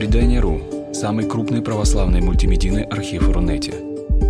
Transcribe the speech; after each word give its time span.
Предание.ру– 0.00 0.62
самый 0.94 1.28
крупный 1.28 1.60
православный 1.60 2.22
мультимедийный 2.22 2.84
архив 2.84 3.28
Рунете. 3.28 3.74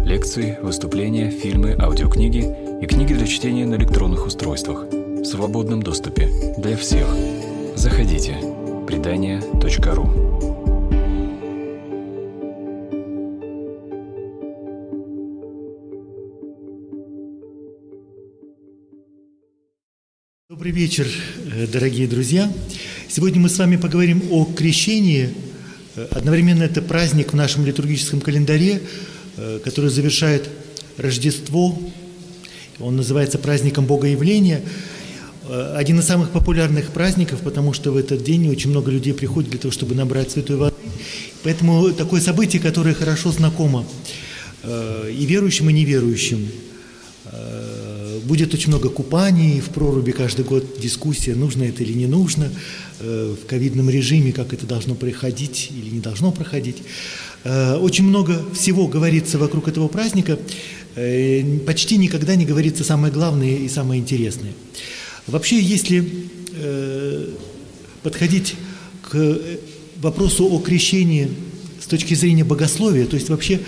Лекции, 0.04 0.58
выступления, 0.60 1.30
фильмы, 1.30 1.76
аудиокниги 1.78 2.44
и 2.82 2.86
книги 2.86 3.14
для 3.14 3.24
чтения 3.24 3.64
на 3.66 3.76
электронных 3.76 4.26
устройствах 4.26 4.86
в 4.90 5.24
свободном 5.24 5.80
доступе 5.80 6.28
для 6.58 6.76
всех. 6.76 7.06
Заходите. 7.76 8.36
Предание.ру 8.88 10.10
Добрый 20.48 20.72
вечер, 20.72 21.06
э, 21.54 21.68
дорогие 21.68 22.08
друзья. 22.08 22.52
Сегодня 23.06 23.40
мы 23.40 23.48
с 23.48 23.56
вами 23.56 23.76
поговорим 23.76 24.20
о 24.32 24.44
крещении. 24.44 25.28
Э, 25.96 26.06
одновременно 26.10 26.62
это 26.62 26.82
праздник 26.82 27.32
в 27.32 27.36
нашем 27.36 27.66
литургическом 27.66 28.20
календаре, 28.20 28.82
э, 29.36 29.60
который 29.64 29.90
завершает 29.90 30.48
Рождество. 30.96 31.78
Он 32.78 32.96
называется 32.96 33.38
праздником 33.38 33.86
Богоявления. 33.86 34.62
Э, 35.48 35.74
один 35.76 35.98
из 35.98 36.06
самых 36.06 36.30
популярных 36.30 36.90
праздников, 36.92 37.40
потому 37.40 37.72
что 37.72 37.90
в 37.90 37.96
этот 37.96 38.22
день 38.22 38.48
очень 38.48 38.70
много 38.70 38.90
людей 38.90 39.14
приходит 39.14 39.50
для 39.50 39.58
того, 39.58 39.72
чтобы 39.72 39.94
набрать 39.94 40.30
святой 40.30 40.56
воды. 40.56 40.76
Поэтому 41.42 41.90
такое 41.92 42.20
событие, 42.20 42.62
которое 42.62 42.94
хорошо 42.94 43.32
знакомо 43.32 43.86
и 44.62 45.24
верующим, 45.26 45.70
и 45.70 45.72
неверующим– 45.72 46.46
Будет 48.30 48.54
очень 48.54 48.68
много 48.68 48.90
купаний 48.90 49.60
в 49.60 49.70
проруби 49.70 50.12
каждый 50.12 50.44
год, 50.44 50.78
дискуссия, 50.80 51.34
нужно 51.34 51.64
это 51.64 51.82
или 51.82 51.94
не 51.94 52.06
нужно, 52.06 52.48
э, 53.00 53.34
в 53.34 53.44
ковидном 53.44 53.90
режиме, 53.90 54.30
как 54.30 54.52
это 54.52 54.66
должно 54.66 54.94
проходить 54.94 55.72
или 55.76 55.96
не 55.96 55.98
должно 55.98 56.30
проходить. 56.30 56.76
Э, 57.42 57.74
очень 57.74 58.04
много 58.04 58.40
всего 58.54 58.86
говорится 58.86 59.36
вокруг 59.36 59.66
этого 59.66 59.88
праздника, 59.88 60.38
э, 60.94 61.42
почти 61.66 61.96
никогда 61.96 62.36
не 62.36 62.46
говорится 62.46 62.84
самое 62.84 63.12
главное 63.12 63.56
и 63.56 63.68
самое 63.68 64.00
интересное. 64.00 64.52
Вообще, 65.26 65.60
если 65.60 66.08
подходить 68.04 68.54
к 69.10 69.40
вопросу 70.00 70.46
о 70.46 70.60
крещении 70.60 71.30
с 71.80 71.86
точки 71.86 72.14
зрения 72.14 72.44
богословия, 72.44 73.06
то 73.06 73.16
есть 73.16 73.28
вообще 73.28 73.58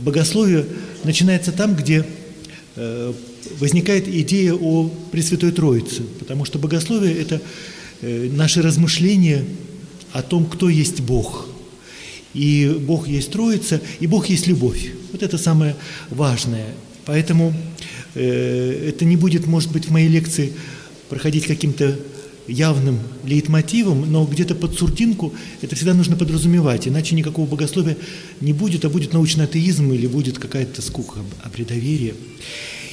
богословие 0.00 0.66
начинается 1.04 1.52
там, 1.52 1.74
где 1.74 2.04
возникает 3.58 4.08
идея 4.08 4.54
о 4.54 4.88
Пресвятой 5.10 5.52
Троице, 5.52 6.02
потому 6.18 6.44
что 6.44 6.58
богословие– 6.58 7.14
это 7.20 7.40
э, 8.00 8.28
наши 8.32 8.62
размышления 8.62 9.44
о 10.12 10.22
том, 10.22 10.46
кто 10.46 10.68
есть 10.68 11.00
Бог. 11.00 11.48
И 12.34 12.76
Бог 12.80 13.08
есть 13.08 13.32
Троица, 13.32 13.80
и 14.00 14.06
Бог 14.06 14.28
есть 14.28 14.46
любовь. 14.46 14.92
Вот 15.12 15.22
это 15.22 15.38
самое 15.38 15.76
важное. 16.10 16.66
Поэтому 17.04 17.54
э, 18.14 18.88
это 18.88 19.04
не 19.04 19.16
будет, 19.16 19.46
может 19.46 19.72
быть, 19.72 19.86
в 19.86 19.90
моей 19.90 20.08
лекции 20.08 20.52
проходить 21.08 21.46
каким-то 21.46 21.98
явным 22.48 22.98
лейтмотивом, 23.24 24.10
но 24.10 24.24
где-то 24.24 24.54
под 24.54 24.76
сурдинку 24.78 25.34
это 25.60 25.76
всегда 25.76 25.94
нужно 25.94 26.16
подразумевать, 26.16 26.88
иначе 26.88 27.14
никакого 27.14 27.46
богословия 27.46 27.96
не 28.40 28.52
будет, 28.52 28.84
а 28.84 28.88
будет 28.88 29.12
научный 29.12 29.44
атеизм 29.44 29.92
или 29.92 30.06
будет 30.06 30.38
какая-то 30.38 30.80
скука, 30.80 31.20
обредоверие. 31.42 32.14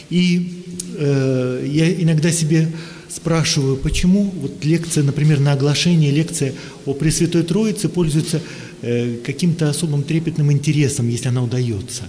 И 0.09 0.63
э, 0.97 1.67
я 1.69 1.93
иногда 1.93 2.31
себе 2.31 2.71
спрашиваю, 3.09 3.77
почему 3.77 4.23
вот 4.41 4.63
лекция, 4.65 5.03
например, 5.03 5.39
на 5.39 5.53
оглашение 5.53 6.11
лекция 6.11 6.53
о 6.85 6.93
Пресвятой 6.93 7.43
Троице 7.43 7.89
пользуется 7.89 8.41
э, 8.81 9.17
каким-то 9.25 9.69
особым 9.69 10.03
трепетным 10.03 10.51
интересом, 10.51 11.09
если 11.09 11.29
она 11.29 11.43
удается. 11.43 12.03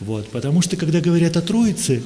Вот. 0.00 0.28
Потому 0.28 0.62
что, 0.62 0.76
когда 0.76 1.00
говорят 1.00 1.36
о 1.36 1.42
Троице, 1.42 2.02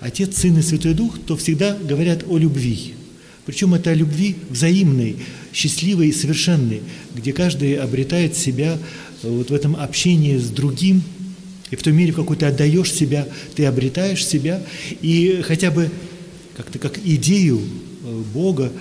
Отец, 0.00 0.36
Сын 0.38 0.58
и 0.58 0.62
Святой 0.62 0.94
Дух, 0.94 1.18
то 1.26 1.36
всегда 1.36 1.76
говорят 1.76 2.24
о 2.28 2.38
любви. 2.38 2.94
Причем 3.44 3.74
это 3.74 3.90
о 3.90 3.94
любви 3.94 4.36
взаимной, 4.50 5.16
счастливой 5.52 6.08
и 6.08 6.12
совершенной, 6.12 6.82
где 7.14 7.32
каждый 7.32 7.74
обретает 7.74 8.36
себя 8.36 8.78
вот 9.22 9.50
в 9.50 9.54
этом 9.54 9.76
общении 9.76 10.36
с 10.36 10.48
другим– 10.48 11.02
и 11.70 11.76
в 11.76 11.82
той 11.82 11.92
мере, 11.92 12.12
в 12.12 12.16
какой 12.16 12.36
ты 12.36 12.46
отдаешь 12.46 12.92
себя, 12.92 13.26
ты 13.54 13.66
обретаешь 13.66 14.24
себя. 14.24 14.62
И 15.02 15.42
хотя 15.44 15.70
бы 15.70 15.90
как-то 16.56 16.78
как 16.78 16.98
идею 16.98 17.60
э, 18.04 18.22
Бога, 18.32 18.72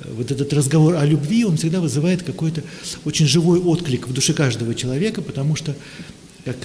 э, 0.00 0.12
вот 0.12 0.30
этот 0.30 0.52
разговор 0.52 0.94
о 0.94 1.04
любви, 1.04 1.44
он 1.44 1.58
всегда 1.58 1.80
вызывает 1.80 2.22
какой-то 2.22 2.62
очень 3.04 3.26
живой 3.26 3.60
отклик 3.60 4.08
в 4.08 4.12
душе 4.12 4.32
каждого 4.32 4.74
человека, 4.74 5.20
потому 5.20 5.54
что, 5.54 5.76
как 6.44 6.56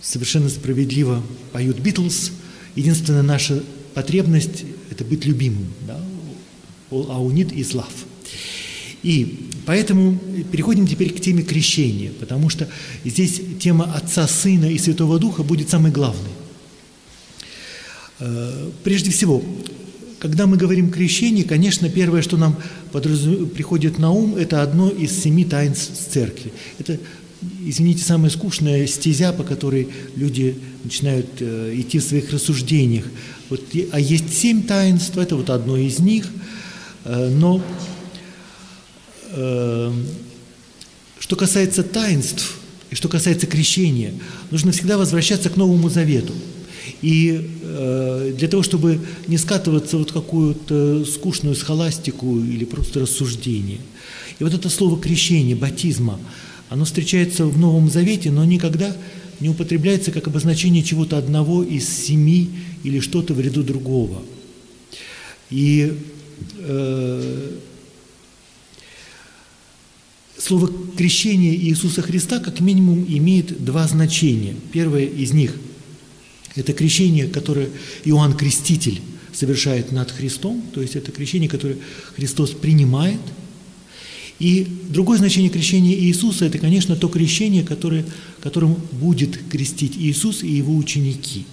совершенно 0.00 0.48
справедливо 0.48 1.22
поют 1.52 1.78
Битлз, 1.80 2.30
единственная 2.76 3.22
наша 3.22 3.62
потребность– 3.94 4.64
это 4.90 5.04
быть 5.04 5.24
любимым. 5.24 5.66
Да? 5.86 6.00
All 6.90 7.08
our 7.08 7.32
need 7.32 7.52
is 7.52 7.72
love. 7.74 7.92
И 9.02 9.50
поэтому 9.66 10.18
переходим 10.50 10.86
теперь 10.86 11.12
к 11.12 11.20
теме 11.20 11.42
крещения, 11.42 12.12
потому 12.18 12.48
что 12.48 12.68
здесь 13.04 13.40
тема 13.60 13.92
Отца, 13.94 14.26
Сына 14.26 14.66
и 14.66 14.78
Святого 14.78 15.18
Духа 15.18 15.42
будет 15.42 15.70
самой 15.70 15.92
главной. 15.92 16.30
Э, 18.20 18.70
прежде 18.82 19.10
всего, 19.10 19.42
когда 20.24 20.46
мы 20.46 20.56
говорим 20.56 20.90
крещении, 20.90 21.42
конечно, 21.42 21.88
первое, 21.90 22.22
что 22.22 22.36
нам 22.36 22.56
подразум... 22.92 23.46
приходит 23.50 23.98
на 23.98 24.10
ум, 24.10 24.36
это 24.36 24.62
одно 24.62 24.88
из 24.88 25.12
семи 25.12 25.44
таинств 25.44 25.92
церкви. 26.10 26.52
Это, 26.78 26.98
извините, 27.62 28.04
самая 28.04 28.30
скучная 28.30 28.86
стезя, 28.86 29.32
по 29.32 29.42
которой 29.42 29.88
люди 30.16 30.56
начинают 30.82 31.26
э, 31.40 31.74
идти 31.76 31.98
в 31.98 32.04
своих 32.04 32.30
рассуждениях. 32.30 33.04
Вот, 33.50 33.60
а 33.92 34.00
есть 34.00 34.32
семь 34.32 34.62
таинств, 34.62 35.18
это 35.18 35.36
вот 35.36 35.50
одно 35.50 35.76
из 35.76 35.98
них, 35.98 36.26
э, 37.04 37.28
но 37.28 37.62
что 39.34 41.36
касается 41.36 41.82
таинств 41.82 42.58
и 42.90 42.94
что 42.94 43.08
касается 43.08 43.46
крещения, 43.46 44.12
нужно 44.50 44.72
всегда 44.72 44.98
возвращаться 44.98 45.50
к 45.50 45.56
Новому 45.56 45.88
Завету. 45.88 46.32
И 47.02 47.50
э, 47.62 48.34
для 48.36 48.48
того, 48.48 48.62
чтобы 48.62 49.00
не 49.26 49.38
скатываться 49.38 49.98
вот 49.98 50.12
какую-то 50.12 51.04
скучную 51.04 51.56
схоластику 51.56 52.38
или 52.38 52.64
просто 52.64 53.00
рассуждение. 53.00 53.80
И 54.38 54.44
вот 54.44 54.54
это 54.54 54.68
слово 54.68 55.00
крещение, 55.00 55.56
батизма, 55.56 56.20
оно 56.68 56.84
встречается 56.84 57.46
в 57.46 57.58
Новом 57.58 57.90
Завете, 57.90 58.30
но 58.30 58.44
никогда 58.44 58.94
не 59.40 59.48
употребляется 59.48 60.12
как 60.12 60.26
обозначение 60.26 60.82
чего-то 60.82 61.18
одного 61.18 61.62
из 61.62 61.88
семи 61.88 62.50
или 62.82 63.00
что-то 63.00 63.34
в 63.34 63.40
ряду 63.40 63.62
другого. 63.62 64.22
И 65.50 65.94
э, 66.58 67.50
Слово 70.46 70.70
«крещение» 70.98 71.56
Иисуса 71.56 72.02
Христа 72.02 72.38
как 72.38 72.60
минимум 72.60 73.06
имеет 73.08 73.64
два 73.64 73.88
значения. 73.88 74.54
Первое 74.72 75.06
из 75.06 75.32
них– 75.32 75.54
это 76.54 76.74
крещение, 76.74 77.28
которое 77.28 77.70
Иоанн 78.04 78.34
Креститель 78.34 79.00
совершает 79.32 79.90
над 79.90 80.10
Христом, 80.10 80.62
то 80.74 80.82
есть 80.82 80.96
это 80.96 81.12
крещение, 81.12 81.48
которое 81.48 81.78
Христос 82.14 82.50
принимает. 82.50 83.20
И 84.38 84.66
другое 84.90 85.16
значение 85.16 85.48
крещения 85.48 85.94
Иисуса– 85.94 86.44
это, 86.46 86.58
конечно, 86.58 86.94
то 86.94 87.08
крещение, 87.08 87.64
которое, 87.64 88.04
которым 88.42 88.76
будет 88.92 89.38
крестить 89.48 89.96
Иисус 89.96 90.42
и 90.42 90.50
его 90.50 90.76
ученики. 90.76 91.46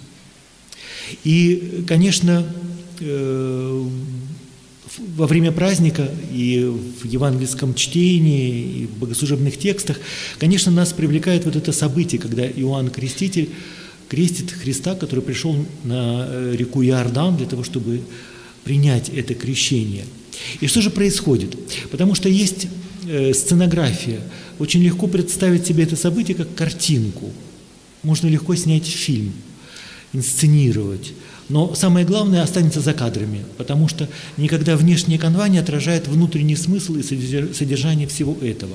И, 1.24 1.82
конечно, 1.88 2.46
э, 3.00 3.88
во 4.98 5.26
время 5.26 5.52
праздника 5.52 6.08
и 6.32 6.64
в 6.64 7.04
евангельском 7.06 7.74
чтении, 7.74 8.82
и 8.82 8.86
в 8.86 8.98
богослужебных 8.98 9.58
текстах, 9.58 9.98
конечно, 10.38 10.70
нас 10.70 10.92
привлекает 10.92 11.44
вот 11.44 11.56
это 11.56 11.72
событие, 11.72 12.20
когда 12.20 12.46
Иоанн 12.46 12.90
Креститель 12.90 13.50
крестит 14.08 14.50
Христа, 14.50 14.94
который 14.94 15.24
пришел 15.24 15.56
на 15.84 16.26
э, 16.28 16.54
реку 16.56 16.82
Иордан 16.82 17.36
для 17.36 17.46
того, 17.46 17.64
чтобы 17.64 18.02
принять 18.64 19.08
это 19.08 19.34
крещение. 19.34 20.04
И 20.60 20.66
что 20.66 20.82
же 20.82 20.90
происходит? 20.90 21.56
Потому 21.90 22.14
что 22.14 22.28
есть 22.28 22.68
э, 23.08 23.32
сценография. 23.32 24.20
Очень 24.58 24.82
легко 24.82 25.06
представить 25.06 25.66
себе 25.66 25.84
это 25.84 25.96
событие 25.96 26.36
как 26.36 26.54
картинку. 26.54 27.30
Можно 28.02 28.28
легко 28.28 28.54
снять 28.54 28.86
фильм, 28.86 29.32
инсценировать. 30.12 31.12
Но 31.52 31.74
самое 31.74 32.06
главное 32.06 32.42
останется 32.42 32.80
за 32.80 32.94
кадрами, 32.94 33.44
потому 33.58 33.86
что 33.86 34.08
никогда 34.38 34.74
внешняя 34.74 35.18
канва 35.18 35.48
не 35.48 35.58
отражает 35.58 36.08
внутренний 36.08 36.56
смысл 36.56 36.94
и 36.94 37.02
содержание 37.02 38.08
всего 38.08 38.34
этого. 38.40 38.74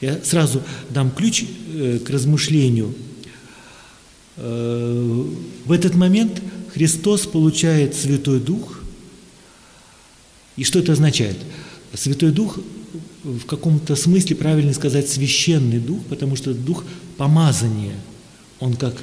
Я 0.00 0.18
сразу 0.24 0.62
дам 0.90 1.12
ключ 1.12 1.44
э, 1.44 2.00
к 2.04 2.10
размышлению. 2.10 2.92
Э, 4.36 5.24
в 5.64 5.70
этот 5.70 5.94
момент 5.94 6.42
Христос 6.74 7.20
получает 7.20 7.94
Святой 7.94 8.40
Дух. 8.40 8.80
И 10.56 10.64
что 10.64 10.80
это 10.80 10.90
означает? 10.90 11.36
Святой 11.94 12.32
Дух 12.32 12.58
в 13.22 13.46
каком-то 13.46 13.94
смысле 13.94 14.34
правильно 14.34 14.72
сказать 14.72 15.08
священный 15.08 15.78
дух, 15.78 16.00
потому 16.08 16.34
что 16.34 16.52
дух 16.52 16.82
помазания, 17.16 17.94
он 18.58 18.74
как 18.74 18.96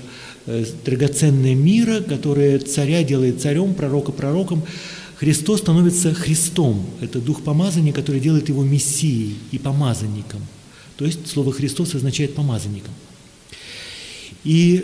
драгоценное 0.45 1.55
мира, 1.55 2.01
которое 2.01 2.59
царя 2.59 3.03
делает 3.03 3.41
царем, 3.41 3.73
пророка 3.73 4.11
пророком. 4.11 4.63
Христос 5.15 5.61
становится 5.61 6.13
Христом. 6.13 6.85
Это 6.99 7.19
дух 7.19 7.43
помазания, 7.43 7.93
который 7.93 8.19
делает 8.19 8.49
его 8.49 8.63
мессией 8.63 9.37
и 9.51 9.57
помазанником. 9.57 10.41
То 10.97 11.05
есть 11.05 11.27
слово 11.27 11.53
Христос 11.53 11.95
означает 11.95 12.35
помазанником. 12.35 12.93
И 14.43 14.83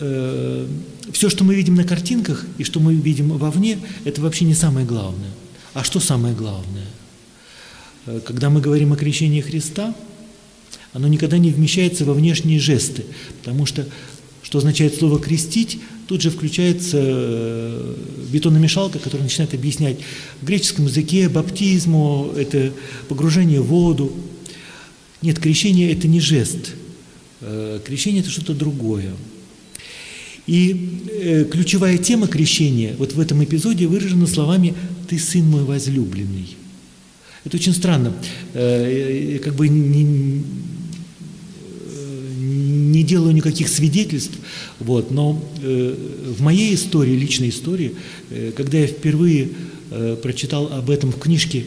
э, 0.00 0.66
все, 1.12 1.28
что 1.28 1.44
мы 1.44 1.54
видим 1.54 1.74
на 1.74 1.84
картинках 1.84 2.46
и 2.58 2.64
что 2.64 2.80
мы 2.80 2.94
видим 2.94 3.28
вовне, 3.36 3.78
это 4.04 4.20
вообще 4.22 4.44
не 4.44 4.54
самое 4.54 4.86
главное. 4.86 5.30
А 5.74 5.84
что 5.84 6.00
самое 6.00 6.34
главное? 6.34 6.86
Э, 8.06 8.20
когда 8.24 8.50
мы 8.50 8.60
говорим 8.60 8.92
о 8.92 8.96
крещении 8.96 9.40
Христа, 9.40 9.94
оно 10.92 11.06
никогда 11.06 11.38
не 11.38 11.50
вмещается 11.50 12.04
во 12.04 12.14
внешние 12.14 12.58
жесты, 12.58 13.04
потому 13.42 13.66
что 13.66 13.86
что 14.50 14.58
означает 14.58 14.96
слово 14.96 15.20
«крестить», 15.20 15.78
тут 16.08 16.22
же 16.22 16.30
включается 16.30 16.98
э, 17.00 17.94
бетономешалка, 18.32 18.98
которая 18.98 19.22
начинает 19.22 19.54
объяснять 19.54 19.98
в 20.40 20.44
греческом 20.44 20.86
языке 20.86 21.28
баптизму, 21.28 22.32
это 22.36 22.72
погружение 23.08 23.60
в 23.60 23.66
воду. 23.66 24.12
Нет, 25.22 25.38
крещение– 25.38 25.92
это 25.92 26.08
не 26.08 26.18
жест. 26.18 26.72
Э, 27.42 27.78
крещение– 27.86 28.20
это 28.22 28.30
что-то 28.30 28.52
другое. 28.52 29.12
И 30.48 31.46
ключевая 31.52 31.96
тема 31.98 32.26
крещения 32.26 32.96
вот 32.98 33.12
в 33.12 33.20
этом 33.20 33.44
эпизоде 33.44 33.86
выражена 33.86 34.26
словами 34.26 34.74
«Ты 35.08 35.16
сын 35.16 35.44
мой 35.44 35.62
возлюбленный». 35.62 36.56
Это 37.44 37.56
очень 37.56 37.72
странно. 37.72 38.12
Э, 38.54 39.38
как 39.44 39.54
бы 39.54 39.68
не, 42.70 43.02
делаю 43.02 43.34
никаких 43.34 43.68
свидетельств, 43.68 44.38
вот, 44.78 45.10
но 45.10 45.42
э, 45.62 45.94
в 46.38 46.40
моей 46.42 46.74
истории, 46.74 47.12
личной 47.12 47.50
истории, 47.50 47.94
э, 48.30 48.52
когда 48.56 48.78
я 48.78 48.86
впервые 48.86 49.50
прочитал 50.22 50.72
об 50.72 50.88
этом 50.88 51.10
в 51.10 51.18
книжке 51.18 51.64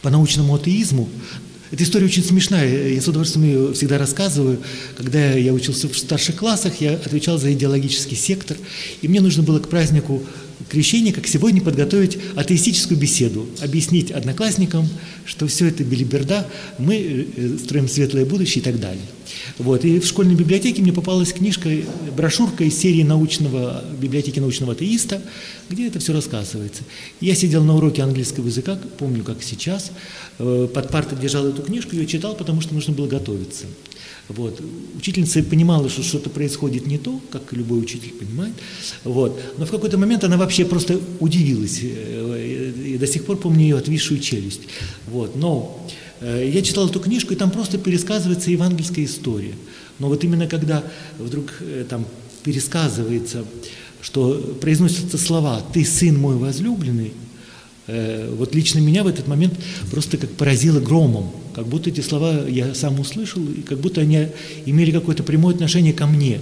по 0.00 0.08
научному 0.08 0.54
атеизму, 0.54 1.06
эта 1.70 1.84
история 1.84 2.06
очень 2.06 2.24
смешная, 2.24 2.88
я 2.88 3.00
с 3.00 3.08
удовольствием 3.08 3.46
ее 3.46 3.72
всегда 3.74 3.98
рассказываю. 3.98 4.58
Когда 4.96 5.32
я 5.32 5.52
учился 5.52 5.86
в 5.86 5.98
старших 5.98 6.36
классах, 6.36 6.80
я 6.80 6.94
отвечал 6.94 7.38
за 7.38 7.52
идеологический 7.52 8.16
сектор, 8.16 8.56
и 9.02 9.08
мне 9.08 9.20
нужно 9.20 9.42
было 9.42 9.58
к 9.58 9.68
празднику 9.68 10.22
крещение, 10.68 11.12
как 11.12 11.26
сегодня 11.26 11.60
подготовить 11.60 12.18
атеистическую 12.34 12.98
беседу, 12.98 13.46
объяснить 13.60 14.10
одноклассникам, 14.10 14.88
что 15.24 15.46
все 15.46 15.66
это 15.68 15.84
белиберда, 15.84 16.46
мы 16.78 16.96
э, 17.36 17.58
строим 17.62 17.88
светлое 17.88 18.24
будущее 18.24 18.60
и 18.62 18.64
так 18.64 18.80
далее. 18.80 19.02
Вот. 19.58 19.84
И 19.84 20.00
в 20.00 20.06
школьной 20.06 20.34
библиотеке 20.34 20.82
мне 20.82 20.92
попалась 20.92 21.32
книжка, 21.32 21.70
брошюрка 22.16 22.64
из 22.64 22.78
серии 22.78 23.02
научного, 23.02 23.84
библиотеки 24.00 24.40
научного 24.40 24.72
атеиста, 24.72 25.22
где 25.68 25.86
это 25.86 25.98
все 25.98 26.12
рассказывается. 26.12 26.82
Я 27.20 27.34
сидел 27.34 27.62
на 27.64 27.76
уроке 27.76 28.02
английского 28.02 28.46
языка, 28.46 28.78
помню, 28.98 29.22
как 29.22 29.42
сейчас, 29.42 29.92
э, 30.38 30.68
под 30.72 30.90
партой 30.90 31.18
держал 31.18 31.46
эту 31.46 31.62
книжку, 31.62 31.94
ее 31.94 32.06
читал, 32.06 32.34
потому 32.34 32.60
что 32.60 32.74
нужно 32.74 32.92
было 32.94 33.06
готовиться. 33.06 33.66
Вот. 34.28 34.60
Учительница 34.96 35.42
понимала, 35.42 35.88
что 35.88 36.02
что-то 36.02 36.28
происходит 36.28 36.86
не 36.86 36.98
то, 36.98 37.18
как 37.32 37.52
любой 37.52 37.80
учитель 37.80 38.12
понимает. 38.12 38.52
Вот. 39.04 39.40
Но 39.56 39.64
в 39.64 39.70
какой-то 39.70 39.96
момент 39.96 40.22
она 40.22 40.36
вообще 40.36 40.66
просто 40.66 41.00
удивилась. 41.18 41.80
Э, 41.82 42.72
и 42.84 42.98
до 42.98 43.06
сих 43.06 43.24
пор 43.24 43.38
помню 43.38 43.62
ее 43.62 43.78
отвисшую 43.78 44.20
челюсть. 44.20 44.62
Вот. 45.06 45.34
Но 45.34 45.88
э, 46.20 46.50
я 46.52 46.60
читал 46.60 46.88
эту 46.88 47.00
книжку, 47.00 47.32
и 47.32 47.36
там 47.36 47.50
просто 47.50 47.78
пересказывается 47.78 48.50
евангельская 48.50 49.06
история. 49.06 49.54
Но 49.98 50.08
вот 50.08 50.22
именно 50.24 50.46
когда 50.46 50.84
вдруг 51.18 51.46
э, 51.60 51.86
там 51.88 52.06
пересказывается, 52.44 53.46
что 54.02 54.58
произносятся 54.60 55.16
слова 55.16 55.62
«Ты 55.72 55.84
сын 55.84 56.16
мой 56.18 56.36
возлюбленный», 56.36 57.12
вот 57.88 58.54
лично 58.54 58.80
меня 58.80 59.02
в 59.02 59.06
этот 59.06 59.26
момент 59.28 59.54
просто 59.90 60.18
как 60.18 60.30
поразило 60.32 60.78
громом. 60.78 61.30
Как 61.58 61.66
будто 61.66 61.90
эти 61.90 62.00
слова 62.00 62.46
я 62.46 62.72
сам 62.72 63.00
услышал, 63.00 63.42
и 63.42 63.62
как 63.62 63.80
будто 63.80 64.00
они 64.00 64.28
имели 64.64 64.92
какое-то 64.92 65.24
прямое 65.24 65.54
отношение 65.54 65.92
ко 65.92 66.06
мне. 66.06 66.38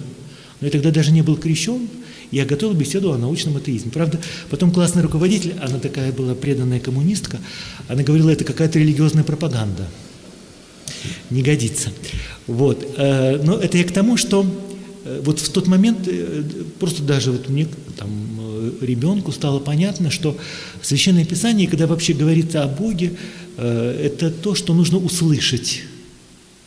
Но 0.61 0.67
я 0.67 0.71
тогда 0.71 0.91
даже 0.91 1.11
не 1.11 1.23
был 1.23 1.37
крещен, 1.37 1.89
я 2.31 2.45
готовил 2.45 2.75
беседу 2.75 3.13
о 3.13 3.17
научном 3.17 3.57
атеизме. 3.57 3.91
Правда, 3.91 4.21
потом 4.51 4.71
классный 4.71 5.01
руководитель, 5.01 5.55
она 5.63 5.79
такая 5.79 6.13
была 6.13 6.35
преданная 6.35 6.81
коммунистка, 6.81 7.39
она 7.89 8.03
говорила, 8.03 8.29
это 8.29 8.45
какая-то 8.45 8.79
религиозная 8.79 9.25
пропаганда. 9.25 9.89
Не 11.31 11.41
годится. 11.41 11.89
Вот. 12.47 12.87
Э, 12.99 13.41
но 13.43 13.57
это 13.57 13.79
я 13.79 13.85
к 13.85 13.93
тому, 13.93 14.19
что 14.19 14.45
э, 15.05 15.23
вот 15.25 15.41
в 15.41 15.49
тот 15.49 15.67
момент, 15.67 16.07
э, 16.09 16.43
просто 16.79 17.03
даже 17.03 17.33
вот 17.33 17.49
мне, 17.49 17.69
там, 17.97 18.11
ребенку 18.83 19.33
стало 19.33 19.61
понятно, 19.61 20.11
что 20.11 20.37
Священное 20.83 21.25
Писание, 21.25 21.69
когда 21.69 21.87
вообще 21.87 22.13
говорится 22.13 22.63
о 22.63 22.69
Боге, 22.69 23.13
это 23.63 24.31
то, 24.31 24.55
что 24.55 24.75
нужно 24.75 24.99
услышать. 24.99 25.83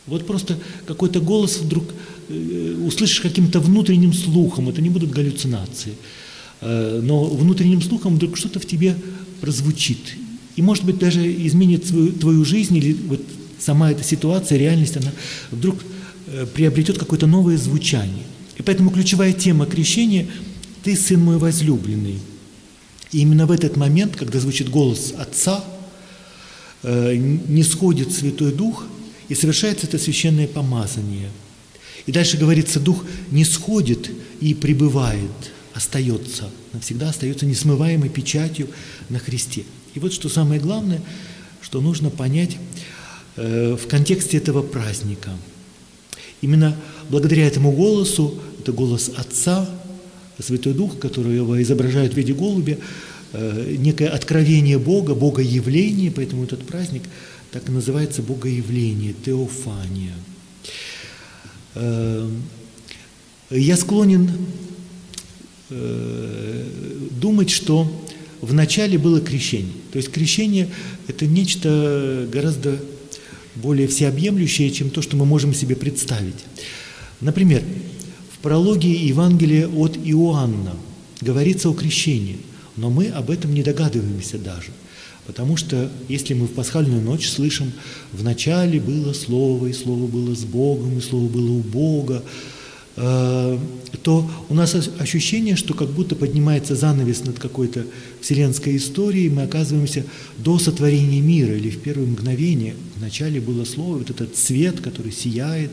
Вот 0.06 0.26
просто 0.26 0.58
какой-то 0.86 1.20
голос 1.20 1.58
вдруг 1.58 1.84
э, 2.28 2.76
услышишь 2.84 3.20
каким-то 3.20 3.60
внутренним 3.60 4.12
слухом, 4.12 4.68
это 4.68 4.82
не 4.82 4.90
будут 4.90 5.10
галлюцинации, 5.10 5.92
э, 6.60 7.00
но 7.02 7.24
внутренним 7.24 7.80
слухом 7.80 8.16
вдруг 8.16 8.36
что-то 8.36 8.58
в 8.58 8.66
тебе 8.66 8.96
прозвучит. 9.40 10.16
И, 10.56 10.62
может 10.62 10.84
быть, 10.84 10.98
даже 10.98 11.20
изменит 11.46 11.86
свою, 11.86 12.12
твою 12.12 12.44
жизнь, 12.44 12.76
или 12.76 12.92
вот 12.92 13.20
сама 13.58 13.92
эта 13.92 14.02
ситуация, 14.02 14.58
реальность, 14.58 14.96
она 14.96 15.12
вдруг 15.50 15.76
приобретет 16.54 16.98
какое-то 16.98 17.26
новое 17.26 17.56
звучание. 17.56 18.24
И 18.56 18.62
поэтому 18.62 18.90
ключевая 18.90 19.32
тема 19.32 19.66
крещения– 19.66 20.26
«Ты, 20.82 20.96
сын 20.96 21.20
мой 21.20 21.36
возлюбленный». 21.36 22.18
И 23.12 23.18
именно 23.18 23.46
в 23.46 23.50
этот 23.50 23.76
момент, 23.76 24.16
когда 24.16 24.40
звучит 24.40 24.70
голос 24.70 25.12
Отца– 25.16 25.64
Э, 25.74 25.79
не 26.82 27.62
сходит 27.62 28.12
Святой 28.12 28.52
Дух, 28.52 28.84
и 29.28 29.34
совершается 29.34 29.86
это 29.86 29.98
священное 29.98 30.48
помазание. 30.48 31.30
И 32.06 32.12
дальше 32.12 32.36
говорится, 32.36 32.80
Дух 32.80 33.04
не 33.30 33.44
сходит 33.44 34.10
и 34.40 34.54
пребывает, 34.54 35.30
остается, 35.72 36.50
навсегда 36.72 37.10
остается 37.10 37.46
несмываемой 37.46 38.08
печатью 38.08 38.68
на 39.08 39.18
Христе. 39.18 39.64
И 39.94 40.00
вот 40.00 40.12
что 40.12 40.28
самое 40.28 40.60
главное, 40.60 41.00
что 41.62 41.80
нужно 41.80 42.10
понять 42.10 42.56
э, 43.36 43.76
в 43.80 43.86
контексте 43.86 44.38
этого 44.38 44.62
праздника. 44.62 45.30
Именно 46.40 46.76
благодаря 47.08 47.46
этому 47.46 47.70
голосу, 47.70 48.40
это 48.58 48.72
голос 48.72 49.12
Отца, 49.16 49.68
Святой 50.40 50.72
Дух, 50.72 50.98
который 50.98 51.36
его 51.36 51.60
изображают 51.62 52.14
в 52.14 52.16
виде 52.16 52.32
голубя, 52.32 52.78
Э, 52.78 52.84
некое 53.32 54.08
откровение 54.08 54.78
Бога, 54.78 55.14
Богоявление, 55.14 56.10
поэтому 56.10 56.44
этот 56.44 56.66
праздник 56.66 57.02
так 57.52 57.68
и 57.68 57.72
называется 57.72 58.22
Богоявление, 58.22 59.14
Теофания. 59.24 60.14
Э, 61.74 62.28
я 63.50 63.76
склонен 63.76 64.30
э, 65.70 66.66
думать, 67.10 67.50
что 67.50 67.90
в 68.40 68.54
начале 68.54 68.98
было 68.98 69.20
крещение. 69.20 69.72
То 69.92 69.98
есть 69.98 70.10
крещение– 70.10 70.68
это 71.08 71.26
нечто 71.26 72.28
гораздо 72.32 72.80
более 73.56 73.88
всеобъемлющее, 73.88 74.70
чем 74.70 74.90
то, 74.90 75.02
что 75.02 75.16
мы 75.16 75.26
можем 75.26 75.52
себе 75.52 75.74
представить. 75.74 76.44
Например, 77.20 77.62
в 78.32 78.38
прологе 78.38 78.92
Евангелия 78.92 79.66
от 79.68 79.96
Иоанна 79.96 80.76
говорится 81.20 81.68
о 81.68 81.74
крещении– 81.74 82.38
но 82.76 82.90
мы 82.90 83.08
об 83.08 83.30
этом 83.30 83.52
не 83.54 83.62
догадываемся 83.62 84.38
даже. 84.38 84.70
Потому 85.26 85.56
что 85.56 85.90
если 86.08 86.34
мы 86.34 86.46
в 86.46 86.54
пасхальную 86.54 87.00
ночь 87.02 87.28
слышим 87.28 87.72
«в 88.12 88.24
начале 88.24 88.80
было 88.80 89.12
Слово, 89.12 89.66
и 89.66 89.72
Слово 89.72 90.06
было 90.06 90.34
с 90.34 90.44
Богом, 90.44 90.98
и 90.98 91.00
Слово 91.00 91.28
было 91.28 91.50
у 91.52 91.60
Бога», 91.60 92.24
э, 92.96 93.58
то 94.02 94.30
у 94.48 94.54
нас 94.54 94.74
ощущение, 94.98 95.56
что 95.56 95.74
как 95.74 95.90
будто 95.90 96.16
поднимается 96.16 96.74
занавес 96.74 97.24
над 97.24 97.38
какой-то 97.38 97.84
вселенской 98.20 98.76
историей, 98.76 99.28
мы 99.28 99.42
оказываемся 99.42 100.04
до 100.38 100.58
сотворения 100.58 101.20
мира 101.20 101.54
или 101.54 101.70
в 101.70 101.80
первое 101.80 102.06
мгновение. 102.06 102.74
Вначале 102.96 103.40
было 103.40 103.64
Слово, 103.64 103.98
вот 103.98 104.10
этот 104.10 104.36
свет, 104.36 104.80
который 104.80 105.12
сияет. 105.12 105.70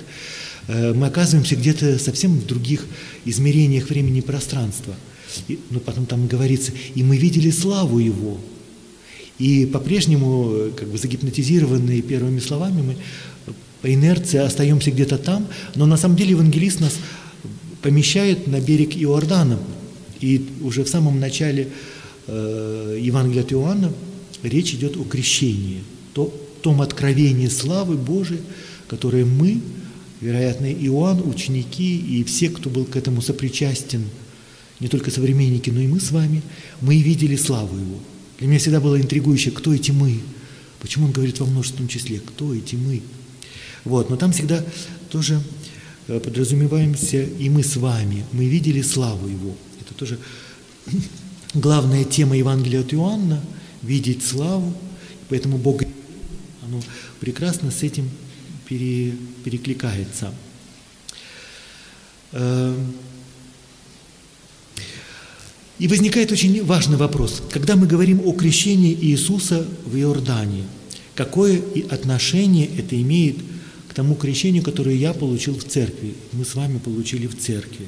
Э, 0.68 0.94
мы 0.94 1.08
оказываемся 1.08 1.56
где-то 1.56 1.98
совсем 1.98 2.38
в 2.38 2.46
других 2.46 2.86
измерениях 3.26 3.90
времени 3.90 4.20
и 4.20 4.22
пространства– 4.22 4.94
и, 5.48 5.60
ну, 5.70 5.80
потом 5.80 6.06
там 6.06 6.28
говорится, 6.28 6.72
и 6.96 7.04
мы 7.04 7.18
видели 7.18 7.52
славу 7.52 8.00
Его. 8.00 8.38
И 9.40 9.66
по-прежнему, 9.66 10.52
э, 10.52 10.72
как 10.76 10.90
бы 10.90 10.98
загипнотизированные 10.98 12.02
первыми 12.02 12.40
словами, 12.40 12.82
мы 12.82 12.96
по 13.82 13.94
инерции 13.94 14.40
остаемся 14.40 14.92
где-то 14.92 15.18
там, 15.18 15.48
но 15.76 15.86
на 15.86 15.98
самом 15.98 16.16
деле 16.16 16.32
евангелист 16.32 16.80
нас 16.80 16.96
помещает 17.82 18.48
на 18.48 18.60
берег 18.60 18.96
Иордана. 18.96 19.60
И 20.20 20.48
уже 20.62 20.84
в 20.84 20.90
самом 20.90 21.20
начале 21.20 21.70
э, 22.26 23.00
Евангелия 23.00 23.44
от 23.44 23.54
Иоанна 23.54 23.94
речь 24.42 24.74
идет 24.74 24.98
о 24.98 25.04
крещении. 25.04 25.84
То, 26.14 26.34
том 26.62 26.82
откровении 26.82 27.48
славы 27.48 27.96
Божией, 27.96 28.42
которое 28.88 29.26
мы, 29.26 29.62
вероятно, 30.22 30.66
Иоанн, 30.66 31.22
ученики 31.26 31.98
и 31.98 32.24
все, 32.24 32.50
кто 32.50 32.70
был 32.70 32.86
к 32.86 32.96
этому 32.96 33.22
сопричастен, 33.22 34.04
не 34.80 34.88
только 34.88 35.12
современники, 35.12 35.70
но 35.70 35.82
и 35.82 35.88
мы 35.88 36.00
с 36.00 36.12
вами, 36.12 36.42
мы 36.82 37.02
видели 37.02 37.36
славу 37.36 37.78
Его. 37.78 38.00
Для 38.40 38.48
меня 38.48 38.60
всегда 38.60 38.80
было 38.80 39.00
интригующе, 39.00 39.52
кто 39.52 39.74
эти 39.74 39.92
мы. 39.92 40.20
Почему 40.80 41.06
он 41.06 41.12
говорит 41.12 41.40
во 41.40 41.46
множественном 41.46 41.88
числе, 41.88 42.20
кто 42.20 42.54
эти 42.54 42.76
мы. 42.76 43.02
Вот, 43.84 44.10
но 44.10 44.16
там 44.16 44.32
всегда 44.32 44.64
тоже 45.10 45.42
э, 46.08 46.20
подразумеваемся 46.20 47.24
и 47.24 47.50
мы 47.50 47.64
с 47.64 47.76
вами. 47.78 48.26
Мы 48.32 48.46
видели 48.46 48.82
славу 48.82 49.28
Его. 49.28 49.56
Это 49.82 49.94
тоже 49.94 50.20
главная 51.54 52.04
тема 52.04 52.38
Евангелия 52.38 52.82
от 52.82 52.94
Иоанна– 52.94 53.44
видеть 53.82 54.26
славу. 54.26 54.74
Поэтому 55.30 55.58
Бог, 55.58 55.82
оно 56.64 56.82
прекрасно 57.20 57.72
с 57.72 57.84
этим 57.84 58.10
пере, 58.68 59.14
перекликается. 59.44 60.34
И 65.80 65.88
возникает 65.88 66.32
очень 66.32 66.64
важный 66.64 66.98
вопрос. 66.98 67.42
Когда 67.52 67.76
мы 67.76 67.86
говорим 67.86 68.22
о 68.26 68.34
крещении 68.34 68.98
Иисуса 69.00 69.66
в 69.86 69.96
Иордании, 69.96 70.64
какое 71.14 71.62
отношение 71.90 72.68
это 72.78 73.00
имеет 73.00 73.38
к 73.88 73.94
тому 73.94 74.16
крещению, 74.16 74.64
которое 74.64 74.96
я 74.96 75.14
получил 75.14 75.56
в 75.56 75.64
церкви, 75.64 76.16
мы 76.34 76.46
с 76.46 76.56
вами 76.56 76.80
получили 76.80 77.28
в 77.28 77.38
церкви? 77.38 77.86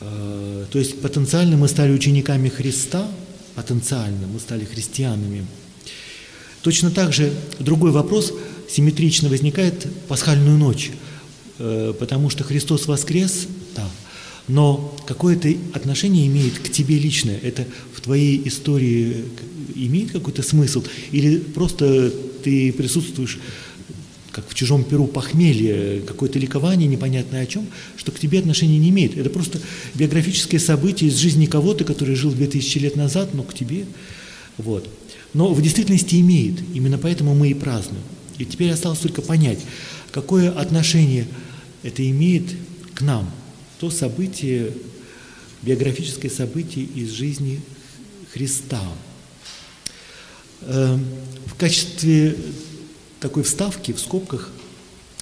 Э, 0.00 0.66
то 0.70 0.78
есть 0.78 1.00
потенциально 1.00 1.56
мы 1.56 1.68
стали 1.68 1.92
учениками 1.92 2.48
Христа, 2.48 3.08
потенциально 3.54 4.26
мы 4.26 4.40
стали 4.40 4.64
христианами. 4.64 5.46
Точно 6.62 6.90
так 6.90 7.12
же 7.12 7.32
другой 7.60 7.92
вопрос 7.92 8.32
симметрично 8.68 9.28
возникает 9.28 9.86
пасхальную 10.08 10.58
ночь, 10.58 10.90
э, 11.58 11.94
потому 11.98 12.28
что 12.28 12.42
Христос 12.42 12.86
воскрес, 12.86 13.46
но 14.48 14.96
какое 15.06 15.34
это 15.34 15.52
отношение 15.72 16.26
имеет 16.28 16.58
к 16.58 16.70
тебе 16.70 16.98
лично? 16.98 17.30
Это 17.30 17.66
в 17.92 18.00
твоей 18.00 18.46
истории 18.46 19.24
имеет 19.74 20.12
какой-то 20.12 20.42
смысл? 20.42 20.84
Или 21.10 21.38
просто 21.38 22.12
ты 22.44 22.72
присутствуешь 22.72 23.38
как 24.30 24.48
в 24.48 24.54
чужом 24.54 24.84
перу 24.84 25.06
похмелье, 25.06 26.02
какое-то 26.06 26.38
ликование 26.38 26.86
непонятное 26.86 27.42
о 27.42 27.46
чем, 27.46 27.66
что 27.96 28.12
к 28.12 28.18
тебе 28.18 28.38
отношения 28.38 28.78
не 28.78 28.90
имеет. 28.90 29.16
Это 29.16 29.30
просто 29.30 29.60
биографическое 29.94 30.60
событие 30.60 31.08
из 31.08 31.16
жизни 31.16 31.46
кого-то, 31.46 31.84
который 31.84 32.14
жил 32.14 32.30
2000 32.30 32.78
лет 32.78 32.96
назад, 32.96 33.32
но 33.32 33.42
к 33.42 33.54
тебе. 33.54 33.86
Вот. 34.58 34.88
Но 35.32 35.52
в 35.54 35.62
действительности 35.62 36.16
имеет. 36.16 36.60
Именно 36.74 36.98
поэтому 36.98 37.34
мы 37.34 37.48
и 37.48 37.54
празднуем. 37.54 38.04
И 38.38 38.44
теперь 38.44 38.70
осталось 38.70 38.98
только 38.98 39.22
понять, 39.22 39.60
какое 40.12 40.50
отношение 40.52 41.26
это 41.82 42.08
имеет 42.08 42.44
к 42.94 43.00
нам– 43.00 43.28
то 43.78 43.90
событие, 43.90 44.72
биографическое 45.62 46.30
событие 46.30 46.84
из 46.84 47.10
жизни 47.10 47.60
Христа. 48.32 48.82
Эм, 50.62 51.04
в 51.46 51.54
качестве 51.54 52.36
такой 53.20 53.42
вставки, 53.42 53.92
в 53.92 54.00
скобках, 54.00 54.50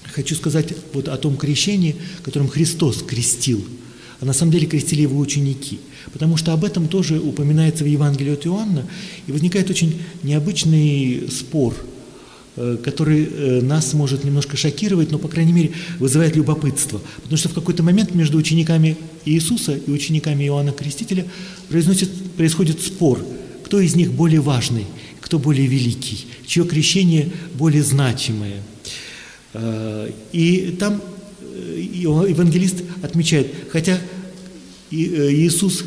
хочу 0.03 0.35
сказать 0.35 0.73
вот 0.93 1.07
о 1.07 1.17
том 1.17 1.37
крещении, 1.37 1.95
которым 2.23 2.47
Христос 2.47 3.03
крестил. 3.03 3.65
А 4.21 4.25
на 4.25 4.33
самом 4.33 4.51
деле 4.51 4.67
крестили 4.67 5.01
его 5.01 5.19
ученики. 5.19 5.79
Потому 6.13 6.37
что 6.37 6.53
об 6.53 6.63
этом 6.63 6.87
тоже 6.87 7.19
упоминается 7.19 7.83
в 7.83 7.87
Евангелии 7.87 8.33
от 8.33 8.45
Иоанна, 8.45 8.87
и 9.27 9.31
возникает 9.31 9.69
очень 9.69 10.01
необычный 10.23 11.29
спор– 11.29 11.75
который 12.83 13.25
э, 13.25 13.61
нас 13.61 13.93
может 13.93 14.23
немножко 14.23 14.55
шокировать, 14.55 15.11
но, 15.11 15.17
по 15.17 15.27
крайней 15.27 15.51
мере, 15.51 15.71
вызывает 15.99 16.35
любопытство. 16.35 17.01
Потому 17.17 17.37
что 17.37 17.49
в 17.49 17.53
какой-то 17.53 17.83
момент 17.83 18.15
между 18.15 18.37
учениками 18.37 18.97
Иисуса 19.25 19.75
и 19.75 19.91
учениками 19.91 20.45
Иоанна 20.45 20.71
Крестителя 20.71 21.25
происходит 21.69 22.81
спор, 22.81 23.19
кто 23.65 23.79
из 23.79 23.95
них 23.95 24.13
более 24.13 24.39
важный, 24.39 24.85
кто 25.19 25.37
более 25.37 25.67
великий, 25.67 26.27
чье 26.45 26.63
крещение 26.65 27.29
более 27.55 27.83
значимое. 27.83 28.61
Э, 29.53 30.09
и 30.31 30.75
там 30.79 31.01
евангелист 31.77 32.83
отмечает, 33.01 33.47
хотя 33.71 33.99
Иисус 34.91 35.83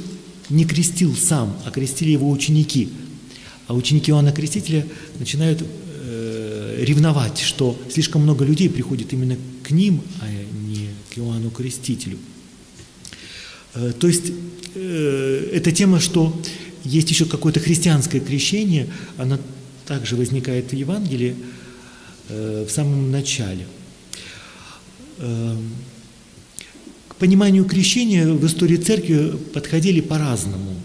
не 0.50 0.64
крестил 0.64 1.14
сам, 1.14 1.56
а 1.64 1.70
крестили 1.70 2.10
его 2.10 2.30
ученики, 2.30 2.88
а 3.66 3.74
ученики 3.74 4.10
Иоанна 4.10 4.32
Крестителя 4.32 4.86
начинают 5.18 5.62
ревновать, 6.84 7.38
что 7.38 7.78
слишком 7.90 8.22
много 8.22 8.44
людей 8.44 8.68
приходит 8.70 9.12
именно 9.12 9.36
к 9.62 9.70
ним, 9.70 10.02
а 10.20 10.26
не 10.68 10.88
к 11.10 11.18
Иоанну 11.18 11.50
Крестителю. 11.50 12.18
Э, 13.74 13.92
то 13.98 14.08
есть 14.08 14.32
э, 14.74 15.50
эта 15.52 15.72
тема, 15.72 16.00
что 16.00 16.34
есть 16.84 17.10
еще 17.10 17.24
какое-то 17.26 17.60
христианское 17.60 18.20
крещение, 18.20 18.88
она 19.16 19.38
также 19.86 20.16
возникает 20.16 20.70
в 20.70 20.74
Евангелии 20.74 21.36
э, 22.28 22.66
в 22.68 22.72
самом 22.72 23.10
начале. 23.10 23.66
К 27.08 27.16
пониманию 27.16 27.64
крещения 27.64 28.28
в 28.28 28.46
истории 28.46 28.76
церкви 28.76 29.32
подходили 29.52 30.00
по-разному. 30.00 30.76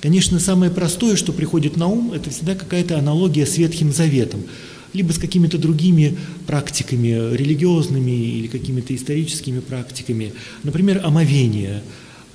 Конечно, 0.00 0.38
самое 0.38 0.70
простое, 0.70 1.16
что 1.16 1.32
приходит 1.32 1.76
на 1.76 1.88
ум, 1.88 2.12
это 2.12 2.30
всегда 2.30 2.54
какая-то 2.54 2.96
аналогия 2.96 3.44
с 3.44 3.58
Ветхим 3.58 3.92
Заветом 3.92 4.44
либо 4.92 5.12
с 5.12 5.18
какими-то 5.18 5.58
другими 5.58 6.16
практиками, 6.46 7.34
религиозными 7.34 8.10
или 8.10 8.46
какими-то 8.46 8.94
историческими 8.94 9.60
практиками. 9.60 10.32
Например, 10.62 11.00
омовение, 11.04 11.82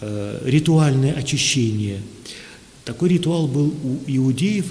э, 0.02 0.42
ритуальное 0.46 1.14
очищение. 1.14 2.02
Такой 2.86 3.10
ритуал 3.10 3.48
был 3.48 3.74
у 3.84 4.00
иудеев, 4.08 4.66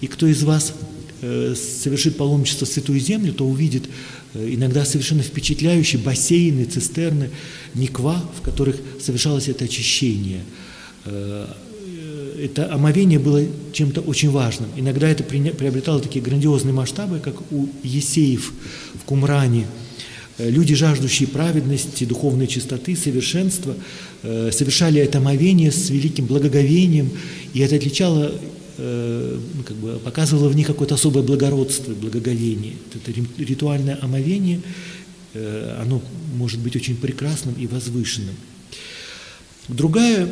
и 0.00 0.06
кто 0.06 0.26
из 0.26 0.42
вас 0.42 0.74
э, 1.22 1.54
совершит 1.54 2.16
паломничество 2.16 2.66
в 2.66 2.70
Святую 2.70 3.00
Землю, 3.00 3.32
то 3.32 3.46
увидит 3.46 3.84
э, 4.34 4.54
иногда 4.54 4.84
совершенно 4.84 5.22
впечатляющие 5.22 6.00
бассейны, 6.00 6.64
цистерны, 6.64 7.30
никва, 7.74 8.22
в 8.38 8.42
которых 8.42 8.76
совершалось 9.00 9.48
это 9.48 9.64
очищение 9.64 10.42
это 12.38 12.72
омовение 12.72 13.18
было 13.18 13.42
чем-то 13.72 14.00
очень 14.00 14.30
важным. 14.30 14.68
Иногда 14.76 15.08
это 15.08 15.24
приобретало 15.24 16.00
такие 16.00 16.24
грандиозные 16.24 16.72
масштабы, 16.72 17.18
как 17.18 17.34
у 17.52 17.68
Есеев 17.82 18.52
в 18.94 19.04
Кумране. 19.04 19.66
Э, 20.38 20.50
люди, 20.50 20.74
жаждущие 20.74 21.28
праведности, 21.28 22.04
духовной 22.04 22.46
чистоты, 22.46 22.96
совершенства, 22.96 23.74
э, 24.22 24.50
совершали 24.52 25.00
это 25.00 25.18
омовение 25.18 25.72
с 25.72 25.90
великим 25.90 26.26
благоговением, 26.26 27.10
и 27.54 27.60
это 27.60 27.76
отличало, 27.76 28.32
э, 28.78 29.38
ну, 29.54 29.62
как 29.62 29.76
бы 29.76 29.98
показывало 29.98 30.48
в 30.48 30.56
них 30.56 30.66
какое-то 30.66 30.94
особое 30.94 31.22
благородство, 31.22 31.92
благоговение. 31.94 32.74
Это 32.94 33.12
ритуальное 33.38 33.98
омовение, 34.00 34.60
оно 35.78 36.02
может 36.34 36.60
быть 36.60 36.76
очень 36.76 36.96
прекрасным 36.96 37.54
и 37.60 37.66
возвышенным. 37.66 38.34
Другая 39.68 40.28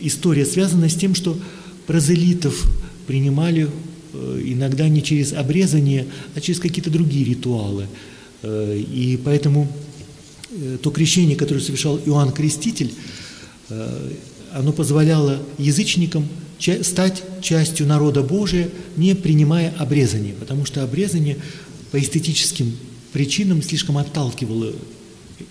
история 0.00 0.44
связана 0.44 0.88
с 0.88 0.94
тем, 0.94 1.14
что 1.14 1.38
прозелитов 1.86 2.66
принимали 3.06 3.68
э, 4.12 4.42
иногда 4.44 4.88
не 4.88 5.02
через 5.02 5.32
обрезание, 5.32 6.06
а 6.34 6.40
через 6.40 6.60
какие-то 6.60 6.90
другие 6.90 7.24
ритуалы. 7.24 7.86
Э, 8.42 8.78
и 8.78 9.16
поэтому 9.16 9.70
э, 10.50 10.78
то 10.82 10.90
крещение, 10.90 11.36
которое 11.36 11.60
совершал 11.60 11.98
Иоанн 11.98 12.32
Креститель, 12.32 12.92
оно 14.52 14.72
позволяло 14.72 15.42
язычникам 15.58 16.28
стать 16.82 17.24
частью 17.42 17.88
народа 17.88 18.22
Божия, 18.22 18.68
не 18.96 19.16
принимая 19.16 19.74
обрезание, 19.76 20.34
потому 20.34 20.64
что 20.64 20.84
обрезание 20.84 21.36
по 21.90 21.98
эстетическим 21.98 22.76
причинам 23.12 23.62
слишком 23.62 23.98
отталкивало 23.98 24.72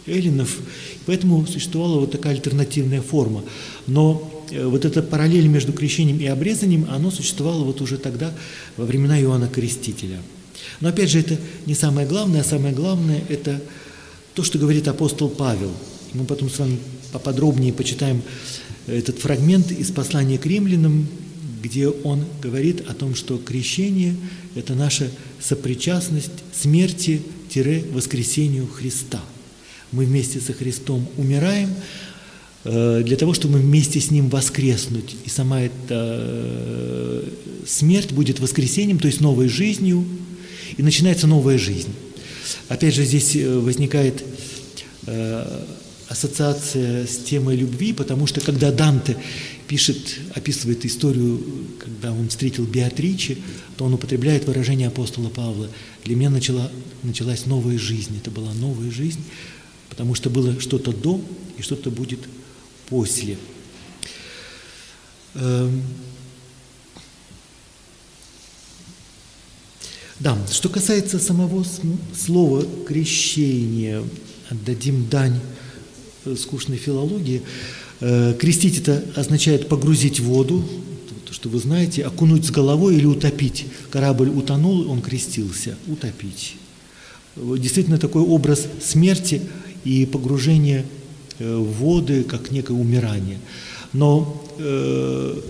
эллинов, 0.06 0.58
поэтому 1.06 1.46
существовала 1.46 2.00
вот 2.00 2.12
такая 2.12 2.36
альтернативная 2.36 3.02
форма. 3.02 3.44
Но 3.88 4.35
вот 4.52 4.86
эта 4.86 5.02
параллель 5.02 5.48
между 5.48 5.74
крещением 5.74 6.20
и 6.20 6.26
обрезанием, 6.26 6.86
оно 6.90 7.12
существовало 7.12 7.64
вот 7.64 7.82
уже 7.82 7.98
тогда, 7.98 8.34
во 8.78 8.86
времена 8.86 9.20
Иоанна 9.20 9.48
Крестителя. 9.48 10.20
Но 10.80 10.90
опять 10.90 11.10
же, 11.10 11.20
это 11.20 11.38
не 11.66 11.74
самое 11.76 12.08
главное, 12.08 12.42
а 12.42 12.44
самое 12.44 12.74
главное– 12.74 13.24
это 13.30 13.62
то, 14.34 14.44
что 14.44 14.58
говорит 14.58 14.88
апостол 14.88 15.30
Павел. 15.30 15.72
Мы 16.14 16.26
потом 16.26 16.50
с 16.50 16.60
вами 16.60 16.80
поподробнее 17.12 17.74
почитаем 17.74 18.22
этот 18.88 19.20
фрагмент 19.20 19.72
из 19.72 19.92
послания 19.92 20.38
к 20.38 20.46
римлянам, 20.46 21.08
где 21.62 21.90
он 21.90 22.24
говорит 22.42 22.88
о 22.88 22.94
том, 22.94 23.16
что 23.16 23.38
крещение– 23.38 24.16
это 24.56 24.76
наша 24.76 25.10
сопричастность 25.40 26.32
смерти-воскресению 26.54 28.68
Христа. 28.68 29.22
Мы 29.92 30.06
вместе 30.06 30.40
со 30.40 30.54
Христом 30.54 31.08
умираем, 31.18 31.70
Э, 31.70 31.74
для 32.66 33.16
того, 33.16 33.34
чтобы 33.36 33.60
вместе 33.60 34.00
с 34.02 34.10
Ним 34.10 34.28
воскреснуть. 34.30 35.16
И 35.24 35.30
сама 35.30 35.62
эта 35.62 35.74
э, 35.90 37.24
смерть 37.68 38.12
будет 38.12 38.40
воскресением, 38.40 38.98
то 38.98 39.08
есть 39.08 39.22
новой 39.22 39.48
жизнью. 39.48 40.04
и 40.76 40.82
начинается 40.82 41.28
новая 41.28 41.60
жизнь. 41.60 41.94
Опять 42.68 42.96
же, 42.96 43.06
здесь 43.06 43.36
э, 43.36 43.60
возникает 43.60 44.24
ассоциация 46.08 47.06
с 47.06 47.18
темой 47.18 47.56
любви, 47.56 47.94
потому 47.94 48.26
что 48.26 48.42
когда 48.42 48.72
Данте 48.72 49.18
пишет, 49.68 50.20
описывает 50.34 50.86
историю, 50.86 51.44
когда 51.80 52.12
он 52.12 52.30
встретил 52.30 52.66
Беатриче, 52.66 53.38
то 53.78 53.86
он 53.86 53.94
употребляет 53.94 54.46
выражение 54.46 54.88
апостола 54.88 55.30
Павла. 55.30 55.70
Для 56.04 56.16
меня 56.16 56.30
начала, 56.32 56.72
началась 57.04 57.46
новая 57.46 57.78
жизнь. 57.78 58.18
Это 58.18 58.32
была 58.32 58.54
новая 58.54 58.90
жизнь, 58.90 59.22
потому 59.90 60.16
что 60.16 60.30
было 60.30 60.60
что-то 60.60 60.92
до 60.92 61.22
и 61.58 61.62
что-то 61.62 61.92
будет 61.92 62.20
после. 62.88 63.38
Эм. 65.36 65.84
Да, 70.20 70.38
что 70.50 70.70
касается 70.70 71.20
самого 71.20 71.66
слова 72.18 72.66
крещения, 72.88 74.02
отдадим 74.50 75.08
дань 75.10 75.40
э, 76.24 76.36
скучной 76.38 76.78
филологии. 76.78 77.42
Э, 78.00 78.34
крестить 78.40 78.80
это 78.80 79.04
означает 79.16 79.68
погрузить 79.68 80.22
в 80.22 80.26
воду, 80.26 80.64
то, 81.26 81.34
что 81.34 81.50
вы 81.50 81.60
знаете, 81.60 82.04
окунуть 82.04 82.46
с 82.46 82.52
головой 82.52 82.96
или 82.96 83.06
утопить. 83.06 83.66
Корабль 83.92 84.30
утонул, 84.30 84.90
он 84.90 85.02
крестился. 85.02 85.78
Утопить. 85.88 86.56
Действительно 87.36 87.98
такой 87.98 88.22
образ 88.22 88.68
смерти 88.82 89.42
и 89.84 90.06
погружения 90.06 90.82
э, 90.82 91.05
воды, 91.40 92.24
как 92.24 92.52
некое 92.52 92.74
умирание. 92.74 93.40
Но 93.94 94.44
э, 94.58 95.42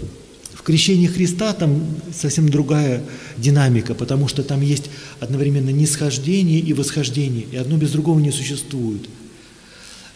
в 0.54 0.62
крещении 0.62 1.08
Христа 1.08 1.54
там 1.54 1.86
совсем 2.13 2.50
другая 2.50 3.04
динамика, 3.38 3.94
потому 3.94 4.27
что 4.27 4.44
там 4.44 4.62
есть 4.62 4.89
одновременно 5.20 5.70
нисхождение 5.70 6.60
и 6.60 6.74
восхождение, 6.74 7.46
и 7.51 7.58
одно 7.58 7.77
без 7.77 7.92
другого 7.92 8.20
не 8.20 8.32
существует. 8.32 9.08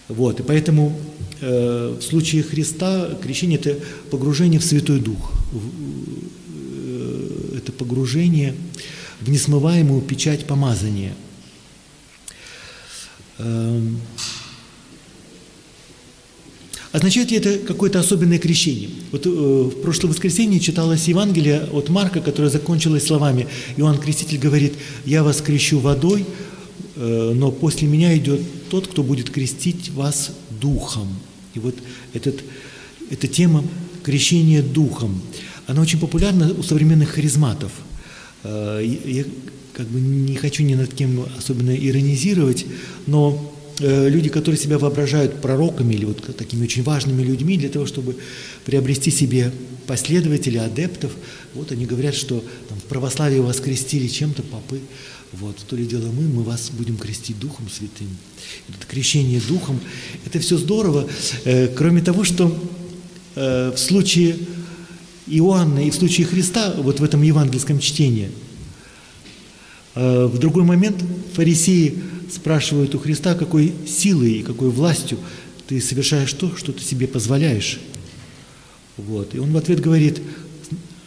Вот, 0.08 0.40
и 0.40 0.44
поэтому 0.44 1.00
э, 1.40 1.98
в 2.00 2.04
случае 2.04 2.42
Христа 2.42 3.10
крещение– 3.22 3.60
это 3.64 3.78
погружение 4.10 4.60
в 4.60 4.66
Святой 4.66 5.00
Дух, 5.00 5.34
в, 5.52 5.62
э, 6.56 7.58
это 7.58 7.72
погружение 7.72 8.56
в 9.22 9.30
несмываемую 9.30 10.02
печать 10.02 10.46
помазания. 10.48 11.14
Э, 13.38 13.82
Означает 16.92 17.30
ли 17.30 17.38
это 17.38 17.60
какое-то 17.60 18.00
особенное 18.00 18.40
крещение? 18.40 18.90
Вот 19.12 19.26
э, 19.28 19.30
в 19.30 19.82
прошлое 19.82 20.12
воскресенье 20.12 20.60
читалось 20.60 21.08
Евангелие 21.08 21.68
от 21.72 21.90
Марка, 21.90 22.20
которое 22.20 22.50
закончилось 22.50 23.06
словами 23.06 23.48
Иоанн 23.78 24.00
Креститель 24.00 24.40
говорит, 24.40 24.74
«Я 25.06 25.24
вас 25.24 25.42
крещу 25.42 25.80
водой, 25.80 26.26
э, 26.96 27.34
но 27.36 27.52
после 27.52 27.88
меня 27.88 28.18
идет 28.18 28.42
тот, 28.70 28.88
кто 28.88 29.04
будет 29.04 29.30
крестить 29.30 29.92
вас 29.92 30.32
духом». 30.60 31.08
И 31.54 31.60
вот 31.60 31.76
этот, 32.14 32.44
эта 33.12 33.28
тема 33.28 33.64
крещения 34.04 34.64
духом, 34.64 35.22
она 35.68 35.82
очень 35.82 36.00
популярна 36.00 36.52
у 36.58 36.64
современных 36.64 37.10
харизматов. 37.10 37.72
Э, 38.44 38.84
я 39.06 39.26
как 39.74 39.86
бы 39.88 40.02
не 40.02 40.36
хочу 40.38 40.64
ни 40.64 40.74
над 40.74 40.92
кем 40.96 41.24
особенно 41.38 41.76
иронизировать, 41.76 42.66
но 43.06 43.54
люди, 43.80 44.30
которые 44.30 44.60
себя 44.60 44.78
воображают 44.78 45.42
пророками 45.42 45.94
или 45.94 46.06
вот 46.06 46.36
такими 46.36 46.64
очень 46.64 46.84
важными 46.84 47.24
людьми 47.24 47.58
для 47.58 47.70
того, 47.70 47.86
чтобы 47.86 48.18
приобрести 48.66 49.10
себе 49.10 49.52
последователей, 49.88 50.60
адептов, 50.60 51.12
вот 51.56 51.72
они 51.72 51.86
говорят, 51.86 52.14
что 52.14 52.44
там, 52.68 52.78
в 52.78 52.84
православии 52.84 53.40
вас 53.40 53.60
крестили 53.60 54.08
чем-то 54.08 54.44
попы, 54.44 54.80
вот, 55.32 55.58
то 55.58 55.76
ли 55.76 55.86
дело 55.86 56.12
мы, 56.12 56.28
мы 56.28 56.44
вас 56.44 56.72
будем 56.72 56.98
крестить 56.98 57.40
Духом 57.40 57.68
Святым. 57.70 58.08
Это 58.68 58.86
крещение 58.88 59.42
Духом, 59.48 59.80
это 60.26 60.40
все 60.40 60.58
здорово, 60.58 61.08
э, 61.46 61.68
кроме 61.68 62.02
того, 62.02 62.24
что 62.24 62.56
э, 63.36 63.72
в 63.76 63.78
случае 63.78 64.38
Иоанна 65.26 65.80
и 65.80 65.92
в 65.92 65.96
случае 65.96 66.28
Христа, 66.28 66.74
вот 66.78 67.00
в 67.00 67.04
этом 67.04 67.22
евангельском 67.22 67.80
чтении, 67.80 68.32
э, 69.96 70.26
в 70.26 70.38
другой 70.40 70.64
момент 70.64 71.04
фарисеи 71.34 72.02
спрашивают 72.32 72.96
у 72.96 73.00
Христа, 73.00 73.36
какой 73.36 73.74
силой 73.88 74.34
и 74.34 74.44
какой 74.44 74.70
властью 74.70 75.18
ты 75.68 75.80
совершаешь 75.82 76.34
то, 76.34 76.56
что 76.56 76.72
ты 76.72 76.84
себе 76.84 77.08
позволяешь. 77.08 77.80
Вот. 78.98 79.36
И 79.36 79.40
он 79.40 79.52
в 79.52 79.58
ответ 79.58 79.80
говорит, 79.80 80.22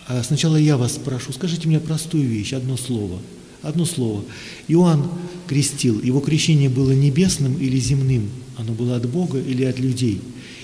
а 0.07 0.23
сначала 0.23 0.57
я 0.57 0.77
вас 0.77 0.95
спрошу, 0.95 1.33
скажите 1.33 1.69
мне 1.69 1.81
простую 1.81 2.29
вещь, 2.29 2.53
одно 2.53 2.77
слово. 2.77 3.19
Одно 3.63 3.85
слово. 3.85 4.25
Иоанн 4.69 5.09
крестил, 5.47 6.01
его 6.01 6.21
крещение 6.21 6.69
было 6.69 6.91
небесным 6.93 7.57
или 7.59 7.79
земным, 7.79 8.29
оно 8.57 8.73
было 8.73 8.97
от 8.97 9.09
Бога 9.09 9.39
или 9.39 9.65
от 9.65 9.79
людей. 9.79 10.21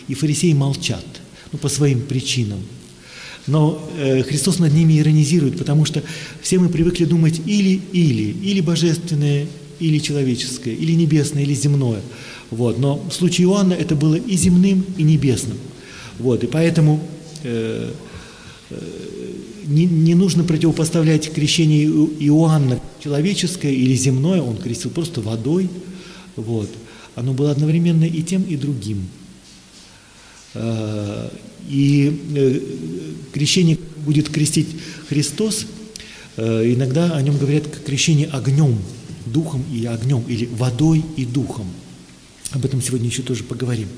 И 0.09 0.14
фарисеи 0.14 0.53
молчат, 0.53 1.05
ну, 1.53 1.59
по 1.59 1.68
своим 1.68 2.01
причинам. 2.01 2.61
Но 3.47 3.88
э, 3.97 4.23
Христос 4.25 4.59
над 4.59 4.75
ними 4.75 4.99
иронизирует, 4.99 5.57
потому 5.57 5.85
что 5.85 6.03
все 6.42 6.59
мы 6.59 6.68
привыкли 6.68 7.05
думать 7.05 7.40
или-или, 7.47 8.37
или 8.42 8.61
божественное, 8.61 9.47
или 9.81 9.99
человеческое, 9.99 10.75
или 10.75 10.93
небесное, 10.93 11.43
или 11.43 11.55
земное. 11.55 12.01
Вот. 12.51 12.79
Но 12.79 12.97
в 12.97 13.12
случае 13.12 13.47
Иоанна 13.47 13.75
это 13.75 13.95
было 13.95 14.14
и 14.14 14.37
земным, 14.37 14.85
и 14.97 15.03
небесным. 15.03 15.59
Вот. 16.19 16.43
И 16.45 16.47
поэтому 16.47 17.01
э, 17.45 17.93
э, 18.71 18.77
не, 19.67 19.87
не 19.87 20.14
нужно 20.14 20.45
противопоставлять 20.45 21.33
крещение 21.33 21.87
Иоанна 21.87 22.81
человеческое 23.03 23.73
или 23.73 23.95
земное, 23.95 24.43
он 24.43 24.57
крестил 24.57 24.91
просто 24.91 25.21
водой. 25.21 25.69
Вот. 26.37 26.71
Оно 27.14 27.33
было 27.33 27.51
одновременно 27.51 28.05
и 28.05 28.23
тем, 28.23 28.43
и 28.43 28.57
другим. 28.57 29.07
Э, 30.55 31.29
и 31.69 32.21
э, 32.35 32.61
крещение 33.33 33.79
будет 34.07 34.31
крестить 34.31 34.69
Христос, 35.09 35.67
э, 36.37 36.73
иногда 36.73 37.14
о 37.14 37.21
нем 37.21 37.37
говорят 37.37 37.64
как 37.67 37.85
крещение 37.85 38.27
огнем– 38.29 38.79
духом 39.33 39.64
и 39.73 39.85
огнем, 39.87 40.23
или 40.29 40.47
водой 40.47 41.05
и 41.17 41.25
духом. 41.25 41.67
Об 42.53 42.64
этом 42.64 42.81
сегодня 42.81 43.09
еще 43.09 43.23
тоже 43.23 43.45
поговорим. 43.45 43.88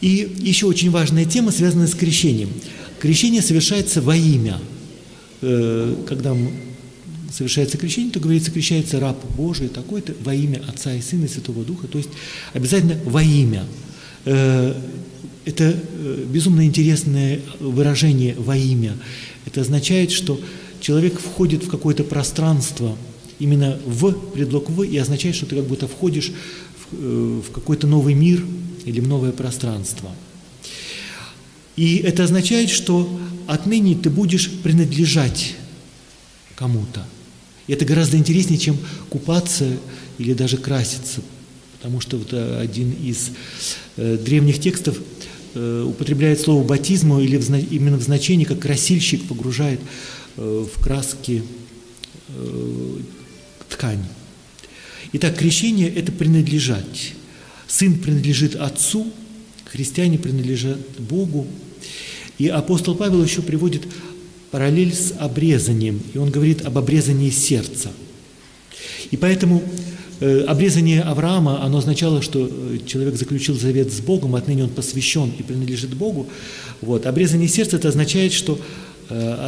И 0.00 0.36
еще 0.38 0.66
очень 0.66 0.90
важная 0.90 1.24
тема, 1.24 1.52
связанная 1.52 1.86
с 1.86 1.94
крещением. 1.94 2.50
Крещение 3.00 3.42
совершается 3.42 4.00
во 4.02 4.16
имя. 4.16 4.60
Э, 5.40 5.96
когда 6.06 6.36
совершается 7.32 7.78
крещение, 7.78 8.12
то 8.12 8.20
говорится, 8.20 8.50
крещается 8.50 9.00
раб 9.00 9.18
Божий 9.36 9.68
такой-то 9.68 10.14
во 10.22 10.34
имя 10.34 10.62
Отца 10.68 10.92
и 10.94 11.00
Сына 11.00 11.24
и 11.24 11.28
Святого 11.28 11.64
Духа, 11.64 11.86
то 11.86 11.98
есть 11.98 12.10
обязательно 12.52 12.98
во 13.04 13.22
имя. 13.22 13.64
Э, 14.24 14.74
это 15.44 15.74
э, 15.74 16.24
безумно 16.28 16.64
интересное 16.64 17.40
выражение 17.58 18.34
во 18.36 18.56
имя. 18.56 18.96
Это 19.46 19.62
означает, 19.62 20.12
что 20.12 20.40
человек 20.80 21.18
входит 21.18 21.64
в 21.64 21.68
какое-то 21.68 22.04
пространство– 22.04 22.96
именно 23.42 23.76
в 23.84 24.12
предлог 24.12 24.70
в 24.70 24.82
и 24.82 24.96
означает, 24.96 25.34
что 25.34 25.46
ты 25.46 25.56
как 25.56 25.64
будто 25.64 25.88
входишь 25.88 26.30
в, 26.30 26.94
э, 26.94 27.40
в 27.48 27.50
какой-то 27.50 27.88
новый 27.88 28.14
мир 28.14 28.44
или 28.84 29.00
в 29.00 29.08
новое 29.08 29.32
пространство. 29.32 30.10
И 31.74 31.96
это 31.96 32.22
означает, 32.22 32.70
что 32.70 33.08
отныне 33.48 33.96
ты 33.96 34.10
будешь 34.10 34.48
принадлежать 34.48 35.56
кому-то. 36.54 37.04
И 37.66 37.72
это 37.72 37.84
гораздо 37.84 38.16
интереснее, 38.16 38.60
чем 38.60 38.76
купаться 39.10 39.66
или 40.18 40.34
даже 40.34 40.56
краситься. 40.56 41.20
Потому 41.78 42.00
что 42.00 42.18
вот 42.18 42.32
э, 42.32 42.60
один 42.60 42.92
из 42.92 43.30
э, 43.96 44.18
древних 44.24 44.60
текстов 44.60 44.98
э, 45.54 45.84
употребляет 45.88 46.40
слово 46.40 46.62
батизму 46.62 47.18
или 47.18 47.38
в, 47.38 47.50
именно 47.72 47.96
в 47.96 48.02
значении, 48.02 48.44
как 48.44 48.60
красильщик 48.60 49.26
погружает 49.26 49.80
э, 50.36 50.66
в 50.72 50.80
краски 50.80 51.42
э, 52.28 52.98
ткань. 53.72 54.04
Итак, 55.12 55.36
крещение– 55.36 55.88
это 55.94 56.12
принадлежать. 56.12 57.14
Сын 57.66 57.98
принадлежит 57.98 58.54
Отцу, 58.56 59.06
христиане 59.64 60.18
принадлежат 60.18 60.78
Богу. 60.98 61.46
И 62.38 62.48
апостол 62.48 62.94
Павел 62.94 63.22
еще 63.22 63.42
приводит 63.42 63.82
параллель 64.50 64.94
с 64.94 65.14
обрезанием, 65.18 66.00
и 66.12 66.18
он 66.18 66.30
говорит 66.30 66.62
об 66.62 66.78
обрезании 66.78 67.30
сердца. 67.30 67.90
И 69.10 69.16
поэтому 69.16 69.62
э, 70.20 70.40
обрезание 70.40 71.02
Авраама, 71.02 71.62
оно 71.62 71.78
означало, 71.78 72.22
что 72.22 72.48
э, 72.50 72.78
человек 72.86 73.16
заключил 73.16 73.58
завет 73.58 73.92
с 73.92 74.00
Богом, 74.00 74.34
отныне 74.34 74.64
он 74.64 74.70
посвящен 74.70 75.32
и 75.38 75.42
принадлежит 75.42 75.94
Богу. 75.94 76.28
Вот. 76.80 77.06
Обрезание 77.06 77.48
сердца– 77.48 77.76
это 77.78 77.88
означает, 77.88 78.32
что 78.32 78.58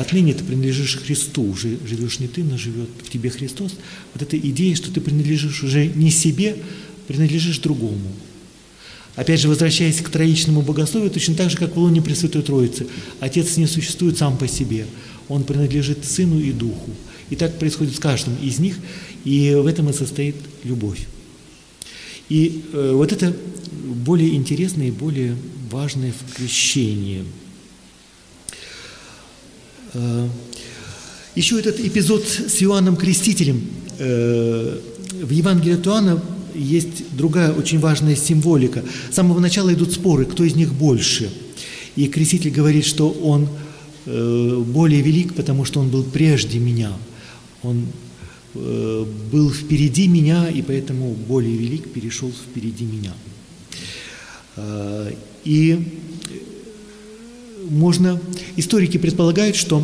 отныне 0.00 0.34
ты 0.34 0.44
принадлежишь 0.44 0.96
Христу, 0.96 1.54
живешь 1.54 2.18
не 2.18 2.28
ты, 2.28 2.42
но 2.44 2.58
живет 2.58 2.88
в 3.02 3.10
тебе 3.10 3.30
Христос. 3.30 3.72
Вот 4.12 4.22
эта 4.22 4.36
идея, 4.36 4.74
что 4.74 4.92
ты 4.92 5.00
принадлежишь 5.00 5.62
уже 5.62 5.86
не 5.86 6.10
себе, 6.10 6.56
принадлежишь 7.06 7.58
другому. 7.58 8.12
Опять 9.16 9.40
же, 9.40 9.48
возвращаясь 9.48 10.00
к 10.00 10.08
троичному 10.08 10.62
богословию, 10.62 11.10
точно 11.10 11.36
так 11.36 11.50
же, 11.50 11.56
как 11.56 11.76
в 11.76 11.78
лоне 11.78 12.02
Пресвятой 12.02 12.42
Троицы. 12.42 12.88
Отец 13.20 13.56
не 13.56 13.66
существует 13.66 14.18
сам 14.18 14.36
по 14.36 14.48
себе. 14.48 14.86
Он 15.28 15.44
принадлежит 15.44 16.04
Сыну 16.04 16.40
и 16.40 16.50
Духу. 16.50 16.90
И 17.30 17.36
так 17.36 17.58
происходит 17.58 17.94
с 17.94 18.00
каждым 18.00 18.36
из 18.42 18.58
них, 18.58 18.76
и 19.24 19.54
в 19.54 19.66
этом 19.66 19.88
и 19.88 19.92
состоит 19.92 20.34
любовь. 20.64 21.06
И 22.28 22.64
э, 22.72 22.92
вот 22.92 23.12
это 23.12 23.34
более 23.84 24.34
интересное 24.34 24.88
и 24.88 24.90
более 24.90 25.36
важное 25.70 26.12
в 26.12 26.34
крещении. 26.34 27.24
Э, 29.94 30.28
еще 31.34 31.58
этот 31.58 31.80
эпизод 31.80 32.26
с 32.26 32.62
Иоанном 32.62 32.96
Крестителем. 32.96 33.62
Э, 33.98 34.78
в 35.22 35.30
Евангелии 35.30 35.74
от 35.74 35.86
Иоанна 35.86 36.22
есть 36.54 37.16
другая 37.16 37.52
очень 37.52 37.78
важная 37.78 38.16
символика. 38.16 38.84
С 39.10 39.14
самого 39.14 39.40
начала 39.40 39.72
идут 39.72 39.92
споры, 39.92 40.26
кто 40.26 40.44
из 40.44 40.54
них 40.54 40.72
больше. 40.72 41.30
И 41.96 42.08
Креститель 42.08 42.50
говорит, 42.50 42.84
что 42.84 43.10
он 43.10 43.48
э, 44.06 44.64
более 44.66 45.00
велик, 45.00 45.34
потому 45.34 45.64
что 45.64 45.80
он 45.80 45.90
был 45.90 46.02
прежде 46.02 46.58
меня. 46.58 46.92
Он 47.62 47.86
был 48.54 49.50
впереди 49.50 50.06
меня, 50.06 50.48
и 50.48 50.62
поэтому 50.62 51.12
более 51.12 51.56
велик 51.56 51.90
перешел 51.90 52.30
впереди 52.30 52.84
меня. 52.84 53.12
И 55.44 55.98
можно, 57.68 58.20
историки 58.56 58.98
предполагают, 58.98 59.56
что 59.56 59.82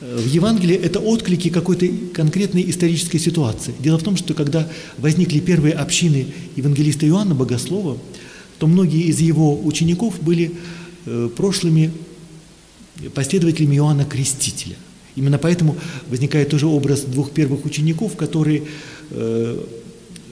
в 0.00 0.26
Евангелии 0.26 0.76
это 0.76 1.00
отклики 1.00 1.50
какой-то 1.50 1.86
конкретной 2.14 2.68
исторической 2.70 3.18
ситуации. 3.18 3.74
Дело 3.78 3.98
в 3.98 4.02
том, 4.02 4.16
что 4.16 4.34
когда 4.34 4.68
возникли 4.96 5.40
первые 5.40 5.74
общины 5.74 6.26
евангелиста 6.56 7.06
Иоанна 7.06 7.34
Богослова, 7.34 7.98
то 8.58 8.66
многие 8.66 9.02
из 9.02 9.20
его 9.20 9.60
учеников 9.64 10.20
были 10.20 10.52
э, 11.06 11.28
прошлыми 11.36 11.92
последователями 13.14 13.76
Иоанна 13.76 14.04
Крестителя. 14.04 14.76
Именно 15.14 15.38
поэтому 15.38 15.76
возникает 16.08 16.50
тоже 16.50 16.66
образ 16.66 17.02
двух 17.02 17.32
первых 17.32 17.64
учеников, 17.64 18.16
которые 18.16 18.62
э, 19.10 19.64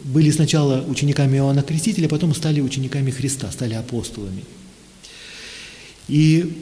были 0.04 0.30
сначала 0.30 0.84
учениками 0.88 1.36
Иоанна 1.36 1.62
Крестителя, 1.62 2.06
а 2.06 2.08
потом 2.08 2.34
стали 2.34 2.60
учениками 2.60 3.10
Христа, 3.10 3.50
стали 3.50 3.74
апостолами. 3.74 4.44
И 6.08 6.52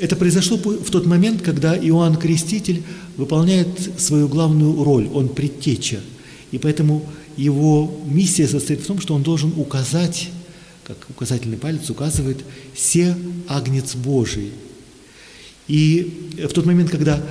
это 0.00 0.16
произошло 0.16 0.56
в 0.56 0.90
тот 0.90 1.06
момент, 1.06 1.42
когда 1.42 1.76
Иоанн 1.76 2.16
Креститель 2.16 2.82
выполняет 3.16 3.68
свою 3.98 4.28
главную 4.28 4.82
роль, 4.82 5.08
он 5.12 5.28
предтеча. 5.28 6.00
И 6.52 6.58
поэтому 6.58 7.04
его 7.36 8.00
миссия 8.06 8.46
состоит 8.46 8.80
в 8.80 8.86
том, 8.86 9.00
что 9.00 9.14
он 9.14 9.22
должен 9.22 9.52
указать, 9.56 10.30
как 10.84 10.96
указательный 11.10 11.56
палец 11.56 11.90
указывает, 11.90 12.38
«се 12.74 13.16
агнец 13.48 13.94
Божий». 13.94 14.52
И 15.66 16.32
в 16.48 16.52
тот 16.52 16.64
момент, 16.64 16.90
когда 16.90 17.22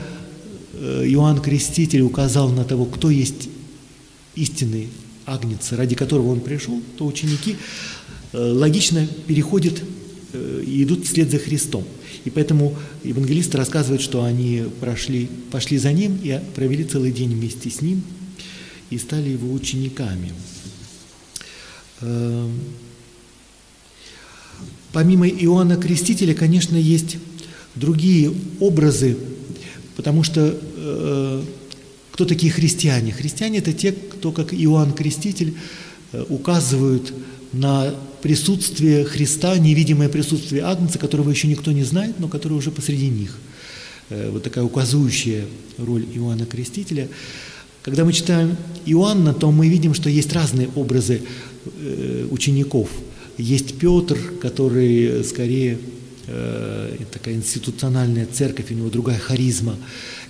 э, 0.73 1.05
Иоанн 1.07 1.41
Креститель 1.41 2.01
указал 2.01 2.49
на 2.49 2.63
того, 2.63 2.85
кто 2.85 3.09
есть 3.09 3.49
истинный 4.35 4.89
агнец, 5.25 5.71
ради 5.71 5.95
которого 5.95 6.31
он 6.31 6.41
пришел, 6.41 6.79
то 6.97 7.05
ученики 7.07 7.55
э, 8.33 8.37
логично 8.37 9.07
переходят 9.25 9.81
и 10.65 10.83
идут 10.83 11.05
вслед 11.05 11.29
за 11.31 11.39
Христом. 11.39 11.85
И 12.25 12.29
поэтому 12.29 12.75
евангелисты 13.03 13.57
рассказывают, 13.57 14.01
что 14.01 14.23
они 14.23 14.63
прошли, 14.79 15.29
пошли 15.51 15.77
за 15.77 15.91
ним 15.93 16.19
и 16.23 16.39
провели 16.55 16.83
целый 16.83 17.11
день 17.11 17.33
вместе 17.33 17.69
с 17.69 17.81
ним 17.81 18.03
и 18.89 18.97
стали 18.97 19.29
его 19.29 19.51
учениками. 19.51 20.33
Эм, 22.01 22.51
помимо 24.93 25.27
Иоанна 25.27 25.77
Крестителя, 25.77 26.33
конечно, 26.33 26.75
есть 26.75 27.17
другие 27.75 28.33
образы, 28.59 29.17
потому 29.95 30.23
что 30.23 30.57
э, 30.59 31.43
кто 32.11 32.25
такие 32.25 32.51
христиане? 32.51 33.11
Христиане– 33.11 33.57
это 33.59 33.73
те, 33.73 33.91
кто, 33.91 34.31
как 34.31 34.53
Иоанн 34.53 34.93
Креститель, 34.93 35.55
э, 36.11 36.25
указывают 36.29 37.13
на 37.53 37.93
присутствие 38.27 39.05
Христа, 39.05 39.57
невидимое 39.57 40.09
присутствие 40.09 40.63
Агнца, 40.63 40.99
которого 40.99 41.29
еще 41.29 41.47
никто 41.47 41.71
не 41.71 41.83
знает, 41.83 42.19
но 42.19 42.27
который 42.27 42.57
уже 42.57 42.71
посреди 42.71 43.07
них. 43.07 43.37
Э, 44.09 44.29
вот 44.31 44.43
такая 44.43 44.65
указывающая 44.65 45.45
роль 45.77 46.05
Иоанна 46.13 46.45
Крестителя. 46.45 47.07
Когда 47.83 48.03
мы 48.03 48.11
читаем 48.11 48.57
Иоанна, 48.85 49.33
то 49.33 49.49
мы 49.49 49.69
видим, 49.69 49.93
что 49.93 50.09
есть 50.09 50.33
разные 50.33 50.67
образы 50.75 51.21
э, 51.79 52.27
учеников. 52.29 52.89
Есть 53.37 53.79
Петр, 53.79 54.17
который 54.41 55.23
скорее 55.23 55.79
э, 56.27 56.97
такая 57.09 57.35
институциональная 57.35 58.25
церковь, 58.25 58.71
у 58.71 58.73
него 58.73 58.89
другая 58.89 59.19
харизма. 59.19 59.77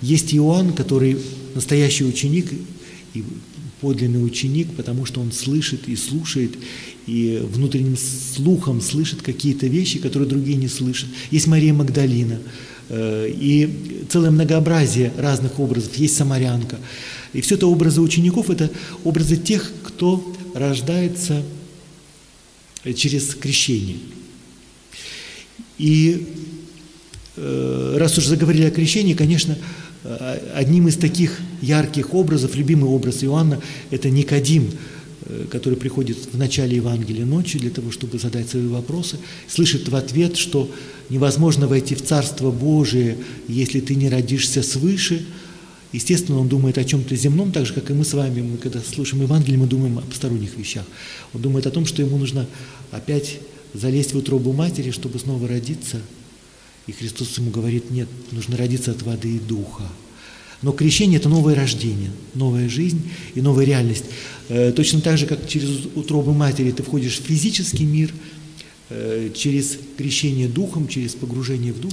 Есть 0.02 0.32
Иоанн, 0.32 0.72
который 0.72 1.18
настоящий 1.56 2.04
ученик 2.04 2.46
и 3.14 3.24
подлинный 3.80 4.24
ученик, 4.24 4.68
потому 4.76 5.04
что 5.04 5.20
он 5.20 5.32
слышит 5.32 5.88
и 5.88 5.96
слушает, 5.96 6.52
и 7.08 7.38
внутренним 7.42 7.96
слухом 7.96 8.82
слышит 8.82 9.22
какие-то 9.22 9.66
вещи, 9.66 9.98
которые 9.98 10.28
другие 10.28 10.58
не 10.58 10.68
слышат. 10.68 11.08
Есть 11.30 11.46
Мария 11.46 11.72
Магдалина, 11.72 12.38
э, 12.90 13.30
и 13.30 14.04
целое 14.10 14.30
многообразие 14.30 15.10
разных 15.16 15.58
образов. 15.58 15.96
Есть 15.96 16.16
Самарянка. 16.16 16.76
И 17.32 17.40
все 17.40 17.54
это 17.54 17.66
образы 17.66 18.02
учеников, 18.02 18.50
это 18.50 18.70
образы 19.04 19.38
тех, 19.38 19.72
кто 19.84 20.22
рождается 20.54 21.42
через 22.94 23.34
крещение. 23.34 23.96
И 25.78 26.26
э, 27.36 27.96
раз 27.96 28.18
уж 28.18 28.26
заговорили 28.26 28.66
о 28.66 28.70
крещении, 28.70 29.14
конечно, 29.14 29.56
одним 30.54 30.88
из 30.88 30.96
таких 30.96 31.38
ярких 31.60 32.14
образов, 32.14 32.54
любимый 32.54 32.88
образ 32.88 33.24
Иоанна, 33.24 33.60
это 33.90 34.10
Никодим, 34.10 34.70
Э, 34.70 34.97
который 35.50 35.76
приходит 35.76 36.16
в 36.32 36.38
начале 36.38 36.76
Евангелия 36.76 37.26
ночью 37.26 37.60
для 37.60 37.70
того, 37.70 37.90
чтобы 37.90 38.18
задать 38.18 38.48
свои 38.48 38.66
вопросы, 38.66 39.18
слышит 39.48 39.88
в 39.88 39.94
ответ, 39.94 40.36
что 40.36 40.70
невозможно 41.10 41.66
войти 41.66 41.94
в 41.94 42.02
Царство 42.02 42.50
Божие, 42.50 43.18
если 43.46 43.80
ты 43.80 43.94
не 43.94 44.08
родишься 44.08 44.62
свыше. 44.62 45.24
Естественно, 45.92 46.38
он 46.38 46.48
думает 46.48 46.76
о 46.78 46.84
чем-то 46.84 47.16
земном, 47.16 47.52
так 47.52 47.66
же, 47.66 47.72
как 47.72 47.90
и 47.90 47.94
мы 47.94 48.04
с 48.04 48.12
вами. 48.12 48.42
Мы, 48.42 48.58
когда 48.58 48.80
слушаем 48.80 49.22
Евангелие, 49.22 49.58
мы 49.58 49.66
думаем 49.66 49.98
о 49.98 50.02
посторонних 50.02 50.56
вещах. 50.56 50.84
Он 51.32 51.40
думает 51.40 51.66
о 51.66 51.70
том, 51.70 51.86
что 51.86 52.02
ему 52.02 52.18
нужно 52.18 52.46
опять 52.90 53.38
залезть 53.74 54.12
в 54.12 54.18
утробу 54.18 54.52
матери, 54.52 54.90
чтобы 54.90 55.18
снова 55.18 55.48
родиться. 55.48 56.00
И 56.86 56.92
Христос 56.92 57.36
ему 57.38 57.50
говорит, 57.50 57.90
нет, 57.90 58.08
нужно 58.32 58.56
родиться 58.56 58.90
от 58.92 59.02
воды 59.02 59.36
и 59.36 59.38
духа. 59.38 59.84
Но 60.62 60.72
крещение– 60.72 61.18
это 61.20 61.28
новое 61.28 61.54
рождение, 61.54 62.10
новая 62.34 62.68
жизнь 62.68 63.00
и 63.34 63.40
новая 63.40 63.64
реальность. 63.64 64.04
Э, 64.48 64.72
точно 64.74 65.00
так 65.00 65.16
же, 65.16 65.26
как 65.26 65.46
через 65.46 65.86
утробу 65.94 66.32
матери 66.32 66.72
ты 66.72 66.82
входишь 66.82 67.20
в 67.20 67.22
физический 67.22 67.84
мир, 67.84 68.12
э, 68.90 69.30
через 69.34 69.78
крещение 69.96 70.48
духом, 70.48 70.88
через 70.88 71.14
погружение 71.14 71.72
в 71.72 71.80
дух, 71.80 71.92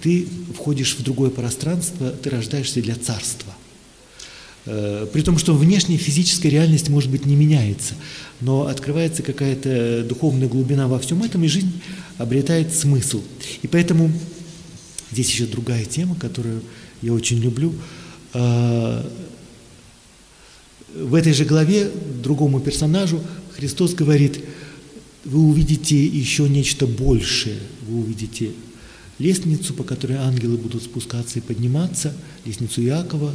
ты 0.00 0.28
входишь 0.54 0.94
в 0.96 1.02
другое 1.02 1.30
пространство, 1.30 2.10
ты 2.10 2.30
рождаешься 2.30 2.80
для 2.80 2.94
царства. 2.94 3.52
Э, 4.66 5.08
при 5.12 5.22
том, 5.22 5.36
что 5.36 5.54
внешняя 5.54 5.96
физическая 5.96 6.52
реальность, 6.52 6.88
может 6.90 7.10
быть, 7.10 7.26
не 7.26 7.34
меняется, 7.34 7.94
но 8.40 8.66
открывается 8.66 9.24
какая-то 9.24 10.04
духовная 10.08 10.46
глубина 10.46 10.86
во 10.86 11.00
всем 11.00 11.24
этом, 11.24 11.42
и 11.42 11.48
жизнь 11.48 11.72
обретает 12.18 12.72
смысл. 12.72 13.22
И 13.62 13.66
поэтому 13.66 14.12
здесь 15.10 15.30
еще 15.30 15.46
другая 15.46 15.84
тема, 15.84 16.14
которую 16.14 16.62
я 17.02 17.12
очень 17.12 17.38
люблю. 17.38 17.74
А, 18.32 19.06
в 20.94 21.14
этой 21.14 21.32
же 21.32 21.44
главе 21.44 21.90
другому 22.22 22.60
персонажу 22.60 23.20
Христос 23.56 23.94
говорит, 23.94 24.40
вы 25.24 25.40
увидите 25.40 26.04
еще 26.04 26.48
нечто 26.48 26.86
большее, 26.86 27.58
вы 27.86 28.00
увидите 28.00 28.52
лестницу, 29.18 29.74
по 29.74 29.82
которой 29.82 30.16
ангелы 30.16 30.56
будут 30.56 30.82
спускаться 30.82 31.38
и 31.38 31.42
подниматься, 31.42 32.14
лестницу 32.44 32.82
Иакова, 32.82 33.34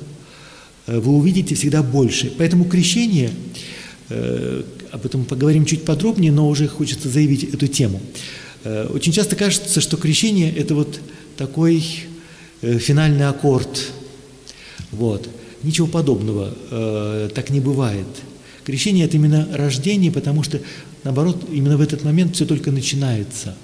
э, 0.87 0.99
вы 0.99 1.13
увидите 1.13 1.55
всегда 1.55 1.83
больше. 1.83 2.33
Поэтому 2.37 2.65
крещение, 2.65 3.31
э, 4.09 4.63
об 4.91 5.05
этом 5.05 5.25
поговорим 5.25 5.65
чуть 5.65 5.83
подробнее, 5.83 6.31
но 6.31 6.47
уже 6.47 6.67
хочется 6.67 7.09
заявить 7.09 7.43
эту 7.43 7.67
тему. 7.67 8.01
Э, 8.63 8.87
очень 8.87 9.11
часто 9.11 9.35
кажется, 9.35 9.81
что 9.81 9.97
крещение– 9.97 10.53
это 10.55 10.73
вот 10.73 10.99
такой 11.37 11.83
финальный 12.63 13.27
аккорд. 13.27 13.91
Вот. 14.91 15.29
Ничего 15.63 15.87
подобного, 15.87 16.53
э, 16.71 17.29
так 17.33 17.49
не 17.49 17.59
бывает. 17.59 18.07
Крещение– 18.65 19.05
это 19.07 19.17
именно 19.17 19.47
рождение, 19.51 20.11
потому 20.11 20.43
что, 20.43 20.59
наоборот, 21.03 21.47
именно 21.51 21.77
в 21.77 21.81
этот 21.81 22.03
момент 22.03 22.35
все 22.35 22.45
только 22.45 22.71
начинается. 22.71 23.55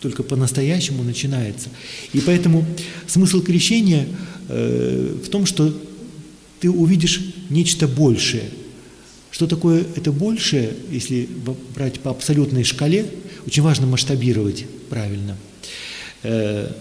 Только 0.00 0.22
по-настоящему 0.22 1.02
начинается. 1.02 1.68
И 2.12 2.20
поэтому 2.20 2.64
смысл 3.06 3.42
крещения 3.42 4.06
э, 4.48 5.16
в 5.22 5.28
том, 5.28 5.46
что 5.46 5.74
ты 6.60 6.70
увидишь 6.70 7.20
нечто 7.50 7.86
большее. 7.86 8.44
Что 9.30 9.46
такое 9.46 9.84
это 9.96 10.12
большее, 10.12 10.72
если 10.90 11.28
брать 11.74 12.00
по 12.00 12.10
абсолютной 12.10 12.64
шкале, 12.64 13.06
очень 13.46 13.62
важно 13.62 13.86
масштабировать 13.86 14.66
правильно. 14.88 15.36
Э, 16.22 16.72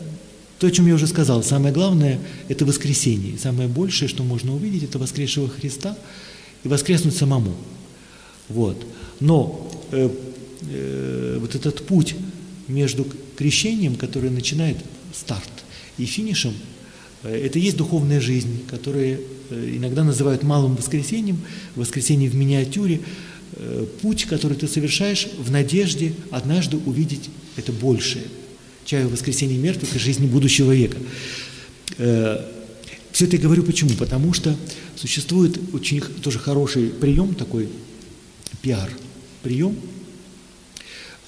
то, 0.60 0.68
о 0.68 0.72
чем 0.72 0.88
я 0.88 0.96
уже 0.96 1.08
сказал, 1.08 1.42
самое 1.42 1.74
главное– 1.74 2.20
это 2.50 2.66
воскресение. 2.66 3.38
Самое 3.38 3.70
большее, 3.70 4.10
что 4.10 4.24
можно 4.24 4.54
увидеть, 4.54 4.84
это 4.84 5.00
воскресшего 5.00 5.48
Христа 5.48 5.98
и 6.66 6.68
воскреснуть 6.68 7.16
самому. 7.16 7.56
Вот. 8.50 8.86
Но 9.22 9.72
э, 9.92 10.10
э, 10.70 11.38
вот 11.40 11.56
этот 11.56 11.86
путь 11.86 12.16
между 12.68 13.08
крещением, 13.38 13.96
который 13.96 14.30
начинает 14.30 14.78
старт, 15.14 15.50
и 15.98 16.04
финишем, 16.04 16.54
э, 17.24 17.46
это 17.46 17.58
есть 17.58 17.78
духовная 17.78 18.20
жизнь, 18.20 18.66
которую 18.68 19.22
э, 19.50 19.74
иногда 19.78 20.04
называют 20.04 20.44
малым 20.44 20.76
воскресением, 20.76 21.40
воскресенье 21.76 22.30
в 22.30 22.36
миниатюре, 22.36 23.00
э, 23.54 23.86
путь, 24.02 24.26
который 24.26 24.58
ты 24.58 24.68
совершаешь 24.68 25.30
в 25.38 25.52
надежде 25.52 26.14
однажды 26.32 26.76
увидеть 26.86 27.30
это 27.56 27.72
большее, 27.72 28.26
чаю 28.86 29.10
воскресения 29.10 29.58
мертвых 29.58 29.96
и 29.96 30.00
жизни 30.00 30.26
будущего 30.28 30.74
века. 30.74 30.98
Все 31.98 33.26
это 33.26 33.36
я 33.36 33.42
говорю 33.42 33.64
почему? 33.64 33.92
Потому 33.92 34.34
что 34.34 34.56
существует 34.96 35.60
очень 35.74 36.02
тоже 36.02 36.40
хороший 36.40 36.90
прием 36.90 37.36
такой, 37.36 37.70
пиар, 38.62 38.90
прием– 39.44 39.76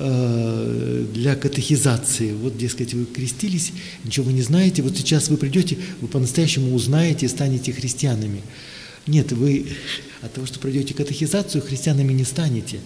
Э, 0.04 1.06
для 1.14 1.36
катехизации. 1.36 2.34
Вот, 2.34 2.58
дескать, 2.58 2.96
вы 2.96 3.06
крестились, 3.06 3.72
ничего 4.04 4.26
вы 4.26 4.34
не 4.34 4.42
знаете, 4.42 4.82
вот 4.82 4.98
сейчас 4.98 5.30
вы 5.30 5.38
придете, 5.38 5.78
вы 6.00 6.08
по-настоящему 6.08 6.74
узнаете, 6.74 7.28
станете 7.28 7.72
христианами. 7.72 8.42
Нет, 9.06 9.32
вы 9.32 9.68
от 10.24 10.34
того, 10.34 10.48
что 10.48 10.58
пройдете 10.60 10.96
катехизацию, 10.96 11.62
христианами 11.62 12.14
не 12.14 12.24
станете. 12.24 12.80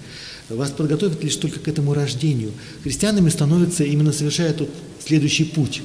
Вас 0.50 0.70
подготовят 0.72 1.24
лишь 1.24 1.36
только 1.38 1.60
к 1.60 1.68
этому 1.68 1.94
рождению. 1.94 2.52
Христианами 2.84 3.30
становятся 3.30 3.84
именно 3.84 4.12
совершая 4.12 4.54
тот 4.54 4.70
следующий 5.04 5.44
путь. 5.44 5.82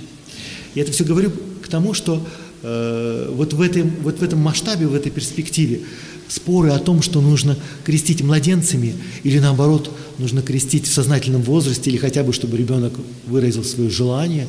Я 0.74 0.82
это 0.82 0.92
все 0.92 1.04
говорю 1.04 1.32
к 1.62 1.68
тому, 1.68 1.94
что 1.94 2.26
э, 2.62 3.30
вот, 3.34 3.54
в 3.54 3.60
этом, 3.60 3.90
вот 4.02 4.18
в 4.18 4.22
этом 4.22 4.38
масштабе, 4.38 4.86
в 4.86 4.94
этой 4.94 5.10
перспективе 5.10 5.80
споры 6.28 6.70
о 6.70 6.78
том, 6.78 7.02
что 7.02 7.20
нужно 7.20 7.56
крестить 7.84 8.22
младенцами 8.22 8.94
или 9.24 9.38
наоборот 9.38 9.90
нужно 10.18 10.42
крестить 10.42 10.86
в 10.86 10.92
сознательном 10.92 11.42
возрасте 11.42 11.90
или 11.90 11.96
хотя 11.96 12.22
бы, 12.22 12.32
чтобы 12.32 12.56
ребенок 12.56 12.92
выразил 13.26 13.64
свое 13.64 13.90
желание, 13.90 14.46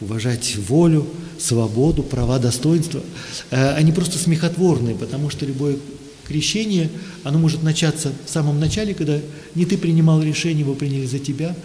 уважать 0.00 0.56
волю, 0.68 1.06
свободу, 1.38 2.02
права, 2.02 2.38
достоинства, 2.38 3.00
э, 3.50 3.70
они 3.70 3.92
просто 3.92 4.18
смехотворные, 4.18 4.94
потому 4.94 5.30
что 5.30 5.46
любое 5.46 5.76
крещение, 6.26 6.90
оно 7.24 7.38
может 7.38 7.62
начаться 7.62 8.12
в 8.26 8.30
самом 8.30 8.60
начале, 8.60 8.94
когда 8.94 9.20
не 9.54 9.64
ты 9.64 9.78
принимал 9.78 10.22
решение, 10.22 10.60
его 10.60 10.74
приняли 10.74 11.06
за 11.06 11.18
тебя, 11.18 11.56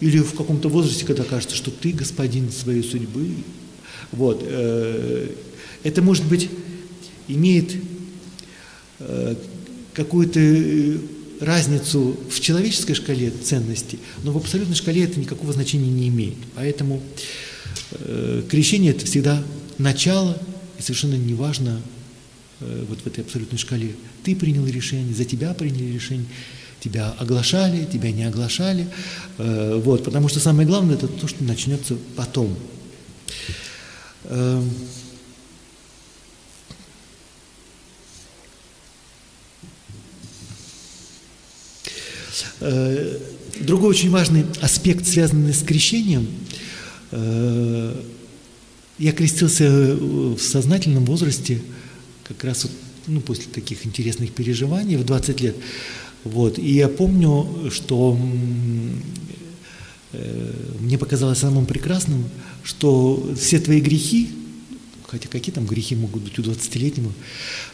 или 0.00 0.18
в 0.18 0.34
каком-то 0.34 0.68
возрасте, 0.68 1.04
когда 1.04 1.24
кажется, 1.24 1.56
что 1.56 1.70
ты 1.70 1.92
господин 1.92 2.50
своей 2.50 2.82
судьбы. 2.82 3.30
Вот. 4.12 4.42
Э, 4.44 5.28
это, 5.82 6.02
может 6.02 6.24
быть, 6.26 6.48
имеет 7.26 7.74
Э, 9.00 9.36
какую-то 9.94 10.40
э, 10.40 10.96
разницу 11.40 12.16
в 12.30 12.40
человеческой 12.40 12.94
шкале 12.94 13.30
ценностей, 13.30 13.98
но 14.22 14.32
в 14.32 14.36
абсолютной 14.36 14.74
шкале 14.74 15.04
это 15.04 15.18
никакого 15.18 15.52
значения 15.52 15.88
не 15.88 16.08
имеет. 16.08 16.36
Поэтому 16.54 17.00
крещение 18.50 18.92
это 18.92 19.06
всегда 19.06 19.42
начало, 19.78 20.36
и 20.78 20.82
совершенно 20.82 21.14
неважно 21.14 21.80
вот 22.60 22.98
в 23.00 23.06
этой 23.06 23.24
абсолютной 23.24 23.58
шкале. 23.58 23.94
Ты 24.24 24.36
принял 24.36 24.66
решение, 24.66 25.14
за 25.14 25.24
тебя 25.24 25.54
приняли 25.54 25.92
решение, 25.92 26.26
тебя 26.80 27.10
оглашали, 27.18 27.84
тебя 27.84 28.12
не 28.12 28.24
оглашали. 28.24 28.88
Э, 29.38 29.80
вот, 29.82 30.04
потому 30.04 30.28
что 30.28 30.40
самое 30.40 30.66
главное 30.66 30.96
это 30.96 31.08
то, 31.08 31.26
что 31.28 31.44
начнется 31.44 31.96
потом. 32.16 32.56
Э, 34.24 34.62
Э, 42.60 43.18
другой 43.60 43.90
очень 43.90 44.10
важный 44.10 44.44
аспект, 44.60 45.06
связанный 45.06 45.52
с 45.54 45.62
крещением, 45.62 46.28
э, 47.10 48.02
я 48.98 49.12
крестился 49.12 49.94
в 49.94 50.38
сознательном 50.38 51.04
возрасте, 51.04 51.60
как 52.24 52.42
раз 52.44 52.64
вот, 52.64 52.72
ну, 53.08 53.20
после 53.20 53.44
таких 53.52 53.86
интересных 53.86 54.32
переживаний 54.32 54.96
в 54.96 55.04
20 55.04 55.40
лет. 55.40 55.56
Вот. 56.24 56.58
И 56.58 56.74
я 56.74 56.88
помню, 56.88 57.70
что 57.70 58.18
э, 60.12 60.52
мне 60.80 60.98
показалось 60.98 61.38
самым 61.38 61.66
прекрасным, 61.66 62.24
что 62.62 63.34
все 63.38 63.58
твои 63.58 63.80
грехи, 63.80 64.30
хотя 65.06 65.28
какие 65.28 65.54
там 65.54 65.66
грехи 65.66 65.96
могут 65.96 66.22
быть 66.22 66.38
у 66.38 66.42
20-летнего, 66.42 67.12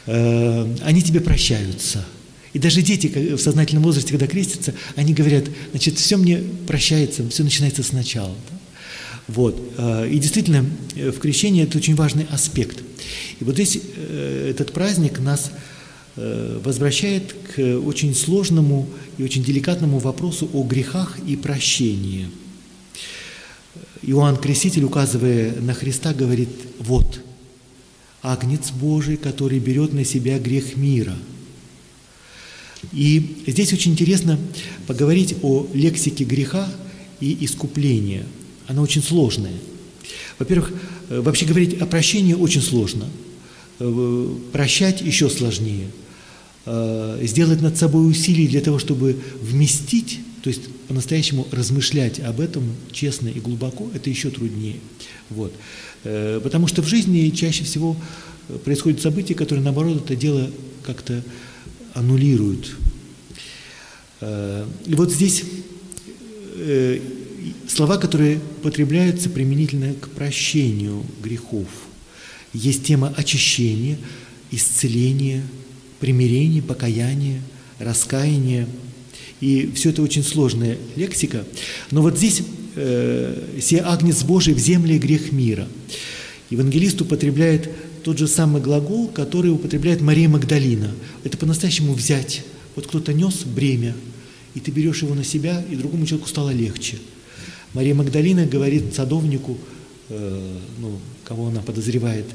они 0.07 1.03
тебе 1.03 1.21
прощаются– 1.21 2.07
и 2.55 2.59
даже 2.61 2.83
дети 2.83 3.35
в 3.35 3.39
сознательном 3.39 3.83
возрасте, 3.83 4.11
когда 4.11 4.29
крестятся, 4.29 4.75
они 4.95 5.13
говорят, 5.13 5.45
значит, 5.73 5.99
все 5.99 6.17
мне 6.17 6.41
прощается, 6.69 7.29
все 7.29 7.43
начинается 7.43 7.83
сначала. 7.83 8.35
Вот. 9.27 9.61
Э, 9.77 10.09
и 10.09 10.19
действительно, 10.19 10.65
э, 10.95 11.11
в 11.11 11.19
крещении 11.19 11.65
это 11.65 11.79
очень 11.79 11.97
важный 11.97 12.27
аспект. 12.31 12.83
И 13.41 13.45
вот 13.45 13.55
здесь 13.55 13.79
э, 13.97 14.49
этот 14.51 14.73
праздник 14.73 15.21
нас 15.21 15.51
возвращает 16.17 17.33
к 17.33 17.59
очень 17.85 18.15
сложному 18.15 18.89
и 19.19 19.25
очень 19.25 19.43
деликатному 19.43 19.99
вопросу 19.99 20.49
о 20.53 20.63
грехах 20.63 21.19
и 21.27 21.35
прощении. 21.35 22.29
Иоанн 24.03 24.37
Креститель, 24.37 24.85
указывая 24.85 25.61
на 25.61 25.75
Христа, 25.75 26.15
говорит, 26.15 26.51
вот, 26.79 27.21
Агнец 28.23 28.71
Божий, 28.71 29.17
который 29.17 29.59
берет 29.59 29.93
на 29.93 30.05
себя 30.05 30.39
грех 30.39 30.77
мира– 30.77 31.17
и 32.93 33.43
здесь 33.47 33.73
очень 33.73 33.93
интересно 33.93 34.39
поговорить 34.87 35.37
о 35.43 35.67
лексике 35.73 36.25
греха 36.25 36.69
и 37.21 37.45
искупления. 37.45 38.27
Она 38.67 38.83
очень 38.83 39.03
сложная. 39.03 39.55
Во-первых, 40.39 40.73
э, 41.09 41.21
вообще 41.21 41.47
говорить 41.47 41.81
о 41.81 41.87
прощении 41.87 42.35
очень 42.35 42.63
сложно. 42.63 43.07
Э, 43.79 44.29
прощать 44.53 45.01
еще 45.01 45.31
сложнее. 45.31 45.89
Э, 46.67 47.19
сделать 47.23 47.61
над 47.61 47.77
собой 47.77 48.09
усилия 48.11 48.49
для 48.49 48.61
того, 48.61 48.79
чтобы 48.79 49.17
вместить, 49.41 50.21
то 50.43 50.49
есть 50.49 50.63
по-настоящему 50.89 51.47
размышлять 51.53 52.21
об 52.21 52.41
этом 52.41 52.65
честно 52.93 53.29
и 53.29 53.41
глубоко, 53.41 53.91
это 53.95 54.11
еще 54.11 54.31
труднее. 54.31 54.77
Вот. 55.31 55.53
Потому 56.03 56.67
что 56.67 56.83
в 56.83 56.87
жизни 56.87 57.31
чаще 57.31 57.65
всего 57.65 57.97
происходят 58.63 59.01
события, 59.01 59.35
которые, 59.35 59.65
наоборот, 59.65 60.05
это 60.05 60.15
дело 60.15 60.51
как-то 60.85 61.25
аннулируют. 61.95 62.77
И 64.21 64.95
вот 64.95 65.11
здесь 65.11 65.45
слова, 67.69 67.97
которые 67.97 68.41
употребляются 68.59 69.29
применительно 69.29 69.95
к 69.95 70.09
прощению 70.11 71.05
грехов. 71.23 71.67
Есть 72.53 72.85
тема 72.85 73.13
очищения, 73.17 73.99
исцеления, 74.51 75.43
примирения, 76.01 76.63
покаяния, 76.63 77.41
раскаяния. 77.79 78.69
И 79.41 79.71
все 79.75 79.91
это 79.91 80.03
очень 80.03 80.23
сложная 80.23 80.79
лексика. 80.97 81.45
Но 81.91 82.03
вот 82.03 82.17
здесь 82.17 82.43
э, 82.77 83.59
«Се 83.61 83.79
агнец 83.79 84.23
Божий 84.23 84.55
в 84.55 84.59
земле 84.59 84.99
грех 84.99 85.33
мира». 85.33 85.67
Евангелист 86.51 87.01
употребляет 87.01 87.71
тот 88.05 88.19
же 88.19 88.29
самый 88.29 88.63
глагол, 88.63 89.09
который 89.09 89.51
употребляет 89.51 90.01
Мария 90.01 90.29
Магдалина. 90.29 90.91
Это 91.25 91.37
по-настоящему 91.39 91.95
взять. 91.95 92.45
Вот 92.77 92.87
кто-то 92.87 93.13
нес 93.13 93.45
бремя, 93.45 93.95
и 94.55 94.61
ты 94.61 94.71
берешь 94.71 95.03
его 95.03 95.15
на 95.15 95.25
себя, 95.25 95.65
и 95.71 95.75
другому 95.75 96.07
человеку 96.07 96.29
стало 96.29 96.51
легче. 96.51 96.99
Мария 97.75 97.95
Магдалина 97.95 98.47
говорит 98.47 98.95
садовнику, 98.95 99.59
э, 100.09 100.59
ну, 100.79 100.99
кого 101.25 101.49
она 101.49 101.61
подозревает 101.61 102.27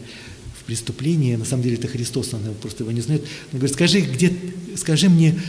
в 0.60 0.63
преступлении, 0.65 1.36
на 1.36 1.45
самом 1.45 1.63
деле 1.63 1.75
это 1.78 1.88
Христос, 1.88 2.34
она 2.34 2.52
просто 2.62 2.84
его 2.84 2.91
не 2.91 3.02
знает. 3.02 3.21
Она 3.52 3.60
говорит, 3.60 3.73
скажи, 3.73 4.02
где, 4.02 4.32
скажи 4.75 5.10
мне, 5.10 5.39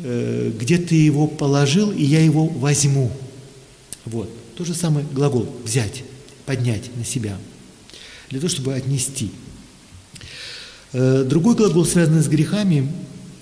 э, 0.00 0.52
где 0.58 0.78
ты 0.78 0.96
его 0.96 1.26
положил, 1.26 1.92
и 1.92 2.02
я 2.02 2.20
его 2.20 2.46
возьму. 2.46 3.12
Вот. 4.04 4.30
То 4.56 4.64
же 4.64 4.74
самое 4.74 5.06
глагол 5.12 5.48
«взять», 5.64 6.04
«поднять 6.46 6.90
на 6.96 7.04
себя», 7.04 7.38
для 8.30 8.40
того, 8.40 8.48
чтобы 8.48 8.74
отнести– 8.74 9.30
Э, 10.96 11.24
другой 11.28 11.56
глагол, 11.56 11.84
связанный 11.84 12.22
с 12.22 12.28
грехами, 12.28 12.88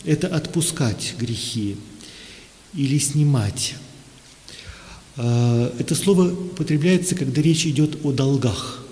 это 0.07 0.27
отпускать 0.27 1.15
грехи 1.19 1.77
или 2.73 2.97
снимать. 2.97 3.75
Э, 5.17 5.71
это 5.79 5.95
слово 5.95 6.33
употребляется, 6.33 7.15
когда 7.15 7.43
речь 7.43 7.67
идет 7.67 8.05
о 8.05 8.13
долгах. 8.13 8.85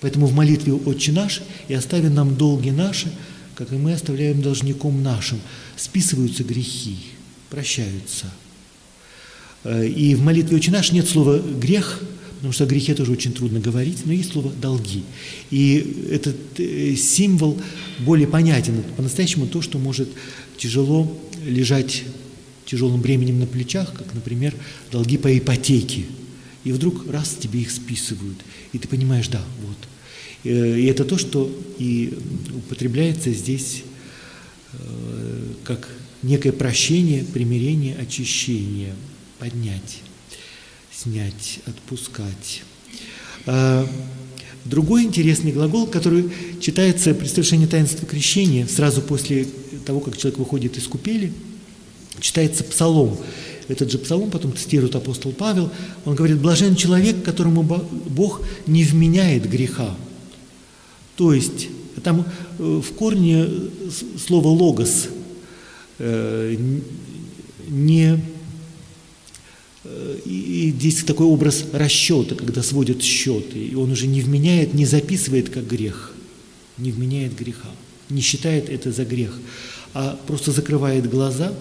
Поэтому 0.00 0.26
в 0.26 0.34
молитве 0.34 0.74
«Отче 0.74 1.12
наш» 1.12 1.42
и 1.68 1.74
остави 1.74 2.08
нам 2.08 2.36
долги 2.36 2.70
наши, 2.70 3.10
как 3.54 3.72
и 3.72 3.76
мы 3.76 3.94
оставляем 3.94 4.42
должником 4.42 5.02
нашим, 5.02 5.40
списываются 5.76 6.44
грехи, 6.44 6.98
прощаются. 7.48 8.26
Э, 9.64 9.86
и 9.86 10.14
в 10.14 10.22
молитве 10.22 10.56
«Отче 10.56 10.70
наш» 10.70 10.92
нет 10.92 11.08
слова 11.08 11.38
«грех», 11.38 12.00
потому 12.36 12.52
что 12.52 12.64
о 12.64 12.66
грехе 12.66 12.94
тоже 12.94 13.12
очень 13.12 13.32
трудно 13.32 13.60
говорить, 13.60 14.04
но 14.04 14.12
есть 14.12 14.32
слово 14.32 14.52
«долги». 14.60 15.02
И 15.50 16.08
этот 16.10 16.36
э, 16.58 16.94
символ 16.96 17.58
более 18.00 18.28
понятен. 18.28 18.82
По-настоящему 18.96 19.46
то, 19.46 19.62
что 19.62 19.78
может 19.78 20.08
тяжело 20.58 21.18
лежать 21.46 22.02
тяжелым 22.66 23.00
бременем 23.00 23.38
на 23.38 23.46
плечах, 23.46 23.92
как, 23.94 24.12
например, 24.14 24.54
долги 24.90 25.16
по 25.16 25.36
ипотеке. 25.36 26.04
И 26.64 26.72
вдруг 26.72 27.08
раз 27.10 27.36
тебе 27.40 27.60
их 27.60 27.70
списывают, 27.70 28.38
и 28.72 28.78
ты 28.78 28.88
понимаешь, 28.88 29.28
да, 29.28 29.40
вот. 29.64 29.76
Э, 30.44 30.78
и 30.78 30.86
это 30.86 31.04
то, 31.04 31.16
что 31.16 31.50
и 31.78 32.18
употребляется 32.54 33.32
здесь 33.32 33.84
э, 34.72 34.78
как 35.64 35.88
некое 36.22 36.52
прощение, 36.52 37.24
примирение, 37.24 37.96
очищение, 37.96 38.94
поднять, 39.38 40.02
снять, 40.92 41.60
отпускать. 41.66 42.62
А, 43.46 43.88
другой 44.64 45.04
интересный 45.04 45.52
глагол, 45.52 45.86
который 45.86 46.30
читается 46.60 47.14
при 47.14 47.26
совершении 47.26 47.66
таинства 47.66 48.06
крещения 48.06 48.66
сразу 48.66 49.02
после 49.02 49.46
того, 49.84 50.00
как 50.00 50.16
человек 50.16 50.38
выходит 50.38 50.76
из 50.76 50.86
купели, 50.88 51.32
читается 52.20 52.64
псалом. 52.64 53.16
Этот 53.68 53.90
же 53.90 53.98
псалом 53.98 54.30
потом 54.30 54.56
цитирует 54.56 54.94
апостол 54.94 55.32
Павел. 55.32 55.70
Он 56.04 56.14
говорит, 56.14 56.38
блажен 56.38 56.76
человек, 56.76 57.24
которому 57.24 57.62
Бог 57.62 58.42
не 58.66 58.84
вменяет 58.84 59.48
греха. 59.48 59.96
То 61.16 61.32
есть 61.32 61.68
там 62.02 62.26
э, 62.58 62.80
в 62.84 62.94
корне 62.94 63.46
слово 64.24 64.48
«логос» 64.48 65.08
э, 65.98 66.56
не 67.68 68.20
э, 69.84 70.18
и 70.24 70.74
здесь 70.76 71.02
такой 71.04 71.26
образ 71.26 71.64
расчета, 71.72 72.34
когда 72.34 72.62
сводят 72.62 73.02
счеты, 73.02 73.58
и 73.58 73.74
он 73.74 73.90
уже 73.90 74.06
не 74.06 74.20
вменяет, 74.20 74.74
не 74.74 74.84
записывает 74.84 75.48
как 75.48 75.66
грех, 75.66 76.12
не 76.78 76.92
вменяет 76.92 77.34
греха, 77.34 77.70
не 78.10 78.20
считает 78.20 78.68
это 78.68 78.92
за 78.92 79.04
грех, 79.04 79.38
а 79.94 80.18
просто 80.26 80.52
закрывает 80.52 81.08
глаза, 81.08 81.54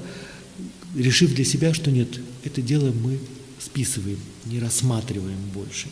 решив 0.96 1.34
для 1.34 1.46
себя, 1.46 1.74
что 1.74 1.92
нет, 1.92 2.08
это 2.44 2.62
дело 2.62 2.92
мы 2.92 3.20
списываем, 3.60 4.20
не 4.46 4.60
рассматриваем 4.60 5.40
больше. 5.54 5.88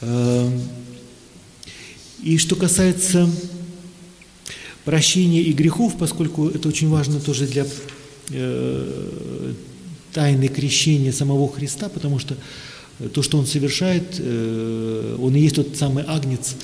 Эм, 0.00 0.60
и 2.22 2.38
что 2.38 2.56
касается 2.56 3.28
прощения 4.84 5.42
и 5.42 5.52
грехов, 5.52 5.96
поскольку 5.98 6.48
это 6.48 6.68
очень 6.68 6.88
важно 6.88 7.20
тоже 7.20 7.46
для 7.46 7.66
э, 8.30 9.52
тайны 10.12 10.48
крещения 10.48 11.12
самого 11.12 11.50
Христа, 11.52 11.88
потому 11.88 12.18
что 12.18 12.36
то, 13.12 13.22
что 13.22 13.38
Он 13.38 13.46
совершает, 13.46 14.16
э, 14.18 15.16
Он 15.20 15.34
и 15.34 15.40
есть 15.40 15.56
тот 15.56 15.76
самый 15.76 16.04
агнец, 16.06 16.54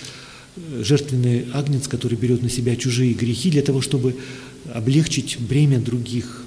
э, 0.57 0.83
жертвенный 0.83 1.47
агнец, 1.53 1.89
который 1.89 2.17
берет 2.17 2.43
на 2.43 2.49
себя 2.49 2.77
чужие 2.77 3.13
грехи 3.13 3.51
для 3.51 3.63
того, 3.63 3.81
чтобы 3.81 4.17
облегчить 4.73 5.39
бремя 5.41 5.81
других. 5.81 6.42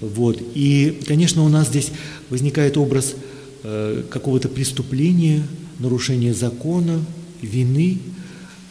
Вот. 0.00 0.40
И, 0.54 1.00
конечно, 1.06 1.44
у 1.44 1.48
нас 1.48 1.68
здесь 1.68 1.90
возникает 2.30 2.76
образ 2.76 3.14
э, 3.62 4.02
какого-то 4.10 4.48
преступления, 4.48 5.42
нарушения 5.78 6.34
закона, 6.34 7.04
вины, 7.42 7.98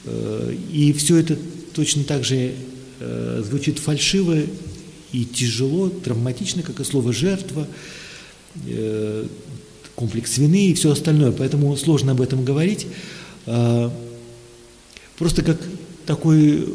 э, 0.06 0.56
и 0.72 0.94
все 0.94 1.18
это 1.18 1.38
точно 1.74 2.04
так 2.04 2.24
же 2.24 2.54
э, 3.00 3.44
звучит 3.46 3.80
фальшиво 3.80 4.38
и 5.12 5.26
тяжело, 5.26 5.90
травматично, 5.90 6.64
как 6.64 6.80
и 6.80 6.84
слово 6.84 7.14
«жертва», 7.14 7.68
э, 8.66 9.26
комплекс 9.98 10.38
вины 10.38 10.68
и 10.68 10.74
все 10.76 10.92
остальное. 10.92 11.32
Поэтому 11.32 11.76
сложно 11.76 12.12
об 12.12 12.22
этом 12.22 12.46
говорить. 12.46 12.86
А, 13.48 13.92
просто 15.18 15.42
как 15.42 15.60
такой, 16.06 16.68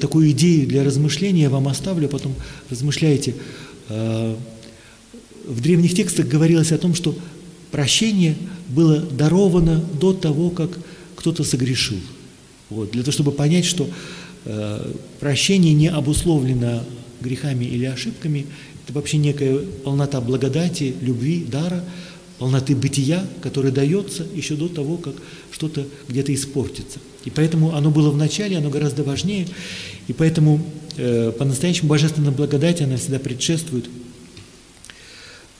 такую 0.00 0.30
идею 0.30 0.66
для 0.66 0.84
размышления 0.84 1.42
я 1.42 1.50
вам 1.50 1.68
оставлю, 1.68 2.06
а 2.06 2.08
потом 2.08 2.34
размышляйте. 2.70 3.34
А, 3.88 4.36
в 5.44 5.60
древних 5.60 5.94
текстах 5.94 6.26
говорилось 6.26 6.72
о 6.72 6.78
том, 6.78 6.94
что 6.94 7.16
прощение 7.70 8.36
было 8.68 9.00
даровано 9.00 9.84
до 10.00 10.12
того, 10.12 10.50
как 10.50 10.70
кто-то 11.16 11.44
согрешил. 11.44 11.98
Вот, 12.70 12.90
для 12.92 13.02
того, 13.02 13.12
чтобы 13.12 13.32
понять, 13.32 13.64
что 13.64 13.88
э, 14.44 14.92
прощение 15.20 15.74
не 15.74 15.88
обусловлено 15.88 16.84
грехами 17.20 17.64
или 17.64 17.84
ошибками, 17.84 18.46
это 18.84 18.94
вообще 18.94 19.18
некая 19.18 19.58
полнота 19.58 20.20
благодати, 20.20 20.94
любви, 21.00 21.44
дара, 21.50 21.84
полноты 22.42 22.74
бытия, 22.74 23.24
которая 23.40 23.70
дается 23.70 24.26
еще 24.34 24.56
до 24.56 24.66
того, 24.66 24.96
как 24.96 25.14
что-то 25.52 25.86
где-то 26.08 26.34
испортится. 26.34 26.98
И 27.24 27.30
поэтому 27.30 27.76
оно 27.76 27.92
было 27.92 28.10
в 28.10 28.16
начале, 28.16 28.58
оно 28.58 28.68
гораздо 28.68 29.04
важнее, 29.04 29.46
и 30.08 30.12
поэтому 30.12 30.60
э, 30.96 31.30
по-настоящему 31.38 31.88
божественная 31.88 32.32
благодать, 32.32 32.80
она 32.80 32.96
всегда 32.96 33.20
предшествует, 33.20 33.88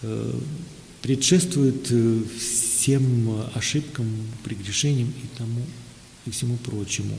э, 0.03 0.41
предшествует 1.03 1.87
э, 1.91 2.19
всем 2.37 3.49
ошибкам, 3.55 4.09
прегрешениям 4.43 5.11
и 5.23 5.39
тому 5.39 5.61
и 6.27 6.31
всему 6.31 6.57
прочему. 6.57 7.17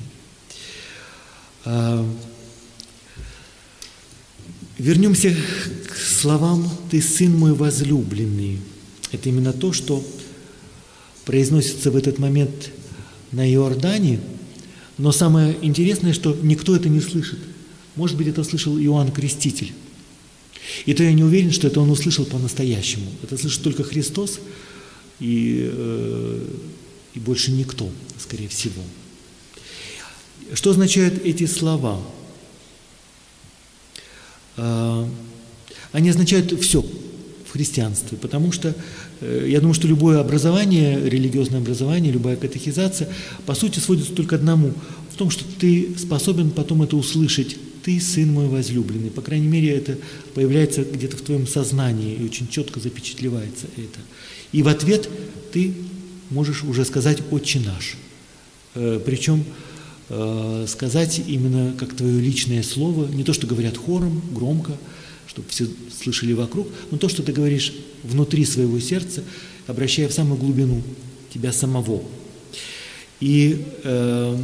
А, 1.64 2.06
вернемся 4.78 5.34
к 5.88 5.96
словам 5.96 6.70
«Ты 6.92 7.02
сын 7.02 7.34
мой 7.34 7.54
возлюбленный». 7.54 8.60
Это 9.14 9.30
именно 9.30 9.54
то, 9.54 9.72
что 9.72 10.04
произносится 11.24 11.90
в 11.90 11.96
этот 11.96 12.20
момент 12.20 12.72
на 13.32 13.50
Иордане, 13.50 14.20
но 14.98 15.14
самое 15.14 15.56
интересное, 15.62 16.12
что 16.12 16.38
никто 16.42 16.76
это 16.76 16.90
не 16.90 17.00
слышит. 17.00 17.40
Может 17.96 18.18
быть, 18.18 18.28
это 18.28 18.44
слышал 18.44 18.78
Иоанн 18.78 19.12
Креститель. 19.12 19.72
И 20.86 20.94
то 20.94 21.04
я 21.04 21.14
не 21.14 21.24
уверен, 21.24 21.52
что 21.52 21.68
это 21.68 21.80
он 21.80 21.90
услышал 21.90 22.26
по-настоящему. 22.26 23.06
Это 23.24 23.38
слышит 23.38 23.64
только 23.64 23.84
Христос– 23.84 24.40
и, 25.24 25.70
э, 25.72 26.48
и 27.14 27.20
больше 27.20 27.52
никто, 27.52 27.90
скорее 28.20 28.48
всего. 28.50 28.82
Что 30.54 30.72
означают 30.72 31.26
эти 31.26 31.46
слова? 31.46 32.02
А, 34.58 35.10
они 35.94 36.10
означают 36.10 36.60
все 36.62 36.86
в 37.54 37.56
христианстве, 37.56 38.18
потому 38.18 38.52
что 38.52 38.74
э, 39.22 39.46
я 39.48 39.60
думаю, 39.60 39.76
что 39.76 39.88
любое 39.88 40.20
образование, 40.20 41.08
религиозное 41.08 41.60
образование, 41.60 42.12
любая 42.12 42.36
катехизация, 42.36 43.08
по 43.46 43.54
сути, 43.54 43.78
сводится 43.78 44.12
только 44.12 44.38
одному, 44.38 44.74
в 45.12 45.16
том, 45.16 45.30
что 45.30 45.46
ты 45.60 45.90
способен 46.00 46.50
потом 46.50 46.82
это 46.82 46.98
услышать. 46.98 47.56
Ты 47.84 48.00
сын 48.00 48.34
мой 48.34 48.48
возлюбленный. 48.48 49.12
По 49.12 49.22
крайней 49.22 49.48
мере, 49.48 49.70
это 49.70 50.00
появляется 50.34 50.84
где-то 50.84 51.18
в 51.18 51.22
твоем 51.22 51.46
сознании 51.46 52.16
и 52.16 52.26
очень 52.26 52.48
четко 52.48 52.80
запечатлевается 52.80 53.68
это. 53.78 54.00
И 54.52 54.64
в 54.64 54.68
ответ 54.68 55.08
ты 55.52 55.76
можешь 56.32 56.64
уже 56.64 56.86
сказать 56.86 57.20
«Отче 57.30 57.60
наш». 57.60 57.98
Э, 58.74 59.00
Причем 59.06 59.44
э, 60.10 60.66
сказать 60.68 61.22
именно 61.28 61.76
как 61.78 61.96
твое 61.96 62.20
личное 62.20 62.64
слово, 62.64 63.08
не 63.14 63.24
то, 63.24 63.32
что 63.32 63.46
говорят 63.46 63.78
хором, 63.78 64.24
громко, 64.34 64.76
чтобы 65.34 65.50
все 65.50 65.66
слышали 65.92 66.34
вокруг, 66.34 66.68
но 66.92 66.98
то, 66.98 67.10
что 67.10 67.24
ты 67.24 67.32
говоришь 67.34 67.74
внутри 68.04 68.46
своего 68.46 68.80
сердца, 68.80 69.24
обращая 69.66 70.08
в 70.08 70.14
самую 70.14 70.40
глубину 70.40 70.84
тебя 71.34 71.52
самого. 71.52 72.04
И 73.20 73.66
э, 73.84 74.38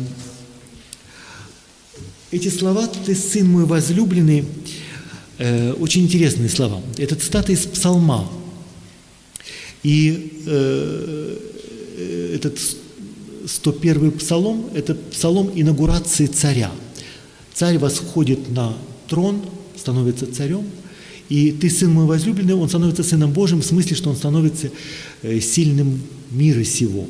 эти 2.31 2.47
слова 2.47 2.87
«Ты 2.87 3.13
сын 3.13 3.47
мой 3.47 3.65
возлюбленный» 3.65 4.45
э, 5.37 5.73
очень 5.73 6.03
интересные 6.03 6.49
слова. 6.49 6.81
Это 6.97 7.15
цитата 7.15 7.51
из 7.51 7.67
Псалма 7.67 8.27
и 9.83 10.41
э, 10.47 11.37
этот 12.35 12.59
101 13.45 14.11
псалом– 14.13 14.69
это 14.73 14.95
псалом 14.95 15.51
инаугурации 15.53 16.25
царя. 16.25 16.71
Царь 17.53 17.77
восходит 17.77 18.49
на 18.49 18.75
трон, 19.07 19.41
становится 19.77 20.31
царем, 20.31 20.65
и 21.29 21.51
ты, 21.51 21.69
сын 21.69 21.91
мой 21.91 22.05
возлюбленный, 22.05 22.55
он 22.55 22.67
становится 22.67 23.03
сыном 23.03 23.31
Божьим 23.31 23.61
в 23.61 23.65
смысле, 23.65 23.95
что 23.95 24.09
он 24.09 24.15
становится 24.15 24.71
э, 25.21 25.39
сильным 25.39 26.01
мира 26.31 26.63
сего. 26.63 27.07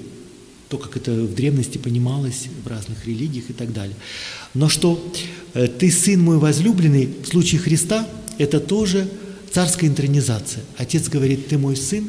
То, 0.67 0.77
как 0.77 0.97
это 0.97 1.11
в 1.11 1.33
древности 1.33 1.77
понималось 1.77 2.47
в 2.63 2.67
разных 2.67 3.07
религиях 3.07 3.49
и 3.49 3.53
так 3.53 3.73
далее. 3.73 3.95
Но 4.53 4.67
что 4.67 5.01
э, 5.53 5.67
ты, 5.67 5.89
сын 5.89 6.19
мой 6.19 6.37
возлюбленный, 6.37 7.09
в 7.23 7.27
случае 7.27 7.61
Христа, 7.61 8.07
это 8.37 8.59
тоже 8.59 9.09
царская 9.51 9.89
интронизация. 9.89 10.63
Отец 10.77 11.07
говорит, 11.07 11.47
ты 11.47 11.57
мой 11.57 11.77
сын, 11.77 12.07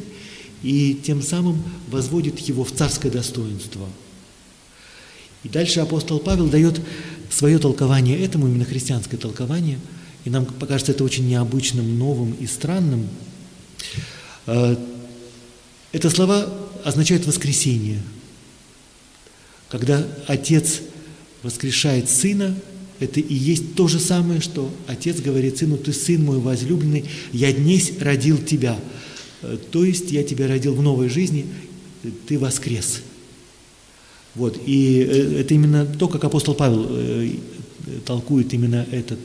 и 0.62 1.00
тем 1.02 1.22
самым 1.22 1.62
возводит 1.88 2.38
его 2.40 2.64
в 2.64 2.72
царское 2.72 3.10
достоинство. 3.10 3.88
И 5.42 5.48
дальше 5.48 5.80
апостол 5.80 6.18
Павел 6.18 6.48
дает 6.48 6.80
свое 7.30 7.58
толкование 7.58 8.18
этому, 8.18 8.46
именно 8.46 8.64
христианское 8.64 9.16
толкование, 9.16 9.78
и 10.24 10.30
нам 10.30 10.44
покажется 10.44 10.92
это 10.92 11.04
очень 11.04 11.28
необычным, 11.28 11.98
новым 11.98 12.32
и 12.32 12.46
странным. 12.46 13.08
Э, 14.46 14.76
это 15.92 16.10
слова 16.10 16.52
означают 16.84 17.26
воскресение. 17.26 18.00
Когда 19.68 20.06
Отец 20.26 20.80
воскрешает 21.42 22.10
Сына, 22.10 22.54
это 22.98 23.20
и 23.20 23.34
есть 23.34 23.74
то 23.74 23.88
же 23.88 23.98
самое, 23.98 24.40
что 24.40 24.70
Отец 24.86 25.20
говорит 25.20 25.58
Сыну, 25.58 25.78
«Ты 25.78 25.92
Сын 25.92 26.22
мой 26.22 26.38
возлюбленный, 26.38 27.06
я 27.32 27.52
днесь 27.52 27.92
родил 27.98 28.38
тебя». 28.38 28.78
Э, 29.42 29.56
то 29.70 29.84
есть 29.84 30.12
я 30.12 30.22
тебя 30.22 30.48
родил 30.48 30.74
в 30.74 30.82
новой 30.82 31.08
жизни, 31.08 31.46
ты 32.26 32.38
воскрес. 32.38 33.00
Вот, 34.34 34.60
и 34.66 35.00
э, 35.00 35.40
это 35.40 35.54
именно 35.54 35.86
то, 35.86 36.08
как 36.08 36.24
апостол 36.24 36.54
Павел 36.54 36.90
толкует 38.04 38.52
именно 38.52 38.86
этот, 38.92 39.18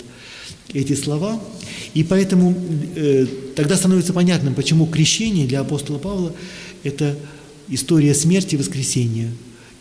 эти 0.74 0.94
слова. 0.94 1.42
И 1.94 2.04
поэтому 2.04 2.56
э, 2.96 3.26
тогда 3.56 3.76
становится 3.76 4.14
понятным, 4.14 4.54
почему 4.54 4.86
крещение 4.86 5.48
для 5.48 5.62
апостола 5.62 5.98
Павла– 5.98 6.34
это 6.84 7.18
история 7.68 8.14
смерти 8.14 8.56
и 8.56 8.58
воскресения, 8.58 9.32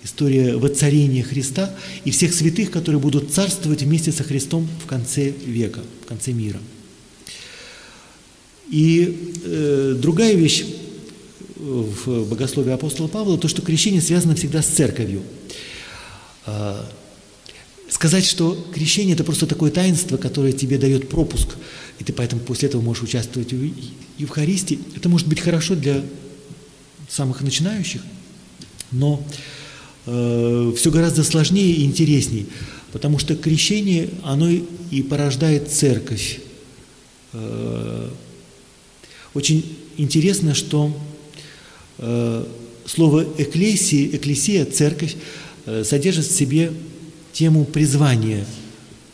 история 0.02 0.56
воцарения 0.56 1.22
Христа 1.22 1.74
и 2.04 2.10
всех 2.10 2.34
святых, 2.34 2.70
которые 2.70 3.00
будут 3.00 3.32
царствовать 3.32 3.82
вместе 3.82 4.12
со 4.12 4.22
Христом 4.22 4.68
в 4.82 4.86
конце 4.86 5.30
века, 5.30 5.80
в 6.04 6.06
конце 6.06 6.32
мира. 6.32 6.60
И 8.70 9.34
э, 9.44 9.96
другая 10.00 10.34
вещь, 10.34 10.64
в 11.56 12.28
богословии 12.28 12.72
апостола 12.72 13.08
Павла, 13.08 13.38
то, 13.38 13.48
что 13.48 13.62
крещение 13.62 14.02
связано 14.02 14.34
всегда 14.34 14.62
с 14.62 14.66
церковью. 14.66 15.22
Сказать, 18.04 18.26
что 18.26 18.54
крещение– 18.74 19.14
это 19.14 19.24
просто 19.24 19.46
такое 19.46 19.70
таинство, 19.70 20.18
которое 20.18 20.52
тебе 20.52 20.76
дает 20.76 21.08
пропуск, 21.08 21.48
и 21.98 22.04
ты 22.04 22.12
поэтому 22.12 22.42
после 22.42 22.68
этого 22.68 22.82
можешь 22.82 23.02
участвовать 23.02 23.54
в 23.54 23.72
Евхаристии, 24.18 24.78
это 24.94 25.08
может 25.08 25.26
быть 25.26 25.40
хорошо 25.40 25.74
для 25.74 26.04
самых 27.08 27.40
начинающих, 27.40 28.02
но 28.92 29.26
э, 30.04 30.72
все 30.76 30.90
гораздо 30.90 31.24
сложнее 31.24 31.72
и 31.72 31.84
интереснее, 31.84 32.44
потому 32.92 33.18
что 33.18 33.36
крещение, 33.36 34.10
оно 34.22 34.50
и 34.50 35.02
порождает 35.02 35.70
церковь. 35.72 36.40
Э, 37.32 38.10
очень 39.32 39.78
интересно, 39.96 40.54
что 40.54 40.94
Э, 41.98 42.44
слово 42.86 43.24
«экклесия», 43.38 44.06
«экклесия», 44.16 44.64
«церковь» 44.64 45.14
э, 45.66 45.84
содержит 45.84 46.26
в 46.26 46.36
себе 46.36 46.72
тему 47.34 47.66
призвания. 47.66 48.46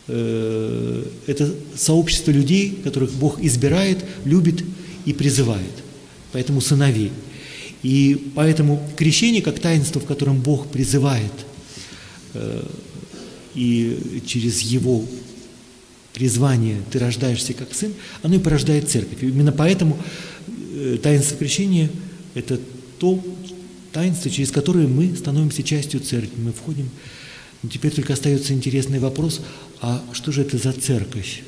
Э, 0.07 1.03
это 1.27 1.53
сообщество 1.75 2.31
людей, 2.31 2.79
которых 2.83 3.11
Бог 3.11 3.43
избирает, 3.43 4.05
любит 4.23 4.63
и 5.03 5.11
призывает. 5.11 5.73
Поэтому 6.31 6.61
сыновей. 6.61 7.11
И 7.83 8.31
поэтому 8.35 8.81
крещение, 8.95 9.41
как 9.41 9.59
таинство, 9.59 9.99
в 9.99 10.05
котором 10.05 10.39
Бог 10.39 10.67
призывает, 10.67 11.31
и 13.55 14.21
через 14.25 14.61
его 14.61 15.03
призвание 16.13 16.77
ты 16.91 16.99
рождаешься 16.99 17.53
как 17.53 17.73
сын, 17.73 17.91
оно 18.21 18.35
и 18.35 18.39
порождает 18.39 18.87
церковь. 18.89 19.23
Именно 19.23 19.51
поэтому 19.51 19.97
таинство 21.01 21.37
крещения– 21.37 21.89
это 22.35 22.59
то 22.99 23.19
таинство, 23.91 24.29
через 24.29 24.51
которое 24.51 24.87
мы 24.87 25.15
становимся 25.15 25.63
частью 25.63 25.99
церкви, 26.01 26.39
мы 26.39 26.53
входим. 26.53 26.85
Но 26.85 26.91
теперь 27.69 27.91
только 27.91 28.13
остается 28.13 28.53
интересный 28.53 28.99
вопрос, 28.99 29.41
а 29.81 30.03
что 30.13 30.31
же 30.31 30.41
это 30.41 30.57
за 30.57 30.73
церковь? 30.73 31.43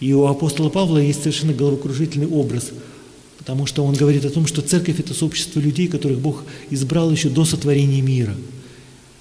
И 0.00 0.12
у 0.14 0.26
апостола 0.26 0.68
Павла 0.68 0.98
есть 0.98 1.20
совершенно 1.20 1.52
головокружительный 1.52 2.26
образ, 2.26 2.70
потому 3.38 3.66
что 3.66 3.84
он 3.84 3.94
говорит 3.94 4.24
о 4.24 4.30
том, 4.30 4.46
что 4.46 4.62
церковь– 4.62 4.98
это 4.98 5.14
сообщество 5.14 5.60
людей, 5.60 5.88
которых 5.88 6.18
Бог 6.18 6.42
избрал 6.70 7.10
еще 7.10 7.28
до 7.28 7.44
сотворения 7.44 8.00
мира. 8.00 8.34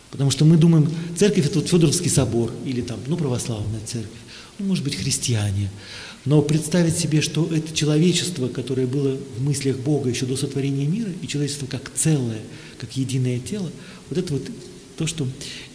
Потому 0.10 0.32
что 0.32 0.43
мы 0.43 0.58
думаем, 0.58 0.89
церковь– 1.18 1.45
это 1.47 1.60
вот 1.60 1.70
Федоровский 1.70 2.10
собор 2.10 2.52
или 2.66 2.82
там, 2.82 2.99
ну, 3.08 3.16
православная 3.16 3.80
церковь, 3.86 4.20
ну, 4.58 4.66
может 4.66 4.84
быть, 4.84 4.95
христиане. 4.95 5.70
Но 6.26 6.41
представить 6.41 6.97
себе, 6.97 7.22
что 7.22 7.47
это 7.52 7.76
человечество, 7.76 8.47
которое 8.47 8.86
было 8.86 9.18
в 9.38 9.43
мыслях 9.43 9.78
Бога 9.78 10.10
еще 10.10 10.26
до 10.26 10.36
сотворения 10.36 10.86
мира, 10.86 11.10
и 11.22 11.28
человечество 11.28 11.66
как 11.66 11.91
целое, 11.95 12.41
как 12.80 12.95
единое 12.97 13.39
тело, 13.39 13.72
вот 14.10 14.18
это 14.18 14.34
вот 14.34 14.43
то, 14.98 15.08
что 15.08 15.28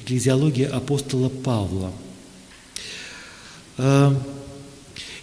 экклезиология 0.03 0.69
апостола 0.69 1.29
Павла. 1.29 1.93
А, 3.79 4.17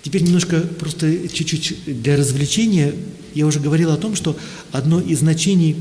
теперь 0.02 0.24
немножко 0.24 0.60
просто 0.62 1.28
чуть-чуть 1.28 2.02
для 2.02 2.18
развлечения. 2.18 2.94
Я 3.34 3.46
уже 3.46 3.60
говорил 3.60 3.92
о 3.92 3.98
том, 3.98 4.16
что 4.16 4.38
одно 4.72 5.00
из 5.00 5.20
значений 5.20 5.76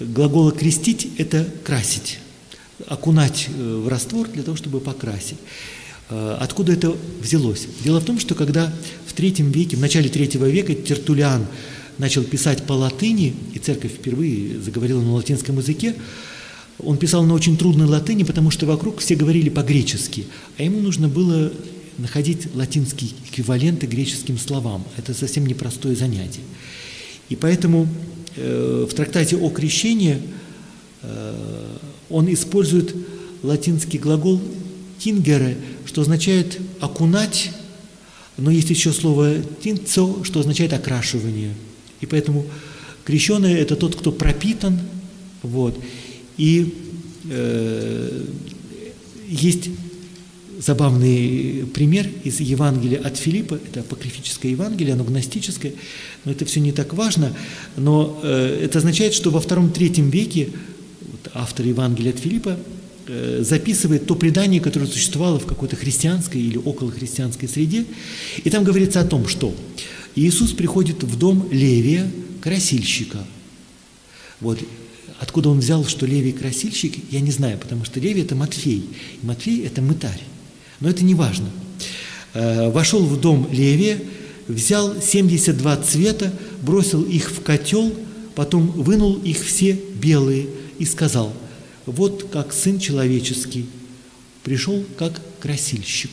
глагола 0.00 0.52
«крестить»– 0.52 1.08
это 1.18 1.48
«красить», 1.64 2.18
окунать 2.86 3.48
э, 3.48 3.82
в 3.84 3.88
раствор 3.88 4.28
для 4.28 4.42
того, 4.42 4.56
чтобы 4.56 4.80
покрасить. 4.80 5.38
Э, 6.10 6.36
откуда 6.40 6.72
это 6.72 6.96
взялось? 7.20 7.66
Дело 7.84 8.00
в 8.00 8.04
том, 8.04 8.18
что 8.18 8.34
когда 8.34 8.72
в 9.06 9.12
третьем 9.12 9.50
веке, 9.50 9.76
в 9.76 9.80
начале 9.80 10.08
третьего 10.08 10.48
века 10.48 10.74
Тертулиан 10.74 11.46
начал 11.98 12.22
писать 12.22 12.64
по 12.64 12.72
латыни, 12.72 13.34
и 13.54 13.58
церковь 13.58 13.92
впервые 13.92 14.60
заговорила 14.60 15.00
на 15.00 15.12
латинском 15.12 15.58
языке, 15.58 15.94
он 16.78 16.96
писал 16.96 17.24
на 17.24 17.34
очень 17.34 17.56
трудной 17.56 17.86
латыни, 17.86 18.22
потому 18.22 18.50
что 18.50 18.66
вокруг 18.66 19.00
все 19.00 19.16
говорили 19.16 19.48
по-гречески, 19.48 20.26
а 20.56 20.62
ему 20.62 20.80
нужно 20.80 21.08
было 21.08 21.52
находить 21.98 22.54
латинские 22.54 23.10
эквиваленты 23.28 23.86
греческим 23.86 24.38
словам. 24.38 24.84
Это 24.96 25.14
совсем 25.14 25.46
непростое 25.46 25.96
занятие. 25.96 26.42
И 27.28 27.36
поэтому 27.36 27.88
э, 28.36 28.86
в 28.88 28.94
трактате 28.94 29.36
о 29.36 29.50
крещении 29.50 30.18
э, 31.02 31.76
он 32.08 32.32
использует 32.32 32.94
латинский 33.42 33.98
глагол 33.98 34.40
«тингере», 34.98 35.56
что 35.84 36.02
означает 36.02 36.58
окунать, 36.80 37.50
но 38.36 38.52
есть 38.52 38.70
еще 38.70 38.92
слово 38.92 39.36
тинцо, 39.62 40.22
что 40.22 40.40
означает 40.40 40.72
окрашивание. 40.72 41.54
И 42.00 42.06
поэтому 42.06 42.46
крещеный– 43.04 43.54
это 43.54 43.74
тот, 43.74 43.96
кто 43.96 44.12
пропитан. 44.12 44.78
Вот. 45.42 45.76
И 46.38 46.74
э, 47.30 48.24
есть 49.28 49.68
забавный 50.58 51.66
пример 51.74 52.08
из 52.24 52.40
Евангелия 52.40 53.00
от 53.00 53.16
Филиппа, 53.16 53.54
это 53.54 53.80
апокрифическое 53.80 54.52
Евангелие, 54.52 54.94
оно 54.94 55.04
гностическое, 55.04 55.74
но 56.24 56.32
это 56.32 56.44
все 56.46 56.60
не 56.60 56.72
так 56.72 56.94
важно, 56.94 57.32
но 57.76 58.18
э, 58.22 58.62
это 58.64 58.78
означает, 58.78 59.14
что 59.14 59.30
во 59.30 59.40
втором-третьем 59.40 60.10
веке 60.10 60.48
вот, 61.00 61.30
автор 61.34 61.66
Евангелия 61.66 62.12
от 62.12 62.18
Филиппа 62.18 62.58
Э, 63.10 63.42
записывает 63.42 64.06
то 64.06 64.14
предание, 64.14 64.60
которое 64.60 64.86
существовало 64.86 65.38
в 65.38 65.46
какой-то 65.46 65.76
христианской 65.76 66.42
или 66.42 66.58
околохристианской 66.58 67.48
среде. 67.48 67.86
И 68.44 68.50
там 68.50 68.64
говорится 68.64 69.00
о 69.00 69.04
том, 69.04 69.26
что 69.26 69.54
Иисус 70.14 70.52
приходит 70.52 71.02
в 71.02 71.18
дом 71.18 71.48
Левия, 71.50 72.10
красильщика. 72.42 73.24
Вот. 74.40 74.58
Откуда 75.18 75.48
он 75.48 75.58
взял, 75.58 75.84
что 75.84 76.06
Левий 76.06 76.32
красильщик, 76.32 76.94
я 77.10 77.20
не 77.20 77.30
знаю, 77.30 77.58
потому 77.58 77.84
что 77.84 78.00
Левий– 78.00 78.22
это 78.24 78.34
Матфей, 78.34 78.88
и 79.22 79.26
Матфей– 79.26 79.64
это 79.66 79.82
мытарь. 79.82 80.22
Но 80.80 80.88
это 80.88 81.04
не 81.04 81.14
важно. 81.14 81.48
Э, 82.34 82.70
вошел 82.70 83.04
в 83.04 83.20
дом 83.20 83.48
Левия, 83.50 84.00
взял 84.46 85.00
72 85.00 85.76
цвета, 85.78 86.32
бросил 86.62 87.02
их 87.02 87.30
в 87.30 87.42
котел, 87.42 87.92
потом 88.34 88.68
вынул 88.68 89.14
их 89.14 89.44
все 89.44 89.78
белые 90.00 90.46
и 90.78 90.84
сказал– 90.84 91.32
вот 91.88 92.28
как 92.30 92.52
Сын 92.52 92.78
Человеческий 92.78 93.66
пришел 94.44 94.84
как 94.98 95.20
красильщик. 95.40 96.10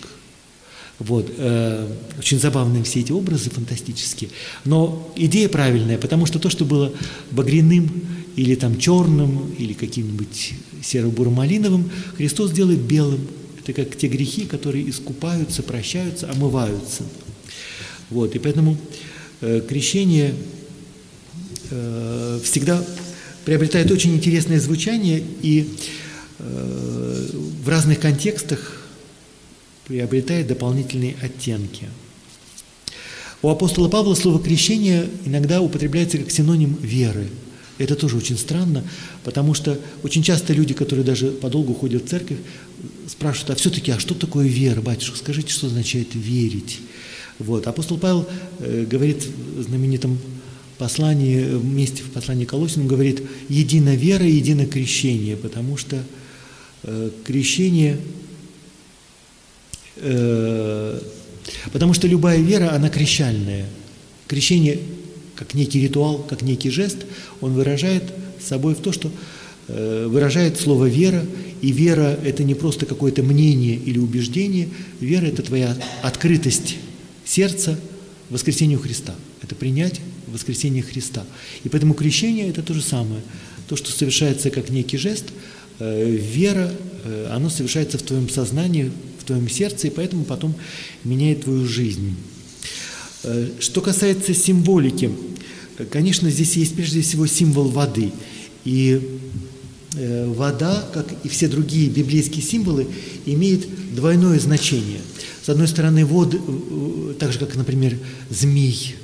Вот, 0.99 1.29
э, 1.37 1.93
очень 2.17 2.39
забавные 2.39 2.83
все 2.83 3.01
эти 3.01 3.11
образы, 3.11 3.49
фантастические. 3.49 4.29
Но 4.63 5.11
идея 5.17 5.49
правильная, 5.49 5.97
потому 5.97 6.25
что 6.25 6.39
то, 6.39 6.49
что 6.49 6.63
было 6.63 6.93
багряным 7.31 7.91
или 8.35 8.55
там 8.55 8.77
черным, 8.77 9.53
или 9.57 9.73
каким-нибудь 9.73 10.53
серо-бурмалиновым, 10.83 11.89
Христос 12.17 12.51
делает 12.51 12.79
белым. 12.79 13.27
Это 13.59 13.73
как 13.73 13.97
те 13.97 14.07
грехи, 14.07 14.45
которые 14.45 14.89
искупаются, 14.89 15.63
прощаются, 15.63 16.29
омываются. 16.29 17.03
Вот, 18.09 18.35
и 18.35 18.39
поэтому 18.39 18.77
э, 19.41 19.61
крещение 19.67 20.35
э, 21.71 22.39
всегда 22.43 22.83
приобретает 23.45 23.89
очень 23.91 24.13
интересное 24.13 24.59
звучание 24.59 25.23
и 25.41 25.69
э, 26.39 27.29
в 27.63 27.69
разных 27.69 27.99
контекстах 27.99 28.81
приобретает 29.87 30.47
дополнительные 30.47 31.15
оттенки. 31.21 31.87
У 33.41 33.49
апостола 33.49 33.87
Павла 33.87 34.15
слово 34.15 34.41
«крещение» 34.41 35.07
иногда 35.25 35.61
употребляется 35.61 36.17
как 36.17 36.31
синоним 36.31 36.75
веры. 36.81 37.27
Это 37.77 37.95
тоже 37.95 38.15
очень 38.15 38.37
странно, 38.37 38.83
потому 39.23 39.53
что 39.53 39.77
очень 40.01 40.23
часто 40.23 40.53
люди, 40.53 40.73
которые 40.73 41.05
даже 41.05 41.27
подолгу 41.27 41.73
ходят 41.73 42.05
в 42.05 42.09
церковь, 42.09 42.37
спрашивают, 43.07 43.49
а 43.51 43.55
все-таки, 43.55 43.91
а 43.91 43.99
что 43.99 44.15
такое 44.15 44.47
вера, 44.47 44.81
батюшка? 44.81 45.17
Скажите, 45.17 45.51
что 45.51 45.67
означает 45.67 46.09
верить? 46.13 46.79
Вот. 47.37 47.67
Апостол 47.67 47.97
Павел 47.97 48.27
э, 48.59 48.85
говорит 48.89 49.25
в 49.25 49.63
знаменитом 49.63 50.17
послании, 50.77 51.43
вместе 51.43 52.01
в 52.01 52.11
послании 52.11 52.45
Колосинам, 52.45 52.87
говорит, 52.87 53.21
едино 53.49 53.95
вера, 53.95 54.25
едино 54.25 54.65
крещение, 54.65 55.35
потому 55.35 55.75
что 55.75 56.01
э, 56.83 57.09
крещение, 57.25 57.97
э, 59.97 61.01
потому 61.73 61.93
что 61.93 62.07
любая 62.07 62.39
вера, 62.39 62.73
она 62.73 62.89
крещальная. 62.89 63.67
Крещение 64.27 64.79
как 65.35 65.53
некий 65.53 65.81
ритуал, 65.81 66.19
как 66.19 66.41
некий 66.41 66.69
жест, 66.69 66.97
он 67.41 67.53
выражает 67.53 68.03
собой 68.41 68.75
в 68.75 68.79
то, 68.79 68.91
что 68.91 69.11
э, 69.67 70.07
выражает 70.09 70.59
слово 70.59 70.85
«вера», 70.85 71.23
и 71.61 71.71
вера– 71.71 72.17
это 72.23 72.43
не 72.43 72.53
просто 72.53 72.85
какое-то 72.85 73.23
мнение 73.23 73.75
или 73.75 73.97
убеждение, 73.97 74.69
вера– 74.99 75.25
это 75.27 75.41
твоя 75.41 75.75
открытость 76.03 76.77
сердца 77.23 77.79
воскресению 78.29 78.79
Христа, 78.79 79.15
это 79.41 79.55
принять 79.55 80.01
воскресение 80.27 80.83
Христа. 80.83 81.23
И 81.63 81.69
поэтому 81.69 81.93
крещение– 81.93 82.49
это 82.49 82.61
то 82.61 82.73
же 82.73 82.81
самое, 82.81 83.21
то, 83.67 83.75
что 83.75 83.91
совершается 83.91 84.49
как 84.51 84.69
некий 84.69 84.97
жест, 84.97 85.25
э, 85.79 86.09
вера, 86.09 86.71
э, 87.03 87.29
оно 87.31 87.49
совершается 87.49 87.97
в 87.97 88.03
твоем 88.03 88.29
сознании, 88.29 88.91
в 89.19 89.23
твоем 89.23 89.49
сердце, 89.49 89.87
и 89.87 89.89
поэтому 89.89 90.23
потом 90.23 90.53
меняет 91.03 91.43
твою 91.43 91.65
жизнь. 91.65 92.15
Э, 93.25 93.49
что 93.59 93.81
касается 93.81 94.33
символики, 94.35 95.11
конечно, 95.89 96.29
здесь 96.29 96.55
есть 96.55 96.75
прежде 96.75 97.01
всего 97.01 97.25
символ 97.25 97.69
воды. 97.69 98.11
И 98.65 99.01
э, 99.95 100.27
вода, 100.27 100.87
как 100.93 101.07
и 101.23 101.27
все 101.27 101.47
другие 101.47 101.89
библейские 101.89 102.43
символы, 102.43 102.87
имеет 103.25 103.95
двойное 103.95 104.39
значение. 104.39 105.01
С 105.41 105.49
одной 105.49 105.67
стороны, 105.67 106.05
воды, 106.05 106.37
э, 106.37 107.13
так 107.17 107.33
же, 107.33 107.39
как, 107.39 107.55
например, 107.55 107.97
змей, 108.29 108.95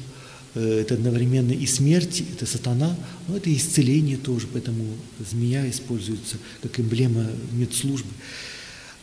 это 0.54 0.96
одновременно 0.96 1.54
и 1.54 1.66
смерть, 1.66 2.26
это 2.36 2.46
сатана, 2.46 2.98
но 3.30 3.38
это 3.38 3.50
и 3.50 3.56
исцеление 3.56 4.18
тоже, 4.18 4.48
поэтому 4.52 4.84
змея 5.32 5.70
используется 5.70 6.36
как 6.62 6.78
эмблема 6.78 7.26
медслужбы. 7.54 8.10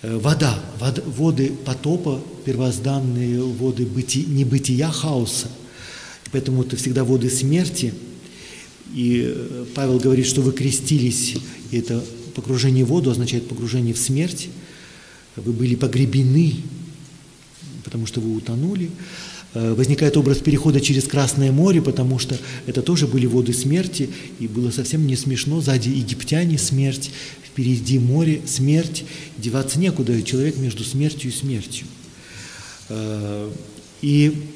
Э, 0.01 0.16
вода, 0.16 0.59
вод, 0.78 1.03
воды 1.07 1.53
потопа, 1.64 2.22
первозданные 2.44 3.42
воды 3.42 3.84
быти, 3.84 4.24
небытия 4.24 4.90
хаоса. 4.90 5.49
Поэтому 6.30 6.62
это 6.62 6.76
всегда 6.76 7.05
воды 7.05 7.28
смерти. 7.30 7.92
И 8.94 9.24
э, 9.26 9.64
Павел 9.74 9.99
говорит, 9.99 10.26
что 10.26 10.40
вы 10.40 10.53
крестились, 10.53 11.36
и 11.70 11.78
это 11.78 12.03
погружение 12.34 12.84
в 12.84 12.88
воду 12.88 13.11
означает 13.11 13.49
погружение 13.49 13.92
в 13.92 13.99
смерть. 13.99 14.49
Вы 15.34 15.53
были 15.53 15.74
погребены, 15.74 16.55
потому 17.84 18.07
что 18.07 18.20
вы 18.20 18.34
утонули. 18.34 18.90
Э, 19.55 19.72
возникает 19.72 20.16
образ 20.16 20.38
перехода 20.38 20.80
через 20.80 21.05
Красное 21.05 21.53
море, 21.53 21.80
потому 21.80 22.18
что 22.18 22.36
это 22.66 22.82
тоже 22.82 23.07
были 23.07 23.24
воды 23.24 23.55
смерти, 23.55 24.11
и 24.38 24.46
было 24.46 24.70
совсем 24.70 25.07
не 25.07 25.16
смешно, 25.16 25.61
сзади 25.62 25.88
египтяне 25.88 26.59
смерть, 26.59 27.11
впереди 27.44 27.99
море, 27.99 28.42
смерть, 28.46 29.05
деваться 29.38 29.78
некуда, 29.78 30.22
человек 30.22 30.59
между 30.59 30.84
смертью 30.84 31.30
и 31.30 31.34
смертью. 31.34 31.86
Э, 32.90 33.51
и 34.03 34.49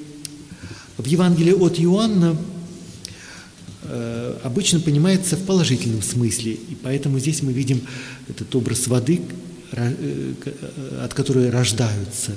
в 0.98 1.06
Евангелии 1.06 1.52
от 1.52 1.80
Иоанна 1.80 2.36
э, 3.84 4.38
обычно 4.42 4.78
понимается 4.78 5.36
в 5.36 5.44
положительном 5.44 6.02
смысле, 6.02 6.52
и 6.52 6.76
поэтому 6.82 7.18
здесь 7.18 7.42
мы 7.42 7.54
видим 7.54 7.80
этот 8.28 8.54
образ 8.54 8.86
воды, 8.88 9.22
от 11.00 11.14
которой 11.14 11.48
рождаются, 11.48 12.36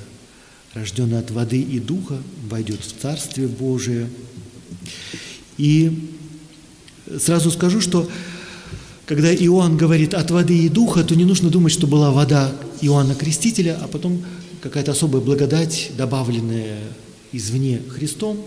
рожденный 0.76 1.18
от 1.18 1.30
воды 1.30 1.60
и 1.60 1.80
духа, 1.80 2.18
войдет 2.48 2.80
в 2.80 3.00
Царствие 3.00 3.48
Божие. 3.48 4.08
И 5.56 6.10
сразу 7.18 7.50
скажу, 7.50 7.80
что 7.80 8.08
когда 9.06 9.34
Иоанн 9.34 9.76
говорит 9.76 10.12
от 10.14 10.30
воды 10.30 10.58
и 10.58 10.68
духа, 10.68 11.02
то 11.02 11.14
не 11.14 11.24
нужно 11.24 11.48
думать, 11.48 11.72
что 11.72 11.86
была 11.86 12.10
вода 12.10 12.52
Иоанна 12.82 13.14
Крестителя, 13.14 13.78
а 13.82 13.88
потом 13.88 14.22
какая-то 14.60 14.92
особая 14.92 15.22
благодать, 15.22 15.92
добавленная 15.96 16.80
извне 17.32 17.80
Христом, 17.88 18.38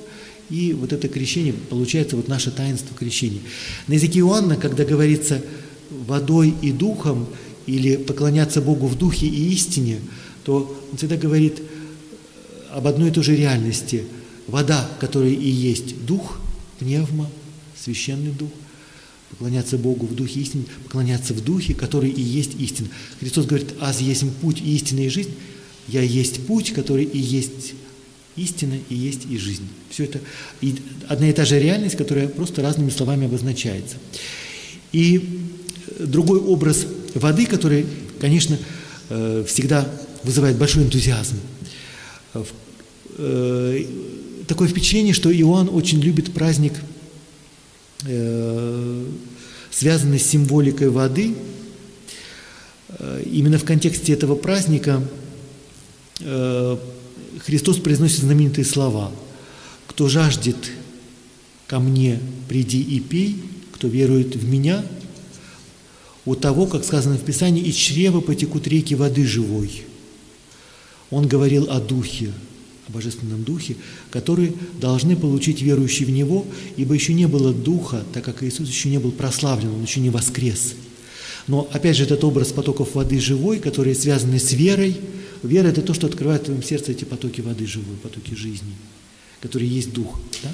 и 0.50 0.74
вот 0.74 0.94
это 0.94 1.08
крещение, 1.08 1.54
получается 1.54 2.16
вот 2.16 2.28
наше 2.28 2.52
таинство 2.52 2.96
крещения. 2.98 3.40
На 3.88 3.94
языке 3.94 4.20
Иоанна, 4.20 4.56
когда 4.56 4.84
говорится 4.84 5.42
водой 5.90 6.54
и 6.62 6.72
духом, 6.72 7.28
или 7.66 7.98
поклоняться 7.98 8.62
Богу 8.62 8.88
в 8.88 8.98
духе 8.98 9.28
и 9.28 9.54
истине, 9.54 10.00
то 10.44 10.76
он 10.92 10.98
всегда 10.98 11.18
говорит 11.18 11.62
об 12.72 12.88
одной 12.88 13.10
и 13.10 13.12
той 13.12 13.24
же 13.24 13.36
реальности. 13.36 14.06
Вода, 14.48 14.90
которая 15.00 15.30
и 15.30 15.50
есть 15.50 16.06
дух, 16.06 16.40
пневма, 16.80 17.30
священный 17.76 18.32
дух– 18.32 18.50
поклоняться 19.30 19.78
Богу 19.78 20.06
в 20.06 20.16
духе 20.16 20.42
истины, 20.42 20.66
поклоняться 20.84 21.34
в 21.34 21.44
духе, 21.44 21.74
который 21.74 22.10
и 22.10 22.22
есть 22.22 22.52
истина. 22.60 22.90
Христос 23.20 23.46
говорит, 23.46 23.74
аз 23.80 24.02
есть 24.02 24.26
путь 24.42 24.62
и 24.62 24.76
истина 24.76 25.02
и 25.02 25.10
жизнь, 25.10 25.34
я 25.88 26.02
есть 26.02 26.46
путь, 26.46 26.74
который 26.74 27.04
и 27.04 27.18
есть 27.18 27.74
истина 28.36 28.76
и 28.90 28.96
есть 28.96 29.22
и 29.30 29.38
жизнь. 29.38 29.68
Все 29.90 30.06
это 30.06 30.20
одна 31.08 31.30
и 31.30 31.34
та 31.34 31.46
же 31.46 31.60
реальность, 31.60 31.96
которая 31.96 32.28
просто 32.28 32.62
разными 32.62 32.90
словами 32.90 33.26
обозначается. 33.26 33.98
И 34.92 35.42
другой 36.00 36.40
образ 36.40 36.86
воды, 37.14 37.46
который, 37.46 37.86
конечно, 38.20 38.58
э, 39.10 39.46
всегда 39.48 39.90
вызывает 40.24 40.58
большой 40.58 40.84
энтузиазм. 40.84 41.38
Э, 43.18 43.84
такое 44.48 44.68
впечатление, 44.68 45.14
что 45.14 45.32
Иоанн 45.32 45.70
очень 45.72 46.00
любит 46.00 46.34
праздник– 46.34 46.74
Э, 48.06 49.06
связаны 49.72 50.20
с 50.20 50.26
символикой 50.26 50.90
воды. 50.90 51.36
Э, 52.90 53.22
именно 53.26 53.58
в 53.58 53.66
контексте 53.66 54.14
этого 54.14 54.36
праздника 54.36 55.04
э, 56.20 56.78
Христос 57.40 57.78
произносит 57.78 58.20
знаменитые 58.20 58.64
слова. 58.64 59.12
«Кто 59.88 60.08
жаждет 60.08 60.56
ко 61.68 61.80
мне, 61.80 62.20
приди 62.48 62.82
и 62.82 63.02
пей, 63.02 63.44
кто 63.74 63.88
верует 63.90 64.36
в 64.36 64.48
меня, 64.48 64.86
у 66.26 66.36
того, 66.36 66.68
как 66.68 66.86
сказано 66.86 67.18
в 67.18 67.24
Писании, 67.24 67.64
из 67.64 67.76
чрева 67.76 68.22
потекут 68.22 68.66
реки 68.68 68.96
воды 68.96 69.26
живой». 69.26 69.84
Он 71.12 71.28
говорил 71.28 71.70
о 71.70 71.80
Духе, 71.80 72.32
о 72.88 72.92
Божественном 72.92 73.44
Духе, 73.44 73.76
которые 74.12 74.54
должны 74.80 75.16
получить 75.16 75.62
верующие 75.62 76.08
в 76.08 76.12
Него, 76.12 76.46
ибо 76.78 76.94
еще 76.94 77.14
не 77.14 77.28
было 77.28 77.54
Духа, 77.54 78.04
так 78.14 78.24
как 78.24 78.44
Иисус 78.44 78.70
еще 78.70 78.90
не 78.90 79.00
был 79.00 79.12
прославлен, 79.12 79.70
Он 79.70 79.84
еще 79.84 80.00
не 80.00 80.10
воскрес. 80.10 80.76
Но 81.48 81.68
опять 81.72 81.98
же 81.98 82.04
этот 82.04 82.24
образ 82.24 82.52
потоков 82.52 82.94
воды 82.94 83.20
живой, 83.20 83.58
которые 83.58 83.96
связаны 83.96 84.40
с 84.40 84.54
верой. 84.54 84.96
Вера– 85.42 85.68
это 85.70 85.82
то, 85.82 85.96
что 85.96 86.06
открывает 86.06 86.44
в 86.44 86.46
твоем 86.46 86.62
сердце 86.62 86.92
эти 86.92 87.06
потоки 87.06 87.42
воды 87.42 87.66
живой, 87.66 87.96
потоки 88.04 88.36
жизни, 88.36 88.76
которые 89.42 89.68
есть 89.68 89.92
Дух. 89.92 90.20
Да? 90.44 90.50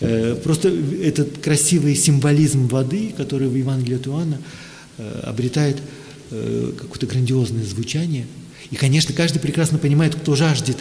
Э, 0.00 0.36
просто 0.42 0.68
этот 0.68 1.38
красивый 1.38 1.94
символизм 1.94 2.68
воды, 2.68 3.12
который 3.14 3.48
в 3.48 3.54
Евангелии 3.54 3.96
от 3.96 4.06
Иоанна 4.06 4.38
э, 4.96 5.20
обретает 5.24 5.76
э, 6.30 6.72
какое-то 6.78 7.06
грандиозное 7.06 7.64
звучание. 7.64 8.24
И, 8.70 8.76
конечно, 8.76 9.14
каждый 9.14 9.40
прекрасно 9.40 9.78
понимает, 9.78 10.14
кто 10.14 10.34
жаждет 10.36 10.78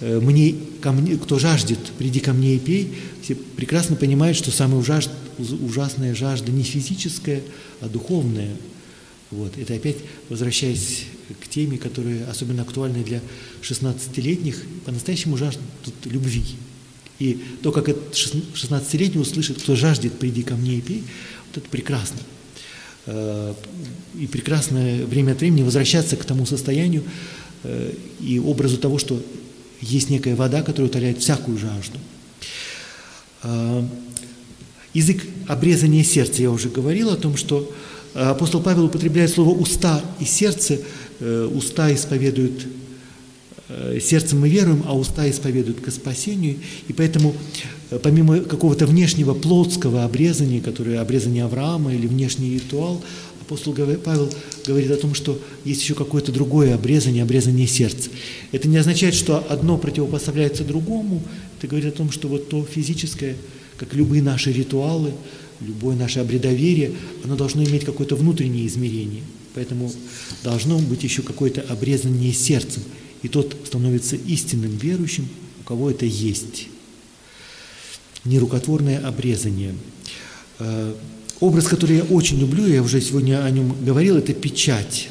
Э, 0.00 0.18
мне, 0.18 0.54
ко 0.80 0.92
мне, 0.92 1.16
кто 1.16 1.38
жаждет, 1.38 1.78
приди 1.98 2.20
ко 2.20 2.32
мне 2.32 2.56
и 2.56 2.58
пей, 2.58 2.94
все 3.22 3.34
прекрасно 3.34 3.96
понимают, 3.96 4.36
что 4.36 4.50
самая 4.50 4.80
ужас, 4.80 5.10
ужасная 5.38 6.14
жажда 6.14 6.50
не 6.50 6.62
физическая, 6.62 7.42
а 7.80 7.88
духовная. 7.88 8.56
Вот. 9.30 9.56
Это 9.58 9.74
опять 9.74 9.98
возвращаясь 10.28 11.04
к 11.40 11.48
теме, 11.48 11.78
которая 11.78 12.28
особенно 12.28 12.62
актуальна 12.62 13.04
для 13.04 13.20
16-летних, 13.62 14.64
по-настоящему 14.86 15.36
жаждут 15.36 15.62
любви. 16.04 16.44
И 17.18 17.38
то, 17.62 17.70
как 17.70 17.90
этот 17.90 18.14
16-летний 18.14 19.20
услышит, 19.20 19.62
кто 19.62 19.76
жаждет, 19.76 20.14
приди 20.14 20.42
ко 20.42 20.56
мне 20.56 20.78
и 20.78 20.80
пей, 20.80 21.04
вот 21.46 21.58
это 21.58 21.68
прекрасно. 21.68 22.18
Э, 23.06 23.54
и 24.18 24.26
прекрасное 24.26 25.04
время 25.06 25.32
от 25.32 25.40
времени 25.40 25.62
возвращаться 25.62 26.16
к 26.16 26.24
тому 26.24 26.46
состоянию 26.46 27.02
э, 27.64 27.92
и 28.20 28.38
образу 28.38 28.76
того, 28.76 28.98
что 28.98 29.22
есть 29.80 30.10
некая 30.10 30.34
вода, 30.34 30.62
которая 30.62 30.90
утоляет 30.90 31.18
всякую 31.18 31.56
жажду. 31.56 31.98
А, 33.42 33.88
язык 34.92 35.22
обрезания 35.48 36.04
сердца, 36.04 36.42
я 36.42 36.50
уже 36.50 36.68
говорил 36.68 37.08
о 37.10 37.16
том, 37.16 37.38
что 37.38 37.72
апостол 38.12 38.60
Павел 38.60 38.84
употребляет 38.84 39.30
слово 39.30 39.58
«уста» 39.58 40.04
и 40.18 40.26
«сердце». 40.26 40.80
Э, 41.20 41.48
уста 41.52 41.92
исповедуют 41.94 42.66
э, 43.68 43.98
сердцем 44.00 44.40
мы 44.40 44.48
веруем, 44.48 44.82
а 44.86 44.96
уста 44.96 45.28
исповедуют 45.28 45.80
к 45.80 45.90
спасению. 45.90 46.58
И 46.88 46.94
поэтому, 46.94 47.32
э, 47.32 47.34
помимо 47.98 48.40
какого-то 48.40 48.86
внешнего 48.86 49.34
плотского 49.34 50.04
обрезания, 50.04 50.60
которое 50.60 51.00
обрезание 51.00 51.44
Авраама 51.44 51.92
или 51.94 52.06
внешний 52.06 52.54
ритуал, 52.54 53.02
апостол 53.40 53.74
Павел 53.74 54.30
говорит 54.64 54.92
о 54.92 54.96
том, 54.96 55.14
что 55.14 55.40
есть 55.64 55.82
еще 55.82 55.94
какое-то 55.94 56.30
другое 56.30 56.74
обрезание, 56.74 57.24
обрезание 57.24 57.66
сердца. 57.66 58.10
Это 58.52 58.68
не 58.68 58.76
означает, 58.76 59.14
что 59.14 59.44
одно 59.48 59.76
противопоставляется 59.76 60.62
другому. 60.62 61.20
Это 61.58 61.66
говорит 61.66 61.92
о 61.92 61.96
том, 61.96 62.12
что 62.12 62.28
вот 62.28 62.48
то 62.48 62.64
физическое, 62.64 63.36
как 63.76 63.92
любые 63.94 64.22
наши 64.22 64.52
ритуалы, 64.52 65.12
любое 65.60 65.96
наше 65.96 66.20
обредоверие, 66.20 66.92
оно 67.24 67.34
должно 67.34 67.64
иметь 67.64 67.84
какое-то 67.84 68.14
внутреннее 68.14 68.66
измерение. 68.68 69.22
Поэтому 69.54 69.92
должно 70.44 70.78
быть 70.78 71.02
еще 71.02 71.22
какое-то 71.22 71.60
обрезание 71.62 72.32
сердцем. 72.32 72.82
И 73.22 73.28
тот 73.28 73.56
становится 73.66 74.14
истинным 74.14 74.76
верующим, 74.76 75.28
у 75.60 75.64
кого 75.64 75.90
это 75.90 76.06
есть. 76.06 76.68
Нерукотворное 78.24 78.98
обрезание. 78.98 79.74
Э, 80.58 80.94
образ, 81.40 81.66
который 81.66 81.96
я 81.96 82.04
очень 82.04 82.38
люблю, 82.38 82.66
я 82.66 82.82
уже 82.82 83.00
сегодня 83.00 83.44
о 83.44 83.50
нем 83.50 83.74
говорил, 83.84 84.16
это 84.16 84.34
печать. 84.34 85.08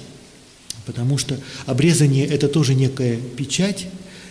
Потому 0.85 1.17
что 1.17 1.37
обрезание– 1.65 2.25
это 2.27 2.47
тоже 2.47 2.75
некая 2.75 3.17
печать, 3.17 3.87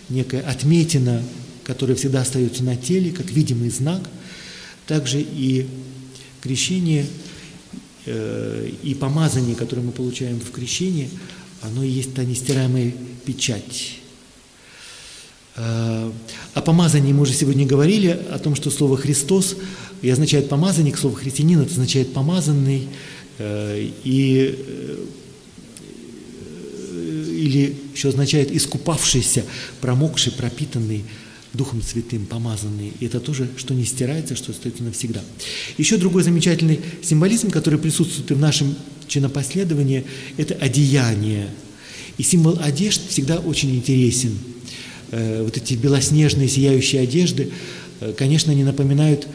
некая 0.09 0.41
отметина, 0.41 1.23
которая 1.63 1.95
всегда 1.95 2.21
остается 2.21 2.63
на 2.63 2.75
теле, 2.75 3.11
как 3.11 3.31
видимый 3.31 3.69
знак. 3.69 4.01
Также 4.87 5.21
и 5.21 5.67
крещение 6.41 7.05
э, 8.05 8.71
и 8.83 8.93
помазание, 8.95 9.55
которое 9.55 9.83
мы 9.83 9.91
получаем 9.91 10.39
в 10.39 10.51
крещении, 10.51 11.09
оно 11.61 11.83
и 11.83 11.89
есть 11.89 12.13
та 12.13 12.23
нестираемая 12.23 12.93
печать. 13.25 13.98
Э, 15.59 16.11
о 16.53 16.61
помазании 16.61 17.11
мы 17.11 17.23
уже 17.23 17.33
сегодня 17.33 17.65
говорили, 17.65 18.17
о 18.31 18.39
том, 18.39 18.55
что 18.55 18.71
слово 18.71 18.95
«Христос» 18.95 19.57
и 20.01 20.09
означает 20.09 20.47
помазанник, 20.47 20.97
слово 20.97 21.17
«христианин» 21.17 21.59
означает 21.59 22.13
помазанный, 22.13 22.87
э, 23.39 23.89
и, 24.05 24.55
или 26.95 27.75
еще 27.93 28.09
означает 28.09 28.55
искупавшийся, 28.55 29.43
промокший, 29.81 30.31
пропитанный, 30.31 31.03
Духом 31.51 31.81
Святым 31.81 32.27
помазанные. 32.27 32.91
И 32.99 33.07
это 33.07 33.19
тоже, 33.19 33.49
что 33.57 33.73
не 33.73 33.83
стирается, 33.83 34.35
что 34.35 34.51
остается 34.51 34.83
навсегда. 34.83 35.21
Еще 35.79 35.97
другой 35.97 36.21
замечательный 36.21 36.79
символизм, 37.01 37.49
который 37.49 37.79
присутствует 37.79 38.29
и 38.29 38.35
в 38.35 38.39
нашем 38.39 38.75
чинопоследовании, 39.07 40.05
это 40.37 40.53
одеяние. 40.53 41.49
И 42.19 42.23
символ 42.23 42.59
одежд 42.61 43.01
всегда 43.09 43.39
очень 43.39 43.75
интересен. 43.75 44.37
Э, 45.11 45.43
вот 45.43 45.57
эти 45.57 45.73
белоснежные 45.73 46.47
сияющие 46.47 47.01
одежды, 47.01 47.51
э, 48.01 48.13
конечно, 48.17 48.51
они 48.51 48.63
напоминают 48.63 49.27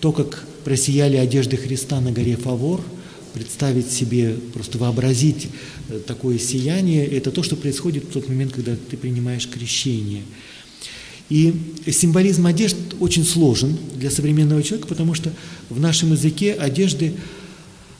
то, 0.00 0.12
как 0.12 0.44
просияли 0.64 1.16
одежды 1.16 1.56
Христа 1.56 2.00
на 2.00 2.12
горе 2.12 2.36
Фавор, 2.36 2.80
представить 3.34 3.90
себе, 3.90 4.34
просто 4.52 4.78
вообразить 4.78 5.48
э, 5.88 6.00
такое 6.06 6.38
сияние, 6.38 7.06
это 7.06 7.30
то, 7.30 7.42
что 7.42 7.56
происходит 7.56 8.04
в 8.04 8.12
тот 8.12 8.28
момент, 8.28 8.52
когда 8.52 8.74
ты 8.76 8.96
принимаешь 8.96 9.48
крещение– 9.48 10.22
и 11.28 11.54
символизм 11.90 12.46
одежд 12.46 12.76
очень 13.00 13.24
сложен 13.24 13.76
для 13.96 14.10
современного 14.10 14.62
человека, 14.62 14.86
потому 14.86 15.14
что 15.14 15.32
в 15.70 15.80
нашем 15.80 16.12
языке 16.12 16.52
одежды 16.52 17.14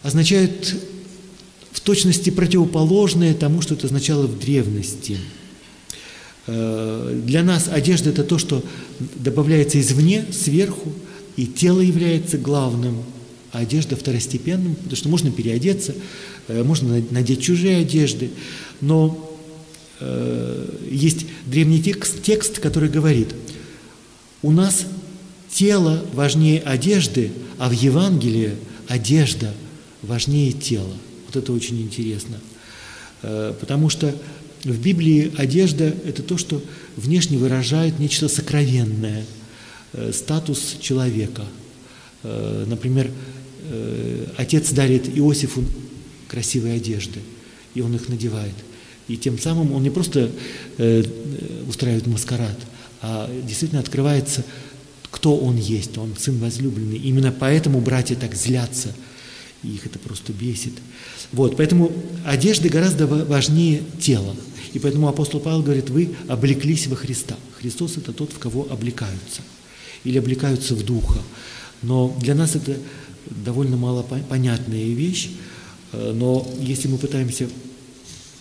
означают 0.03 0.77
в 1.73 1.81
точности 1.81 2.31
противоположное 2.31 3.35
тому, 3.35 3.63
что 3.63 3.75
это 3.75 3.87
означало 3.87 4.27
в 4.27 4.39
древности. 4.39 5.19
Э, 6.47 7.21
для 7.25 7.43
нас 7.43 7.69
одежда– 7.69 8.11
это 8.11 8.25
то, 8.25 8.39
что 8.39 8.63
добавляется 9.17 9.81
извне, 9.81 10.27
сверху, 10.33 10.93
и 11.37 11.47
тело 11.47 11.81
является 11.81 12.39
главным, 12.39 13.03
а 13.53 13.59
одежда 13.59 13.97
второстепенным, 13.97 14.75
потому 14.75 14.97
что 14.97 15.09
можно 15.09 15.31
переодеться, 15.31 15.95
э, 16.49 16.63
можно 16.63 17.03
надеть 17.11 17.43
чужие 17.43 17.79
одежды, 17.79 18.31
но 18.81 19.27
Э, 19.99 20.69
есть 20.91 21.27
древний 21.47 21.83
текст, 21.83 22.23
текст, 22.23 22.59
который 22.59 22.89
говорит, 22.89 23.35
у 24.43 24.51
нас 24.51 24.87
тело 25.51 26.05
важнее 26.13 26.61
одежды, 26.61 27.33
а 27.59 27.69
в 27.69 27.73
Евангелии 27.73 28.57
одежда 28.89 29.55
важнее 30.03 30.53
тела. 30.53 30.93
Вот 31.27 31.37
это 31.37 31.53
очень 31.53 31.81
интересно. 31.81 32.37
Потому 33.23 33.89
что 33.89 34.15
в 34.65 34.81
Библии 34.81 35.33
одежда– 35.37 35.85
это 36.07 36.23
то, 36.23 36.39
что 36.39 36.63
внешне 36.97 37.39
выражает 37.39 37.99
нечто 37.99 38.29
сокровенное, 38.29 39.25
э, 39.93 40.13
статус 40.13 40.77
человека. 40.81 41.43
Например, 42.23 43.09
отец 44.37 44.73
дарит 44.73 45.17
Иосифу 45.17 45.63
красивые 46.27 46.75
одежды, 46.75 47.21
и 47.75 47.83
он 47.83 47.95
их 47.95 48.09
надевает– 48.09 48.55
и 49.09 49.17
тем 49.17 49.39
самым 49.39 49.73
он 49.73 49.83
не 49.83 49.91
просто 49.91 50.31
э, 50.79 51.05
устраивает 51.69 52.07
маскарад, 52.07 52.57
а 53.03 53.31
действительно 53.47 53.81
открывается, 53.81 54.45
кто 55.11 55.37
он 55.37 55.57
есть. 55.57 55.97
Он 55.97 56.15
сын 56.19 56.39
возлюбленный. 56.39 56.99
Именно 56.99 57.33
поэтому 57.33 57.81
братья 57.81 58.17
так 58.17 58.35
злятся. 58.35 58.93
И 59.63 59.69
их 59.69 59.87
это 59.87 59.99
просто 59.99 60.33
бесит. 60.33 60.73
Вот, 61.33 61.57
поэтому 61.57 61.93
одежда 62.25 62.69
гораздо 62.69 63.07
важнее 63.07 63.83
тела. 64.01 64.37
И 64.73 64.79
поэтому 64.79 65.09
апостол 65.09 65.41
Павел 65.41 65.63
говорит, 65.63 65.91
вы 65.91 66.15
облеклись 66.29 66.87
во 66.87 66.97
Христа. 66.97 67.37
Христос– 67.59 67.97
это 67.97 68.13
тот, 68.13 68.33
в 68.33 68.39
кого 68.39 68.67
облекаются. 68.71 69.43
Или 70.05 70.19
облекаются 70.19 70.75
в 70.75 70.85
Духа. 70.85 71.21
Но 71.83 72.17
для 72.21 72.35
нас 72.35 72.55
это 72.55 72.77
довольно 73.27 73.77
мало 73.77 74.03
понятная 74.03 74.85
вещь. 74.85 75.31
Э, 75.93 76.13
но 76.15 76.47
если 76.61 76.89
мы 76.89 76.99
пытаемся 76.99 77.49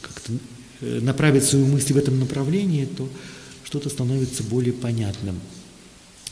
как-то 0.01 0.33
Э, 0.81 0.99
направить 1.01 1.45
свою 1.45 1.65
мысль 1.67 1.93
в 1.93 1.97
этом 1.97 2.19
направлении, 2.19 2.85
то 2.85 3.07
что-то 3.63 3.89
становится 3.89 4.43
более 4.43 4.73
понятным. 4.73 5.39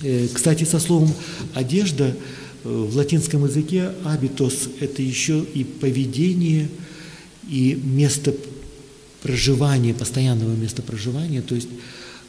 Э, 0.01 0.27
кстати, 0.31 0.65
со 0.65 0.79
словом 0.79 1.13
«одежда» 1.53 2.15
в 2.63 2.95
латинском 2.95 3.45
языке 3.45 3.91
«абитос»– 4.05 4.69
это 4.79 5.01
еще 5.01 5.43
и 5.53 5.63
поведение, 5.63 6.69
и 7.49 7.79
место 7.83 8.33
проживания, 9.21 9.93
постоянного 9.93 10.55
места 10.55 10.81
проживания, 10.81 11.41
то 11.41 11.55
есть 11.55 11.69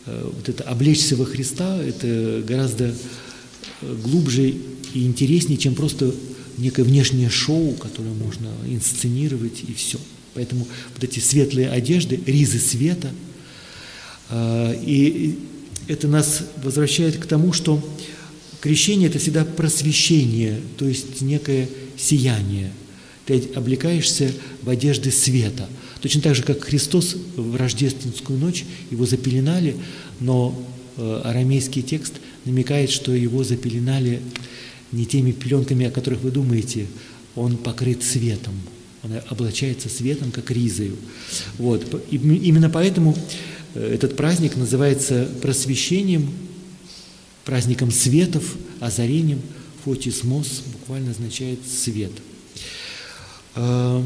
вот 0.07 0.49
это 0.49 0.65
облечься 0.65 1.17
во 1.17 1.25
Христа, 1.25 1.83
это 1.83 2.43
гораздо 2.47 2.95
глубже 3.81 4.55
и 4.93 5.07
интереснее, 5.07 5.57
чем 5.57 5.75
просто 5.75 6.15
некое 6.59 6.83
внешнее 6.83 7.31
шоу, 7.31 7.73
которое 7.73 8.13
можно 8.13 8.49
инсценировать 8.67 9.63
и 9.67 9.73
все– 9.73 9.99
Поэтому 10.35 10.67
вот 10.95 11.05
эти 11.05 11.21
светлые 11.21 11.71
одежды, 11.71 12.21
ризы 12.27 12.59
света, 12.59 13.11
а, 14.31 14.73
и 14.73 15.39
это 15.87 16.09
нас 16.09 16.43
возвращает 16.63 17.19
к 17.19 17.27
тому, 17.27 17.53
что 17.53 17.83
крещение– 18.65 19.09
это 19.11 19.19
всегда 19.19 19.45
просвещение, 19.45 20.59
то 20.79 20.89
есть 20.89 21.21
некое 21.21 21.69
сияние. 21.99 22.73
Ты 23.27 23.51
облекаешься 23.55 24.33
в 24.63 24.71
одежды 24.71 25.11
света. 25.11 25.69
Точно 26.01 26.23
так 26.23 26.35
же, 26.35 26.43
как 26.43 26.65
Христос 26.65 27.15
в 27.37 27.57
рождественскую 27.57 28.39
ночь, 28.39 28.65
его 28.91 29.05
запеленали, 29.05 29.77
но 30.19 30.59
э, 30.97 31.21
арамейский 31.25 31.83
текст 31.83 32.15
намекает, 32.47 32.89
что 32.89 33.13
его 33.13 33.45
запеленали 33.45 34.23
не 34.93 35.05
теми 35.05 35.33
пеленками, 35.33 35.85
о 35.85 35.91
которых 35.91 36.23
вы 36.23 36.31
думаете, 36.31 36.87
он 37.37 37.59
покрыт 37.59 38.03
светом– 38.03 38.55
он 39.05 39.11
облачается 39.29 39.91
светом, 39.91 40.33
как 40.33 40.51
ризою. 40.51 40.97
Вот. 41.59 42.03
И 42.11 42.17
именно 42.17 42.71
поэтому 42.71 43.15
э, 43.75 43.95
этот 43.95 44.17
праздник 44.17 44.57
называется 44.57 45.29
просвещением, 45.43 46.31
праздником 47.45 47.91
светов, 47.91 48.45
озарением. 48.81 49.41
Фотисмос 49.85 50.63
буквально 50.73 51.11
означает 51.11 51.59
свет. 51.67 52.13
А, 53.55 54.03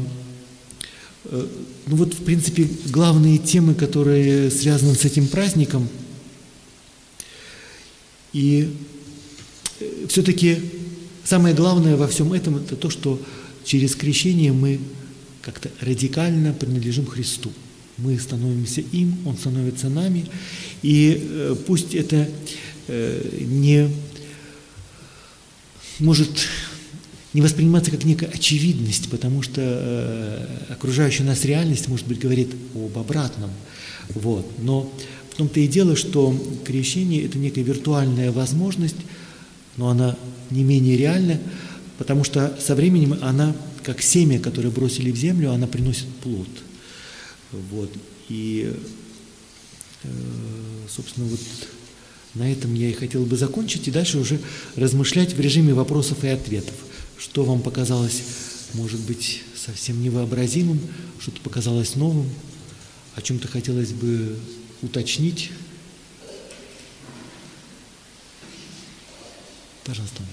э, 1.25 1.47
ну 1.87 1.95
вот, 1.95 2.13
в 2.13 2.23
принципе, 2.23 2.67
главные 2.87 3.37
темы, 3.37 3.73
которые 3.73 4.51
связаны 4.51 4.93
с 4.95 5.05
этим 5.05 5.27
праздником. 5.27 5.87
И 8.33 8.75
э, 9.79 10.05
все-таки 10.09 10.57
самое 11.23 11.55
главное 11.55 11.95
во 11.95 12.07
всем 12.07 12.33
этом– 12.33 12.55
это 12.57 12.75
то, 12.75 12.89
что 12.89 13.21
через 13.63 13.95
крещение 13.95 14.51
мы 14.51 14.79
как-то 15.41 15.71
радикально 15.81 16.53
принадлежим 16.53 17.05
Христу. 17.05 17.51
Мы 17.97 18.17
становимся 18.19 18.81
им, 18.81 19.17
Он 19.25 19.37
становится 19.37 19.89
нами. 19.89 20.25
И 20.81 21.19
э, 21.21 21.55
пусть 21.67 21.95
это 21.95 22.29
не 22.89 23.89
может 25.99 26.29
не 27.33 27.41
восприниматься 27.41 27.91
как 27.91 28.05
некая 28.05 28.27
очевидность, 28.27 29.09
потому 29.09 29.43
что 29.43 29.61
э, 29.61 30.73
окружающая 30.73 31.23
нас 31.23 31.45
реальность, 31.45 31.87
может 31.87 32.07
быть, 32.07 32.19
говорит 32.19 32.49
об 32.73 32.97
обратном. 32.97 33.51
Вот. 34.15 34.51
Но 34.59 34.91
в 35.31 35.35
том-то 35.35 35.59
и 35.59 35.67
дело, 35.67 35.95
что 35.95 36.35
крещение– 36.65 37.23
это 37.25 37.37
некая 37.37 37.61
виртуальная 37.61 38.31
возможность, 38.31 38.95
но 39.77 39.89
она 39.89 40.17
не 40.49 40.63
менее 40.63 40.97
реальна, 40.97 41.39
потому 41.99 42.23
что 42.23 42.57
со 42.59 42.73
временем 42.73 43.19
она, 43.21 43.55
как 43.83 44.01
семя, 44.01 44.39
которое 44.39 44.69
бросили 44.69 45.11
в 45.11 45.15
землю, 45.15 45.51
она 45.51 45.67
приносит 45.67 46.07
плод. 46.23 46.49
Вот. 47.51 47.91
И, 48.29 48.73
э, 50.03 50.07
собственно, 50.89 51.27
вот 51.27 51.39
на 52.35 52.51
этом 52.51 52.73
я 52.73 52.89
и 52.89 52.93
хотел 52.93 53.25
бы 53.25 53.37
закончить, 53.37 53.87
и 53.87 53.91
дальше 53.91 54.17
уже 54.19 54.39
размышлять 54.75 55.33
в 55.33 55.39
режиме 55.39 55.73
вопросов 55.73 56.23
и 56.23 56.27
ответов. 56.27 56.75
Что 57.17 57.43
вам 57.43 57.61
показалось, 57.61 58.21
может 58.73 58.99
быть, 59.01 59.43
совсем 59.55 60.01
невообразимым, 60.01 60.79
что-то 61.19 61.41
показалось 61.41 61.95
новым, 61.95 62.29
о 63.15 63.21
чем-то 63.21 63.47
хотелось 63.47 63.91
бы 63.91 64.37
уточнить. 64.81 65.51
Пожалуйста. 69.83 70.23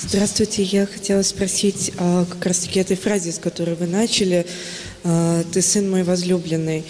Здравствуйте, 0.00 0.62
я 0.62 0.86
хотела 0.86 1.22
спросить 1.22 1.92
а, 1.98 2.24
как 2.24 2.46
раз-таки 2.46 2.78
этой 2.78 2.96
фразе, 2.96 3.32
с 3.32 3.38
которой 3.38 3.74
вы 3.74 3.86
начали, 3.86 4.46
а, 5.02 5.42
«Ты 5.52 5.62
сын 5.62 5.90
мой 5.90 6.02
возлюбленный». 6.04 6.84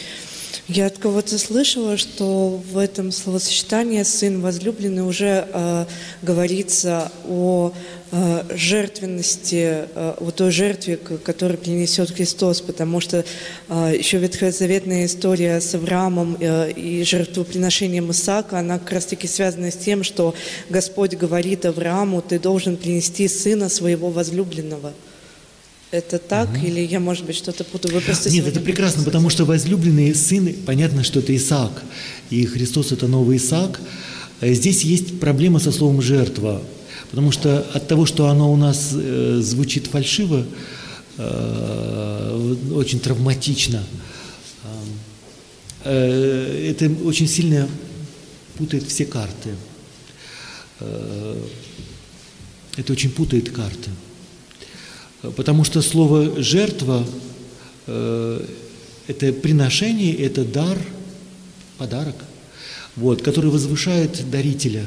Я 0.69 0.87
от 0.87 0.99
кого-то 0.99 1.39
слышала, 1.39 1.97
что 1.97 2.61
в 2.73 2.77
этом 2.77 3.13
словосочетании 3.13 4.03
«сын 4.03 4.41
возлюбленный» 4.41 5.05
уже 5.05 5.47
э, 5.53 5.87
говорится 6.23 7.13
о 7.29 7.73
жертвенности, 8.55 9.87
э, 9.95 10.15
о 10.19 10.31
той 10.31 10.51
жертве, 10.51 10.97
которую 10.97 11.59
принесет 11.59 12.11
Христос, 12.11 12.61
потому 12.61 13.01
что 13.01 13.25
э, 13.69 13.95
еще 13.99 14.19
ветхозаветная 14.19 15.07
история 15.07 15.61
с 15.61 15.75
Авраамом 15.75 16.37
э, 16.39 16.71
и 16.73 17.03
жертвоприношением 17.03 18.11
Исаака, 18.11 18.59
она 18.59 18.79
как 18.79 18.93
раз-таки 18.93 19.27
связана 19.27 19.71
с 19.71 19.77
тем, 19.77 20.05
что 20.05 20.35
Господь 20.71 21.15
говорит 21.15 21.65
Аврааму, 21.67 22.23
ты 22.23 22.39
должен 22.39 22.77
принести 22.77 23.29
сына 23.29 23.69
своего 23.69 24.11
возлюбленного– 24.11 24.93
это 25.93 26.19
так, 26.19 26.51
угу. 26.51 26.67
или 26.67 26.81
я, 26.81 26.99
может 26.99 27.25
быть, 27.25 27.37
что-то 27.37 27.65
путаю? 27.65 27.95
Вы 27.95 28.01
просто 28.01 28.29
Нет, 28.31 28.47
это 28.47 28.61
прекрасно, 28.61 29.05
потому 29.05 29.31
что 29.31 29.45
возлюбленный 29.45 30.15
сын, 30.15 30.53
понятно, 30.67 31.05
что 31.05 31.21
это 31.21 31.35
Исаак, 31.35 31.83
и 32.31 32.45
Христос– 32.45 32.93
это 32.93 33.07
новый 33.07 33.37
Исаак. 33.37 33.81
Э, 34.41 34.53
здесь 34.53 34.83
есть 34.83 35.21
проблема 35.21 35.61
со 35.61 35.71
словом 35.71 36.03
«жертва», 36.03 36.61
потому 37.11 37.33
что 37.33 37.61
от 37.75 37.89
того, 37.89 38.07
что 38.07 38.29
оно 38.29 38.53
у 38.53 38.57
нас 38.57 38.93
э, 38.95 39.39
звучит 39.41 39.87
фальшиво, 39.87 40.45
э, 41.19 42.57
очень 42.73 43.01
травматично, 43.01 43.83
э, 45.85 46.71
это 46.71 46.91
очень 47.05 47.29
сильно 47.29 47.69
путает 48.57 48.85
все 48.85 49.05
карты. 49.05 49.51
Э, 50.81 51.43
это 52.77 52.93
очень 52.93 53.11
путает 53.11 53.51
карты. 53.51 53.91
Потому 55.35 55.65
что 55.65 55.81
слово 55.83 56.43
«жертва» 56.43 57.07
э,– 57.87 58.47
это 59.07 59.33
приношение, 59.33 60.15
это 60.15 60.45
дар, 60.45 60.79
подарок, 61.79 62.17
вот, 62.97 63.23
который 63.23 63.51
возвышает 63.51 64.31
дарителя. 64.31 64.85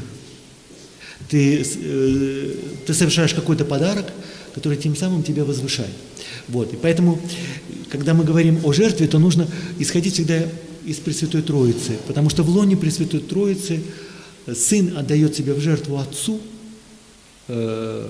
Ты, 1.30 1.64
э, 1.64 2.56
ты 2.86 2.94
совершаешь 2.94 3.34
какой-то 3.34 3.66
подарок, 3.66 4.08
который 4.54 4.78
тем 4.78 4.96
самым 4.96 5.24
тебя 5.24 5.46
возвышает. 5.46 5.94
Вот. 6.48 6.74
И 6.74 6.78
поэтому, 6.78 7.20
когда 7.90 8.14
мы 8.14 8.24
говорим 8.24 8.60
о 8.64 8.74
жертве, 8.74 9.08
то 9.08 9.20
нужно 9.20 9.48
исходить 9.78 10.16
всегда 10.16 10.42
из 10.86 10.98
Пресвятой 10.98 11.42
Троицы, 11.42 11.98
потому 12.08 12.30
что 12.30 12.44
в 12.44 12.50
лоне 12.50 12.76
Пресвятой 12.76 13.20
Троицы 13.20 13.82
Сын 14.52 14.98
отдает 14.98 15.36
себя 15.36 15.54
в 15.54 15.60
жертву 15.60 15.98
Отцу, 15.98 16.40
э, 17.48 18.10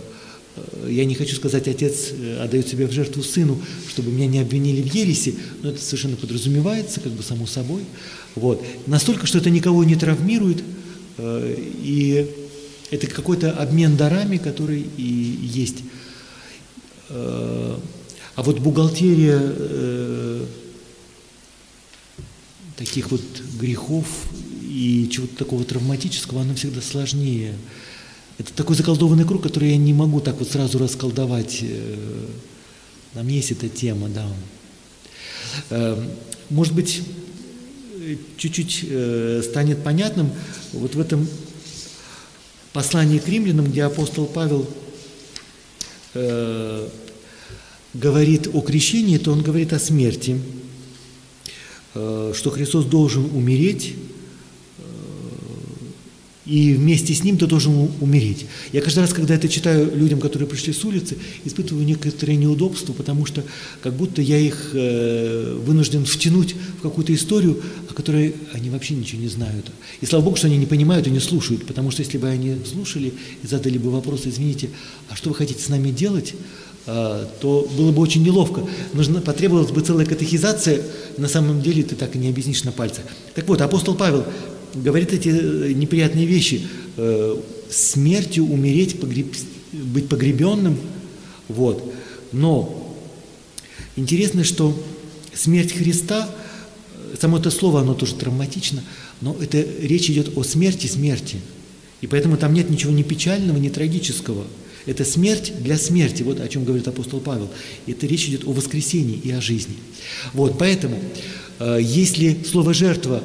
Э, 0.59 0.89
я 0.89 1.05
не 1.05 1.15
хочу 1.15 1.35
сказать, 1.35 1.67
отец 1.67 2.09
э, 2.11 2.41
отдает 2.41 2.67
себя 2.67 2.87
в 2.87 2.91
жертву 2.91 3.23
сыну, 3.23 3.59
чтобы 3.89 4.11
меня 4.11 4.27
не 4.27 4.39
обвинили 4.39 4.81
в 4.81 4.93
ереси, 4.93 5.35
но 5.61 5.69
это 5.69 5.81
совершенно 5.81 6.15
подразумевается, 6.15 6.99
как 6.99 7.11
бы 7.11 7.23
само 7.23 7.45
собой. 7.45 7.83
Вот. 8.35 8.63
Настолько, 8.87 9.27
что 9.27 9.37
это 9.37 9.49
никого 9.49 9.83
не 9.83 9.95
травмирует, 9.95 10.63
э, 11.17 11.55
и 11.83 12.29
это 12.91 13.07
какой-то 13.07 13.51
обмен 13.51 13.95
дарами, 13.97 14.37
который 14.37 14.81
и 14.97 15.03
есть. 15.03 15.83
А 17.09 17.79
вот 18.37 18.59
бухгалтерия 18.59 20.45
таких 22.75 23.11
вот 23.11 23.21
грехов 23.59 24.05
и 24.61 25.09
чего-то 25.11 25.35
такого 25.35 25.63
травматического, 25.65 26.41
она 26.41 26.55
всегда 26.55 26.81
сложнее. 26.81 27.55
Это 28.37 28.53
такой 28.53 28.75
заколдованный 28.75 29.25
круг, 29.25 29.43
который 29.43 29.71
я 29.71 29.77
не 29.77 29.93
могу 29.93 30.21
так 30.21 30.39
вот 30.39 30.49
сразу 30.49 30.77
расколдовать. 30.79 31.63
Нам 33.13 33.27
есть 33.27 33.51
эта 33.51 33.67
тема, 33.67 34.09
да. 35.69 35.97
Может 36.49 36.73
быть, 36.73 37.01
чуть-чуть 38.37 38.85
э, 38.89 39.41
станет 39.43 39.83
понятным 39.83 40.31
вот 40.73 40.95
в 40.95 40.99
этом 40.99 41.27
послании 42.73 43.19
к 43.19 43.27
римлянам, 43.27 43.65
где 43.65 43.83
апостол 43.83 44.25
Павел 44.25 44.67
э, 46.13 46.87
говорит 47.93 48.49
о 48.53 48.61
крещении, 48.61 49.17
то 49.17 49.31
он 49.31 49.41
говорит 49.41 49.73
о 49.73 49.79
смерти, 49.79 50.39
э, 51.95 52.33
что 52.35 52.49
Христос 52.49 52.85
должен 52.85 53.25
умереть 53.35 53.95
и 56.49 56.73
вместе 56.73 57.13
с 57.13 57.23
ним 57.23 57.37
ты 57.37 57.45
должен 57.45 57.91
умереть. 58.01 58.47
Я 58.73 58.81
каждый 58.81 59.01
раз, 59.01 59.13
когда 59.13 59.35
это 59.35 59.47
читаю 59.47 59.95
людям, 59.95 60.19
которые 60.19 60.49
пришли 60.49 60.73
с 60.73 60.83
улицы, 60.83 61.15
испытываю 61.45 61.85
некоторое 61.85 62.37
неудобство, 62.37 62.91
потому 62.93 63.27
что 63.27 63.43
как 63.83 63.93
будто 63.93 64.21
я 64.23 64.37
их 64.39 64.71
э, 64.73 65.59
вынужден 65.63 66.05
втянуть 66.05 66.55
в 66.79 66.81
какую-то 66.81 67.13
историю, 67.13 67.61
о 67.87 67.93
которой 67.93 68.33
они 68.51 68.71
вообще 68.71 68.95
ничего 68.95 69.21
не 69.21 69.27
знают. 69.27 69.71
И 70.01 70.07
слава 70.07 70.23
Богу, 70.23 70.37
что 70.37 70.47
они 70.47 70.57
не 70.57 70.65
понимают 70.65 71.05
и 71.05 71.11
не 71.11 71.19
слушают, 71.19 71.67
потому 71.67 71.91
что 71.91 72.01
если 72.01 72.17
бы 72.17 72.27
они 72.27 72.55
слушали 72.65 73.13
и 73.43 73.47
задали 73.47 73.77
бы 73.77 73.91
вопрос, 73.91 74.23
извините, 74.25 74.69
а 75.07 75.15
что 75.15 75.29
вы 75.29 75.35
хотите 75.35 75.61
с 75.61 75.69
нами 75.69 75.91
делать, 75.91 76.33
э, 76.87 77.25
то 77.41 77.69
было 77.77 77.91
бы 77.91 78.01
очень 78.01 78.23
неловко. 78.23 78.63
Нужно, 78.93 79.21
потребовалась 79.21 79.69
бы 79.69 79.81
целая 79.81 80.07
катехизация, 80.07 80.81
на 81.17 81.27
самом 81.27 81.61
деле 81.61 81.83
ты 81.83 81.95
так 81.95 82.15
и 82.15 82.17
не 82.17 82.27
объяснишь 82.27 82.63
на 82.63 82.71
пальцах. 82.71 83.05
Так 83.35 83.47
вот, 83.47 83.61
апостол 83.61 83.93
Павел 83.93 84.25
говорит 84.75 85.13
эти 85.13 85.29
э, 85.29 85.73
неприятные 85.73 86.25
вещи. 86.25 86.67
Э, 86.97 87.37
смертью 87.69 88.45
умереть, 88.45 88.99
погреб, 88.99 89.35
быть 89.71 90.07
погребенным. 90.07 90.77
Вот. 91.47 91.93
Но 92.31 92.95
интересно, 93.95 94.43
что 94.43 94.77
смерть 95.33 95.73
Христа, 95.73 96.29
э, 96.95 97.15
само 97.19 97.37
это 97.37 97.51
слово, 97.51 97.81
оно 97.81 97.93
тоже 97.93 98.15
травматично, 98.15 98.83
но 99.21 99.35
это 99.39 99.63
речь 99.81 100.09
идет 100.09 100.37
о 100.37 100.43
смерти 100.43 100.87
смерти. 100.87 101.37
И 102.01 102.07
поэтому 102.07 102.37
там 102.37 102.53
нет 102.53 102.69
ничего 102.69 102.91
ни 102.91 103.03
печального, 103.03 103.57
ни 103.57 103.69
трагического. 103.69 104.45
Это 104.85 105.03
смерть 105.03 105.53
для 105.61 105.77
смерти, 105.77 106.23
вот 106.23 106.39
о 106.39 106.47
чем 106.47 106.63
говорит 106.63 106.87
апостол 106.87 107.19
Павел. 107.19 107.49
Это 107.85 108.07
речь 108.07 108.27
идет 108.27 108.47
о 108.47 108.53
воскресении 108.53 109.19
и 109.21 109.29
о 109.31 109.41
жизни. 109.41 109.75
Вот, 110.33 110.57
поэтому, 110.57 110.97
если 111.59 112.41
слово 112.49 112.73
«жертва» 112.73 113.21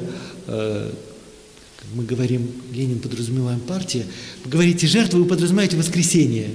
мы 1.95 2.03
говорим, 2.03 2.51
Ленин 2.73 2.99
подразумеваем 2.99 3.61
партия, 3.61 4.05
вы 4.43 4.51
говорите 4.51 4.85
жертву, 4.85 5.19
вы 5.19 5.25
подразумеваете 5.25 5.77
воскресение. 5.77 6.49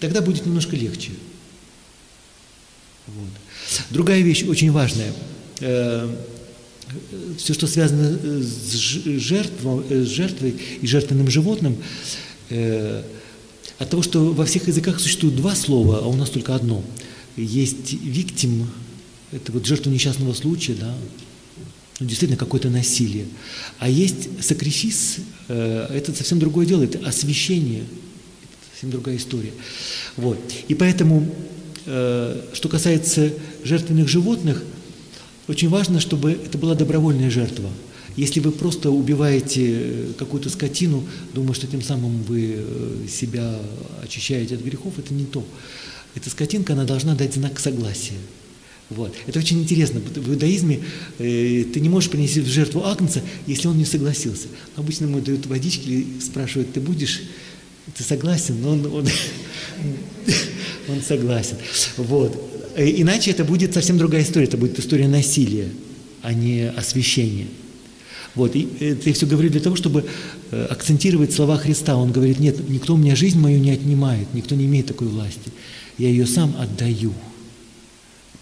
Тогда 0.00 0.22
будет 0.22 0.46
немножко 0.46 0.74
легче. 0.74 1.10
Вот. 3.06 3.28
Другая 3.90 4.22
вещь 4.22 4.44
очень 4.44 4.72
важная. 4.72 5.12
Э, 5.60 6.08
все, 7.36 7.52
что 7.52 7.66
связано 7.66 8.18
с, 8.42 8.72
жертвой, 8.72 10.04
с 10.04 10.08
жертвой 10.08 10.54
и 10.80 10.86
жертвенным 10.86 11.30
животным, 11.30 11.76
э, 12.48 13.02
от 13.78 13.90
того, 13.90 14.02
что 14.02 14.32
во 14.32 14.46
всех 14.46 14.66
языках 14.68 14.98
существует 14.98 15.36
два 15.36 15.54
слова, 15.54 15.98
а 15.98 16.06
у 16.06 16.16
нас 16.16 16.30
только 16.30 16.54
одно. 16.54 16.82
Есть 17.36 17.92
виктим, 17.92 18.70
это 19.30 19.52
вот 19.52 19.66
жертва 19.66 19.90
несчастного 19.90 20.32
случая, 20.32 20.74
да, 20.74 20.94
ну, 22.04 22.08
действительно 22.08 22.38
какое-то 22.38 22.68
насилие. 22.68 23.24
А 23.78 23.88
есть 23.88 24.28
сакрифис, 24.44 25.16
э, 25.48 25.88
это 25.90 26.12
совсем 26.12 26.38
другое 26.38 26.66
дело, 26.66 26.82
это 26.82 26.98
освящение, 27.06 27.80
это 27.80 28.70
совсем 28.72 28.90
другая 28.90 29.16
история. 29.16 29.52
Вот. 30.16 30.38
И 30.68 30.74
поэтому, 30.74 31.26
э, 31.86 32.42
что 32.52 32.68
касается 32.68 33.32
жертвенных 33.64 34.08
животных, 34.08 34.62
очень 35.48 35.70
важно, 35.70 35.98
чтобы 35.98 36.32
это 36.32 36.58
была 36.58 36.74
добровольная 36.74 37.30
жертва. 37.30 37.70
Если 38.16 38.40
вы 38.40 38.52
просто 38.52 38.90
убиваете 38.90 40.08
какую-то 40.18 40.50
скотину, 40.50 41.04
думая, 41.32 41.54
что 41.54 41.66
тем 41.66 41.80
самым 41.80 42.22
вы 42.24 42.56
э, 42.58 43.06
себя 43.10 43.58
очищаете 44.02 44.56
от 44.56 44.60
грехов, 44.60 44.98
это 44.98 45.14
не 45.14 45.24
то. 45.24 45.42
Эта 46.14 46.28
скотинка, 46.28 46.74
она 46.74 46.84
должна 46.84 47.14
дать 47.14 47.32
знак 47.32 47.58
согласия. 47.58 48.18
Вот. 48.90 49.14
Это 49.26 49.38
очень 49.38 49.60
интересно. 49.60 50.00
В 50.00 50.30
иудаизме 50.30 50.80
э, 51.18 51.64
ты 51.72 51.80
не 51.80 51.88
можешь 51.88 52.10
принести 52.10 52.40
в 52.40 52.46
жертву 52.46 52.84
агнца, 52.84 53.22
если 53.46 53.68
он 53.68 53.78
не 53.78 53.84
согласился. 53.84 54.48
Обычно 54.76 55.06
ему 55.06 55.20
дают 55.20 55.46
водички 55.46 55.88
и 55.88 56.20
спрашивают, 56.20 56.72
ты 56.72 56.80
будешь, 56.80 57.22
ты 57.96 58.02
согласен? 58.02 58.60
Но 58.60 58.70
он, 58.70 58.86
он, 58.86 59.08
он 60.88 61.02
согласен. 61.02 61.56
Вот. 61.96 62.36
Э, 62.76 62.88
иначе 62.88 63.30
это 63.30 63.44
будет 63.44 63.72
совсем 63.72 63.96
другая 63.96 64.22
история. 64.22 64.46
Это 64.46 64.58
будет 64.58 64.78
история 64.78 65.08
насилия, 65.08 65.70
а 66.22 66.34
не 66.34 66.68
освящения. 66.68 67.46
Вот, 68.34 68.56
и 68.56 68.68
это 68.80 69.08
я 69.08 69.14
все 69.14 69.26
говорю 69.26 69.48
для 69.48 69.60
того, 69.60 69.76
чтобы 69.76 70.04
э, 70.50 70.66
акцентировать 70.66 71.32
слова 71.32 71.56
Христа. 71.56 71.96
Он 71.96 72.10
говорит, 72.10 72.40
нет, 72.40 72.68
никто 72.68 72.94
у 72.94 72.96
меня 72.96 73.14
жизнь 73.14 73.38
мою 73.38 73.60
не 73.60 73.70
отнимает, 73.70 74.26
никто 74.34 74.56
не 74.56 74.66
имеет 74.66 74.86
такой 74.86 75.06
власти. 75.06 75.52
Я 75.98 76.08
ее 76.08 76.26
сам 76.26 76.54
отдаю. 76.58 77.12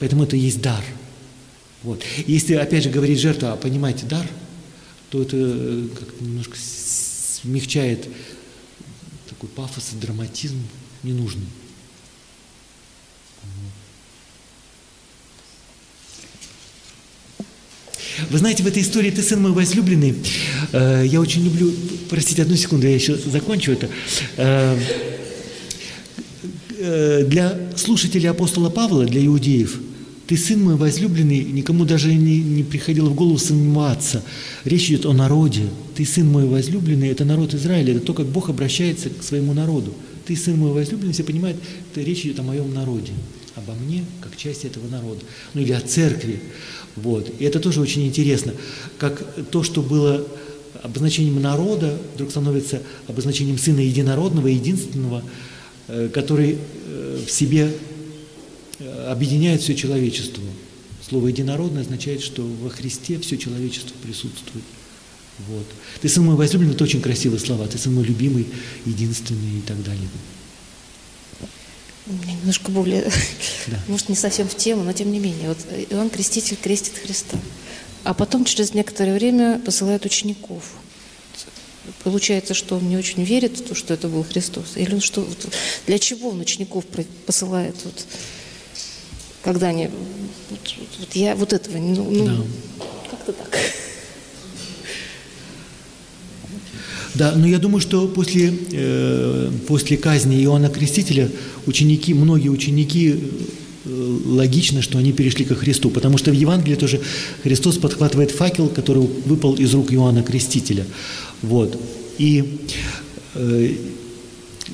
Поэтому 0.02 0.24
это 0.24 0.34
есть 0.34 0.60
дар. 0.60 0.84
Вот. 1.84 2.02
если, 2.26 2.54
опять 2.54 2.82
же, 2.82 2.90
говорить 2.90 3.20
жертва, 3.20 3.52
а 3.52 3.56
понимаете 3.56 4.04
дар, 4.04 4.26
то 5.10 5.22
это 5.22 5.36
э, 5.38 5.86
как 5.96 6.20
немножко 6.20 6.56
смягчает 6.58 8.08
такой 9.28 9.48
пафос 9.50 9.92
и 9.92 10.00
драматизм 10.04 10.56
ненужный. 11.04 11.46
Вы 18.28 18.38
знаете, 18.38 18.64
в 18.64 18.66
этой 18.66 18.82
истории 18.82 19.12
«Ты 19.12 19.22
сын 19.22 19.40
мой 19.40 19.52
возлюбленный», 19.52 20.16
э, 20.72 21.04
я 21.06 21.20
очень 21.20 21.44
люблю, 21.44 21.72
простите, 22.10 22.42
одну 22.42 22.56
секунду, 22.56 22.88
я 22.88 22.94
еще 22.96 23.16
закончу 23.16 23.70
это. 23.70 23.88
Э, 26.84 27.24
для 27.24 27.56
слушателей 27.76 28.28
апостола 28.28 28.68
Павла, 28.68 29.04
для 29.04 29.24
иудеев, 29.24 29.78
«Ты 30.26 30.36
сын 30.36 30.62
мой 30.62 30.76
возлюбленный», 30.76 31.42
никому 31.42 31.84
даже 31.84 32.14
не, 32.14 32.40
не 32.40 32.62
приходило 32.62 33.08
в 33.08 33.14
голову 33.14 33.38
сомневаться. 33.38 34.22
Речь 34.64 34.88
идет 34.88 35.06
о 35.06 35.12
народе. 35.12 35.62
«Ты 35.96 36.04
сын 36.04 36.26
мой 36.26 36.46
возлюбленный»– 36.46 37.08
это 37.10 37.24
народ 37.24 37.54
Израиля, 37.54 37.96
это 37.96 38.06
то, 38.06 38.14
как 38.14 38.26
Бог 38.26 38.48
обращается 38.48 39.10
к 39.10 39.22
своему 39.22 39.52
народу. 39.52 39.92
«Ты 40.26 40.36
сын 40.36 40.56
мой 40.56 40.72
возлюбленный», 40.72 41.12
все 41.12 41.24
понимают, 41.24 41.58
это 41.92 42.04
речь 42.04 42.24
идет 42.24 42.38
о 42.38 42.42
моем 42.42 42.72
народе, 42.72 43.12
обо 43.56 43.74
мне, 43.74 44.04
как 44.20 44.36
части 44.36 44.66
этого 44.66 44.88
народа. 44.88 45.20
Ну 45.54 45.60
или 45.60 45.72
о 45.72 45.80
церкви. 45.80 46.40
Вот. 46.96 47.30
И 47.38 47.44
это 47.44 47.58
тоже 47.58 47.80
очень 47.80 48.06
интересно, 48.06 48.52
как 48.98 49.22
то, 49.50 49.62
что 49.62 49.82
было 49.82 50.26
обозначением 50.82 51.40
народа, 51.40 51.96
вдруг 52.14 52.30
становится 52.30 52.80
обозначением 53.06 53.58
Сына 53.58 53.80
Единородного, 53.80 54.48
Единственного, 54.48 55.22
э, 55.88 56.08
который 56.12 56.58
э, 56.86 57.20
в 57.26 57.30
себе 57.30 57.70
объединяет 59.08 59.62
все 59.62 59.74
человечество. 59.74 60.42
Слово 61.08 61.28
«единородное» 61.28 61.82
означает, 61.82 62.22
что 62.22 62.42
во 62.42 62.70
Христе 62.70 63.18
все 63.18 63.36
человечество 63.36 63.94
присутствует. 64.02 64.64
Вот. 65.48 65.66
Ты 66.00 66.08
сын 66.08 66.24
мой 66.24 66.36
возлюбленный, 66.36 66.74
это 66.74 66.84
очень 66.84 67.02
красивые 67.02 67.40
слова. 67.40 67.66
Ты 67.66 67.78
сын 67.78 67.94
мой 67.94 68.04
любимый, 68.04 68.46
единственный 68.86 69.58
и 69.58 69.62
так 69.62 69.82
далее. 69.82 70.08
У 72.06 72.12
меня 72.14 72.34
немножко 72.34 72.70
более, 72.70 73.10
да. 73.68 73.78
может, 73.88 74.08
не 74.08 74.16
совсем 74.16 74.48
в 74.48 74.56
тему, 74.56 74.82
но 74.82 74.92
тем 74.92 75.12
не 75.12 75.20
менее. 75.20 75.48
Вот 75.48 75.58
Иоанн 75.90 76.10
Креститель 76.10 76.56
крестит 76.56 76.94
Христа. 76.98 77.38
А 78.04 78.14
потом 78.14 78.44
через 78.44 78.74
некоторое 78.74 79.14
время 79.14 79.60
посылает 79.60 80.04
учеников. 80.04 80.72
Получается, 82.02 82.54
что 82.54 82.76
он 82.76 82.88
не 82.88 82.96
очень 82.96 83.22
верит 83.22 83.58
в 83.58 83.64
то, 83.64 83.74
что 83.74 83.94
это 83.94 84.08
был 84.08 84.24
Христос. 84.24 84.76
Или 84.76 84.98
что, 84.98 85.26
для 85.86 85.98
чего 85.98 86.30
он 86.30 86.40
учеников 86.40 86.84
посылает? 87.26 87.76
Вот, 87.84 88.06
когда 89.42 89.68
они... 89.68 89.88
Вот, 90.50 90.74
вот 91.00 91.16
я 91.16 91.34
вот 91.34 91.52
этого... 91.52 91.76
Ну, 91.78 92.10
ну 92.10 92.26
да. 92.26 92.36
как-то 93.10 93.32
так. 93.32 93.58
Да, 97.14 97.32
но 97.36 97.46
я 97.46 97.58
думаю, 97.58 97.80
что 97.80 98.08
после, 98.08 98.54
э, 98.72 99.50
после 99.68 99.96
казни 99.98 100.42
Иоанна 100.44 100.70
Крестителя 100.70 101.28
ученики, 101.66 102.14
многие 102.14 102.48
ученики, 102.48 103.14
э, 103.84 104.18
логично, 104.24 104.80
что 104.80 104.96
они 104.98 105.12
перешли 105.12 105.44
ко 105.44 105.54
Христу, 105.54 105.90
потому 105.90 106.16
что 106.16 106.30
в 106.30 106.34
Евангелии 106.34 106.76
тоже 106.76 107.00
Христос 107.42 107.76
подхватывает 107.76 108.30
факел, 108.30 108.68
который 108.68 109.02
выпал 109.26 109.54
из 109.54 109.74
рук 109.74 109.92
Иоанна 109.92 110.22
Крестителя. 110.22 110.86
Вот. 111.42 111.78
И 112.16 112.60
э, 113.34 113.74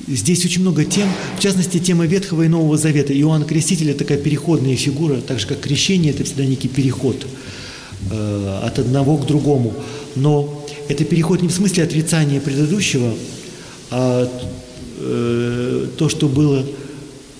здесь 0.09 0.45
очень 0.45 0.61
много 0.61 0.85
тем, 0.85 1.07
в 1.37 1.41
частности, 1.41 1.79
тема 1.79 2.05
Ветхого 2.05 2.43
и 2.43 2.47
Нового 2.47 2.77
Завета. 2.77 3.13
Иоанн 3.13 3.45
Креститель– 3.45 3.89
это 3.91 3.99
такая 3.99 4.17
переходная 4.17 4.75
фигура, 4.75 5.21
так 5.21 5.39
же, 5.39 5.47
как 5.47 5.59
крещение– 5.61 6.11
это 6.13 6.23
всегда 6.23 6.45
некий 6.45 6.67
переход 6.67 7.25
э, 8.11 8.59
от 8.63 8.79
одного 8.79 9.17
к 9.17 9.27
другому. 9.27 9.73
Но 10.15 10.65
это 10.87 11.05
переход 11.05 11.41
не 11.41 11.47
в 11.47 11.51
смысле 11.51 11.83
отрицания 11.83 12.41
предыдущего, 12.41 13.13
а 13.91 14.29
э, 14.99 15.87
то, 15.97 16.09
что 16.09 16.27
было 16.27 16.65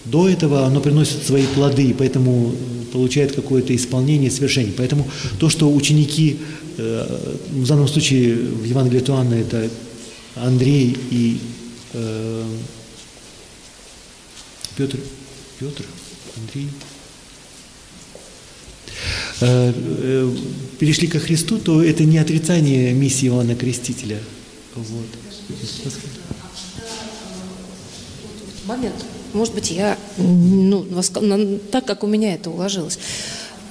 до 0.05 0.30
этого, 0.30 0.65
оно 0.65 0.80
приносит 0.80 1.26
свои 1.26 1.45
плоды, 1.45 1.95
поэтому 1.97 2.53
получает 2.91 3.34
какое-то 3.34 3.76
исполнение, 3.76 4.32
совершение. 4.32 4.74
Поэтому 4.76 5.07
то, 5.39 5.49
что 5.49 5.72
ученики, 5.72 6.38
э, 6.78 7.20
в 7.51 7.67
данном 7.67 7.88
случае 7.88 8.36
в 8.36 8.63
Евангелии 8.63 9.01
от 9.01 9.09
Иоанна 9.09 9.36
это 9.36 9.70
Андрей 10.36 10.97
и 11.11 11.39
э, 11.93 12.45
Петр, 14.75 14.99
Петр, 15.59 15.85
Андрей, 16.37 16.69
Э, 19.41 19.71
э, 19.73 20.31
перешли 20.79 21.07
ко 21.07 21.19
Христу, 21.19 21.59
то 21.59 21.81
это 21.81 22.03
не 22.03 22.17
отрицание 22.17 22.93
миссии 22.93 23.27
Иоанна 23.27 23.55
Крестителя. 23.55 24.19
Вот. 24.75 25.05
Момент. 28.65 28.95
Может 29.33 29.53
быть, 29.53 29.71
я, 29.71 29.97
ну, 30.17 31.59
так 31.71 31.85
как 31.85 32.03
у 32.03 32.07
меня 32.07 32.33
это 32.33 32.49
уложилось, 32.49 32.99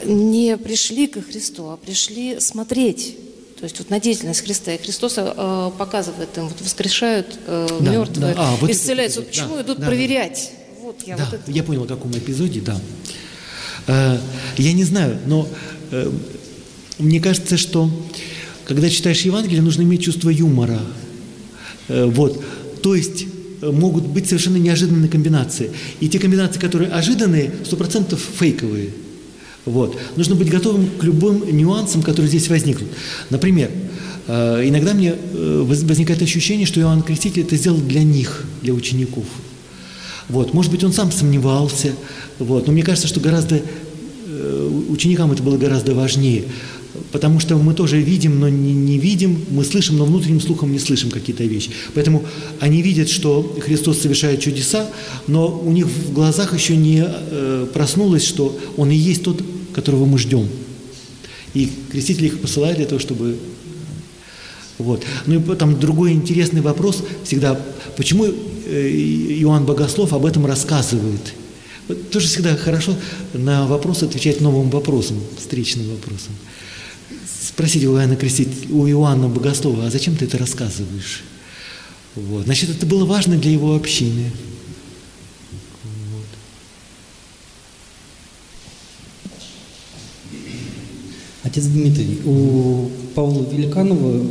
не 0.05 0.57
пришли 0.57 1.07
ко 1.07 1.21
Христу, 1.21 1.69
а 1.69 1.77
пришли 1.77 2.41
смотреть 2.41 3.17
то 3.59 3.65
есть 3.65 3.79
вот 3.81 3.91
на 3.91 3.99
деятельность 3.99 4.45
Христа. 4.45 4.73
И 4.73 4.79
Христос 4.79 5.15
э, 5.17 5.71
показывает 5.77 6.37
им, 6.37 6.45
вот 6.45 6.61
воскрешают 6.61 7.39
э, 7.47 7.67
да, 7.81 7.91
мертвые, 7.91 8.35
да. 8.35 8.41
А, 8.41 8.57
вот 8.57 8.71
исцеляются. 8.71 9.21
вот 9.21 9.29
почему 9.31 9.57
да, 9.57 9.63
идут 9.63 9.81
да, 9.81 9.87
проверять? 9.87 10.53
Да. 10.53 10.83
Вот 10.85 11.03
я, 11.05 11.17
да, 11.17 11.25
вот 11.25 11.35
это... 11.35 11.51
я 11.51 11.63
понял, 11.65 11.83
о 11.83 11.87
каком 11.87 12.13
эпизоде, 12.13 12.61
да. 12.61 12.81
Э, 13.89 14.19
я 14.59 14.73
не 14.73 14.85
знаю, 14.85 15.19
но 15.27 15.49
э, 15.91 16.09
мне 16.99 17.21
кажется, 17.21 17.57
что 17.57 17.91
когда 18.65 18.89
читаешь 18.89 19.23
Евангелие, 19.23 19.61
нужно 19.61 19.83
иметь 19.83 20.05
чувство 20.05 20.31
юмора. 20.31 20.81
Э, 21.89 22.05
вот. 22.05 22.41
То 22.81 22.95
есть 22.95 23.27
могут 23.61 24.07
быть 24.07 24.29
совершенно 24.29 24.57
неожиданные 24.57 25.11
комбинации. 25.11 25.73
И 25.99 26.09
те 26.09 26.21
комбинации, 26.21 26.61
которые 26.61 26.93
ожиданные, 26.93 27.53
сто 27.65 27.77
процентов 27.77 28.21
фейковые. 28.39 28.91
Вот. 29.69 29.97
Нужно 30.17 30.35
быть 30.35 30.49
готовым 30.49 30.89
к 30.99 31.05
любым 31.05 31.45
нюансам, 31.57 32.03
которые 32.03 32.29
здесь 32.29 32.49
возникнут. 32.49 32.91
Например, 33.31 33.71
иногда 34.27 34.95
мне 34.95 35.15
возникает 35.33 36.21
ощущение, 36.23 36.67
что 36.67 36.81
Иоанн 36.81 37.03
Креститель 37.03 37.43
это 37.43 37.57
сделал 37.57 37.79
для 37.79 38.03
них, 38.03 38.45
для 38.63 38.75
учеников– 38.75 39.25
вот. 40.29 40.53
Может 40.53 40.71
быть, 40.71 40.85
он 40.85 40.93
сам 40.93 41.11
сомневался, 41.11 41.93
вот. 42.39 42.67
но 42.67 42.73
мне 42.73 42.83
кажется, 42.83 43.09
что 43.09 43.21
гораздо 43.21 43.61
э, 44.27 44.71
ученикам 44.89 45.33
это 45.33 45.43
было 45.43 45.57
гораздо 45.57 45.95
важнее, 45.95 46.45
потому 47.13 47.41
что 47.41 47.57
мы 47.57 47.73
тоже 47.73 48.01
видим, 48.01 48.39
но 48.39 48.49
не, 48.49 48.75
не 48.75 48.99
видим, 48.99 49.43
мы 49.51 49.65
слышим, 49.65 49.97
но 49.97 50.05
внутренним 50.05 50.41
слухом 50.41 50.71
не 50.71 50.79
слышим 50.79 51.11
какие-то 51.11 51.45
вещи. 51.45 51.71
Поэтому 51.95 52.25
они 52.61 52.83
видят, 52.83 53.09
что 53.09 53.57
Христос 53.65 54.01
совершает 54.01 54.41
чудеса, 54.41 54.87
но 55.27 55.49
у 55.49 55.71
них 55.71 55.87
в 55.87 56.13
глазах 56.13 56.53
еще 56.53 56.77
не 56.77 57.05
э, 57.07 57.67
проснулось, 57.73 58.27
что 58.27 58.59
Он 58.77 58.91
и 58.91 58.97
есть 58.97 59.23
тот, 59.23 59.43
которого 59.79 60.07
мы 60.07 60.19
ждем. 60.19 60.49
И 61.55 61.71
креститель 61.91 62.27
их 62.27 62.41
посылает 62.41 62.77
для 62.77 62.87
того, 62.87 62.99
чтобы 62.99 63.39
вот. 64.79 65.05
Ну 65.27 65.35
и 65.35 65.43
потом 65.43 65.79
другой 65.79 66.13
интересный 66.13 66.61
вопрос 66.61 67.03
всегда, 67.25 67.61
почему 67.97 68.27
э, 68.27 68.89
Иоанн 69.41 69.67
Богослов 69.67 70.13
об 70.13 70.25
этом 70.25 70.47
рассказывает? 70.47 71.35
Тоже 72.13 72.27
всегда 72.29 72.55
хорошо 72.57 72.95
на 73.33 73.67
вопрос 73.67 74.03
отвечать 74.03 74.41
новым 74.41 74.71
вопросом, 74.71 75.21
встречным 75.39 75.89
вопросом. 75.91 76.33
Спросите 77.41 77.87
у 77.89 77.97
Иоанна, 77.97 78.15
Крестителя, 78.15 78.73
у 78.73 78.87
Иоанна 78.89 79.29
Богослова, 79.29 79.87
а 79.87 79.91
зачем 79.91 80.17
ты 80.17 80.27
это 80.27 80.39
рассказываешь? 80.39 81.23
Вот. 82.15 82.45
Значит, 82.45 82.71
это 82.71 82.87
было 82.87 83.05
важно 83.05 83.37
для 83.37 83.51
его 83.51 83.75
общины. 83.75 84.31
Отец 91.43 91.65
Дмитрий, 91.65 92.19
у 92.25 92.89
Павла 93.15 93.47
Великанова 93.53 94.27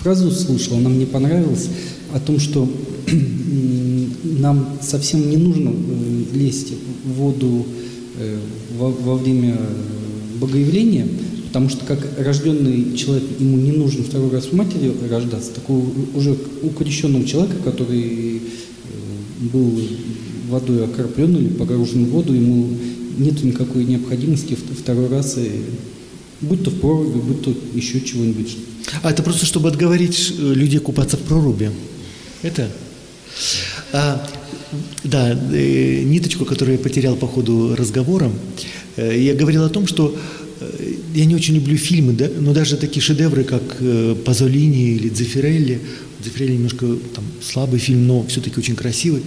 фразу 0.00 0.30
слышал, 0.30 0.76
она 0.76 0.88
мне 0.88 1.06
понравилась, 1.06 1.68
о 2.12 2.20
том, 2.20 2.38
что 2.38 2.68
нам 4.22 4.78
совсем 4.80 5.28
не 5.28 5.36
нужно 5.36 5.70
э, 5.70 6.36
лезть 6.36 6.72
в 7.04 7.12
воду 7.14 7.66
э, 8.18 8.38
во, 8.78 9.16
время 9.16 9.58
богоявления, 10.40 11.08
потому 11.48 11.68
что 11.68 11.84
как 11.84 11.98
рожденный 12.18 12.96
человек, 12.96 13.24
ему 13.40 13.56
не 13.56 13.72
нужно 13.72 14.04
второй 14.04 14.30
раз 14.30 14.46
в 14.46 14.52
матери 14.52 14.92
рождаться, 15.10 15.52
так 15.52 15.68
у, 15.68 15.84
уже 16.14 16.36
у 16.62 16.70
человека, 17.24 17.56
который 17.64 18.36
э, 18.36 18.40
был 19.52 19.80
водой 20.48 20.84
окроплен 20.84 21.36
или 21.36 21.48
погружен 21.48 22.04
в 22.04 22.10
воду, 22.10 22.32
ему 22.34 22.68
нет 23.16 23.42
никакой 23.42 23.84
необходимости 23.84 24.54
второй 24.54 25.08
раз, 25.08 25.36
и, 25.38 25.62
будь 26.40 26.64
то 26.64 26.70
в 26.70 26.80
проруби, 26.80 27.18
будь 27.18 27.42
то 27.42 27.54
еще 27.74 28.00
чего-нибудь. 28.00 28.56
А 29.02 29.10
это 29.10 29.22
просто, 29.22 29.46
чтобы 29.46 29.68
отговорить 29.68 30.34
людей 30.38 30.80
купаться 30.80 31.16
в 31.16 31.20
проруби? 31.20 31.70
Это? 32.42 32.70
А, 33.92 34.26
да, 35.04 35.38
э, 35.52 36.02
ниточку, 36.02 36.44
которую 36.44 36.76
я 36.78 36.82
потерял 36.82 37.16
по 37.16 37.26
ходу 37.26 37.74
разговора, 37.76 38.30
э, 38.96 39.20
я 39.20 39.34
говорил 39.34 39.64
о 39.64 39.68
том, 39.68 39.86
что 39.86 40.16
э, 40.60 40.92
я 41.14 41.24
не 41.24 41.34
очень 41.34 41.54
люблю 41.54 41.76
фильмы, 41.76 42.12
да, 42.12 42.28
но 42.40 42.52
даже 42.52 42.76
такие 42.76 43.02
шедевры, 43.02 43.44
как 43.44 43.62
э, 43.80 44.14
Пазолини 44.24 44.94
или 44.94 45.08
Дзефирелли, 45.08 45.80
Дзефирелли 46.20 46.52
немножко 46.52 46.86
там, 47.14 47.24
слабый 47.42 47.78
фильм, 47.78 48.06
но 48.06 48.24
все-таки 48.26 48.58
очень 48.58 48.76
красивый. 48.76 49.22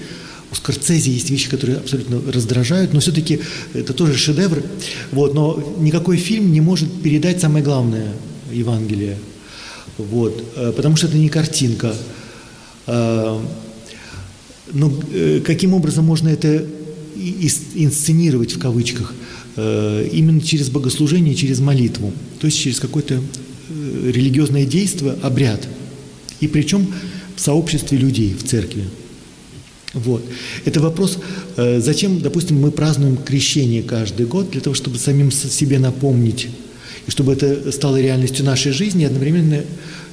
У 0.52 0.56
Скорцези 0.56 1.10
есть 1.10 1.30
вещи, 1.30 1.50
которые 1.50 1.78
абсолютно 1.78 2.20
раздражают, 2.32 2.94
но 2.94 3.00
все-таки 3.00 3.40
это 3.74 3.94
тоже 3.94 4.18
шедевр. 4.18 4.64
Вот, 5.12 5.34
но 5.34 5.76
никакой 5.80 6.18
фильм 6.18 6.52
не 6.52 6.62
может 6.62 6.92
передать 7.02 7.40
самое 7.40 7.64
главное 7.64 8.14
Евангелие. 8.52 9.18
Вот, 10.00 10.44
э, 10.56 10.72
потому 10.76 10.96
что 10.96 11.08
это 11.08 11.18
не 11.18 11.30
картинка. 11.30 11.94
Э, 12.88 13.40
но 14.72 14.94
э, 15.12 15.42
каким 15.46 15.74
образом 15.74 16.06
можно 16.06 16.30
это 16.30 16.66
инсценировать 17.76 18.54
в 18.54 18.60
кавычках? 18.60 19.14
Именно 19.58 20.40
через 20.40 20.70
богослужение, 20.70 21.36
через 21.36 21.60
молитву, 21.60 22.14
то 22.40 22.48
есть 22.48 22.58
через 22.58 22.80
какое-то 22.80 23.20
религиозное 23.70 24.64
действие, 24.64 25.18
обряд. 25.22 25.68
И 26.40 26.48
причем 26.48 26.88
в 27.36 27.42
сообществе 27.42 27.98
людей, 27.98 28.34
в 28.34 28.48
церкви. 28.48 28.86
Вот. 29.94 30.24
Это 30.66 30.80
вопрос, 30.82 31.18
э, 31.58 31.80
зачем, 31.80 32.22
допустим, 32.22 32.60
мы 32.60 32.72
празднуем 32.72 33.18
крещение 33.18 33.82
каждый 33.82 34.26
год, 34.28 34.52
для 34.52 34.62
того, 34.62 34.76
чтобы 34.76 34.98
самим 34.98 35.32
себе 35.32 35.80
напомнить, 35.80 36.50
и 37.08 37.12
чтобы 37.12 37.34
это 37.34 37.72
стало 37.72 38.00
реальностью 38.00 38.46
нашей 38.46 38.72
жизни, 38.72 39.04
одновременно 39.04 39.64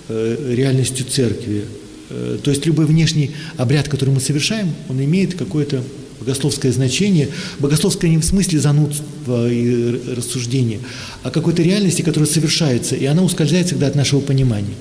э, 0.08 0.54
реальностью 0.54 1.04
церкви. 1.04 1.64
Э, 2.08 2.38
то 2.42 2.50
есть 2.50 2.64
любой 2.64 2.86
внешний 2.86 3.32
обряд, 3.58 3.88
который 3.88 4.10
мы 4.10 4.20
совершаем, 4.20 4.72
он 4.88 5.02
имеет 5.04 5.34
какое-то 5.34 5.82
богословское 6.20 6.72
значение. 6.72 7.28
Богословское 7.58 8.10
не 8.10 8.16
в 8.16 8.24
смысле 8.24 8.58
занудства 8.60 9.50
и 9.50 10.14
рассуждения, 10.14 10.80
а 11.22 11.30
какой-то 11.30 11.62
реальности, 11.62 12.00
которая 12.00 12.28
совершается, 12.28 12.96
и 12.96 13.04
она 13.04 13.22
ускользает 13.22 13.66
всегда 13.66 13.88
от 13.88 13.94
нашего 13.94 14.20
понимания. 14.20 14.74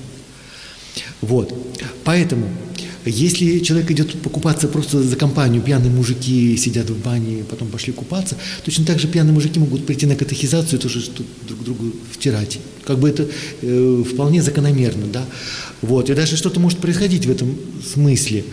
Вот. 1.20 1.54
Поэтому 2.04 2.48
если 3.06 3.60
человек 3.60 3.90
идет 3.90 4.20
покупаться 4.20 4.68
просто 4.68 5.02
за 5.02 5.16
компанию, 5.16 5.62
пьяные 5.62 5.90
мужики 5.90 6.56
сидят 6.56 6.90
в 6.90 7.02
бане, 7.02 7.44
потом 7.48 7.68
пошли 7.68 7.92
купаться, 7.92 8.36
точно 8.64 8.84
так 8.84 8.98
же 8.98 9.08
пьяные 9.08 9.32
мужики 9.32 9.58
могут 9.58 9.86
прийти 9.86 10.06
на 10.06 10.16
катехизацию 10.16 10.78
и 10.78 10.82
тоже 10.82 11.02
друг 11.46 11.62
другу 11.64 11.92
втирать. 12.12 12.58
Как 12.84 12.98
бы 12.98 13.08
это 13.08 13.28
э, 13.62 14.04
вполне 14.12 14.42
закономерно, 14.42 15.06
да. 15.06 15.24
Вот. 15.82 16.10
И 16.10 16.14
даже 16.14 16.36
что-то 16.36 16.60
может 16.60 16.78
происходить 16.78 17.26
в 17.26 17.30
этом 17.30 17.56
смысле. 17.84 18.44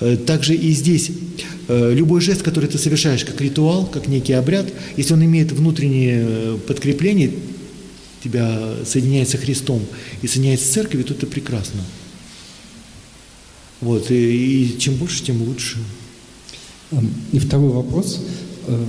Э, 0.00 0.16
также 0.16 0.54
и 0.54 0.72
здесь 0.72 1.10
э, 1.68 1.92
любой 1.94 2.20
жест, 2.20 2.42
который 2.42 2.68
ты 2.68 2.78
совершаешь 2.78 3.24
как 3.24 3.40
ритуал, 3.40 3.86
как 3.86 4.08
некий 4.08 4.32
обряд, 4.32 4.66
если 4.96 5.14
он 5.14 5.24
имеет 5.24 5.52
внутреннее 5.52 6.26
э, 6.26 6.58
подкрепление, 6.66 7.30
тебя 8.22 8.74
соединяет 8.84 9.28
со 9.28 9.36
Христом 9.36 9.84
и 10.22 10.26
соединяет 10.26 10.60
с 10.60 10.64
церковью, 10.64 11.04
то 11.04 11.14
это 11.14 11.26
прекрасно. 11.26 11.80
Вот, 13.84 14.10
и, 14.10 14.14
и 14.64 14.78
чем 14.78 14.94
больше, 14.94 15.22
тем 15.22 15.42
лучше. 15.42 15.76
Эм, 16.90 17.12
и 17.32 17.38
второй 17.38 17.68
вопрос. 17.68 18.18
Э, 18.66 18.82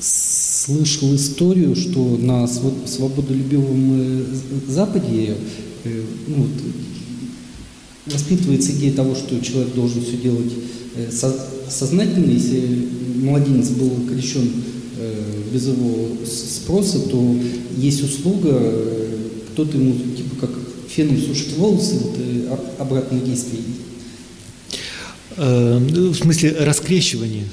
слышал 0.00 1.14
историю, 1.14 1.76
что 1.76 2.16
на 2.16 2.48
свободолюбивом 2.48 4.00
э, 4.00 4.24
Западе 4.66 5.36
э, 5.84 6.02
ну, 6.26 6.46
воспитывается 8.06 8.72
идея 8.72 8.94
того, 8.94 9.14
что 9.14 9.38
человек 9.44 9.74
должен 9.74 10.02
все 10.02 10.16
делать 10.16 10.52
сознательно. 11.68 12.30
Если 12.30 12.88
младенец 13.16 13.68
был 13.68 13.90
крещен 14.08 14.50
без 15.52 15.66
его 15.66 16.08
спроса, 16.26 16.98
то 17.00 17.36
есть 17.76 18.02
услуга, 18.02 18.58
кто-то 19.52 19.76
ему 19.76 19.92
типа 20.16 20.46
как 20.46 20.50
феном 20.88 21.18
сушит 21.20 21.58
волосы, 21.58 21.96
вот 22.00 22.16
обратное 22.78 23.20
действие 23.20 23.62
в 25.38 26.14
смысле 26.14 26.56
раскрещивания. 26.60 27.44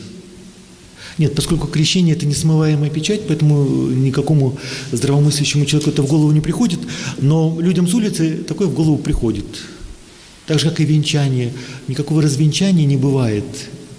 Нет, 1.18 1.34
поскольку 1.34 1.68
крещение– 1.68 2.16
это 2.18 2.26
несмываемая 2.26 2.90
печать, 2.90 3.22
поэтому 3.28 3.64
никакому 3.88 4.58
здравомыслящему 4.92 5.66
человеку 5.66 5.92
это 5.92 6.02
в 6.02 6.08
голову 6.08 6.32
не 6.32 6.42
приходит, 6.42 6.80
но 7.20 7.58
людям 7.60 7.88
с 7.88 7.94
улицы 7.94 8.44
такое 8.46 8.68
в 8.68 8.74
голову 8.74 8.98
приходит. 8.98 9.46
Так 10.46 10.60
же, 10.60 10.70
как 10.70 10.80
и 10.82 10.86
венчание. 10.86 11.54
Никакого 11.88 12.22
развенчания 12.22 12.86
не 12.86 12.98
бывает. 12.98 13.46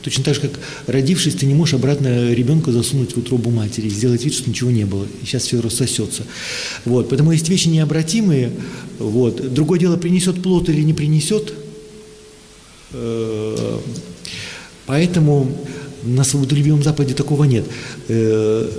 Точно 0.03 0.23
так 0.23 0.35
же, 0.35 0.43
как 0.43 0.53
родившись, 0.87 1.35
ты 1.35 1.47
не 1.47 1.55
можешь 1.55 1.75
обратно 1.75 2.33
ребенка 2.33 2.71
засунуть 2.71 3.17
в 3.17 3.19
утробу 3.19 3.51
матери 3.51 3.89
сделать 3.89 4.25
вид, 4.25 4.35
что 4.35 4.49
ничего 4.49 4.71
не 4.71 4.85
было. 4.85 5.07
И 5.23 5.27
сейчас 5.27 5.45
все 5.45 5.61
рассосется. 5.61 6.23
Вот. 6.85 7.09
Поэтому 7.09 7.33
есть 7.33 7.49
вещи 7.49 7.69
необратимые. 7.69 8.53
Вот. 9.01 9.53
Другое 9.53 9.81
дело, 9.81 9.97
принесет 9.97 10.41
плод 10.43 10.69
или 10.69 10.83
не 10.83 10.93
принесет– 10.93 11.53
Э, 11.66 11.66
поэтому 14.87 15.51
на 16.07 16.25
свободолюбивом 16.25 16.83
Западе 16.83 17.15
такого 17.15 17.45
нет. 17.45 17.65
Э, 18.09 18.71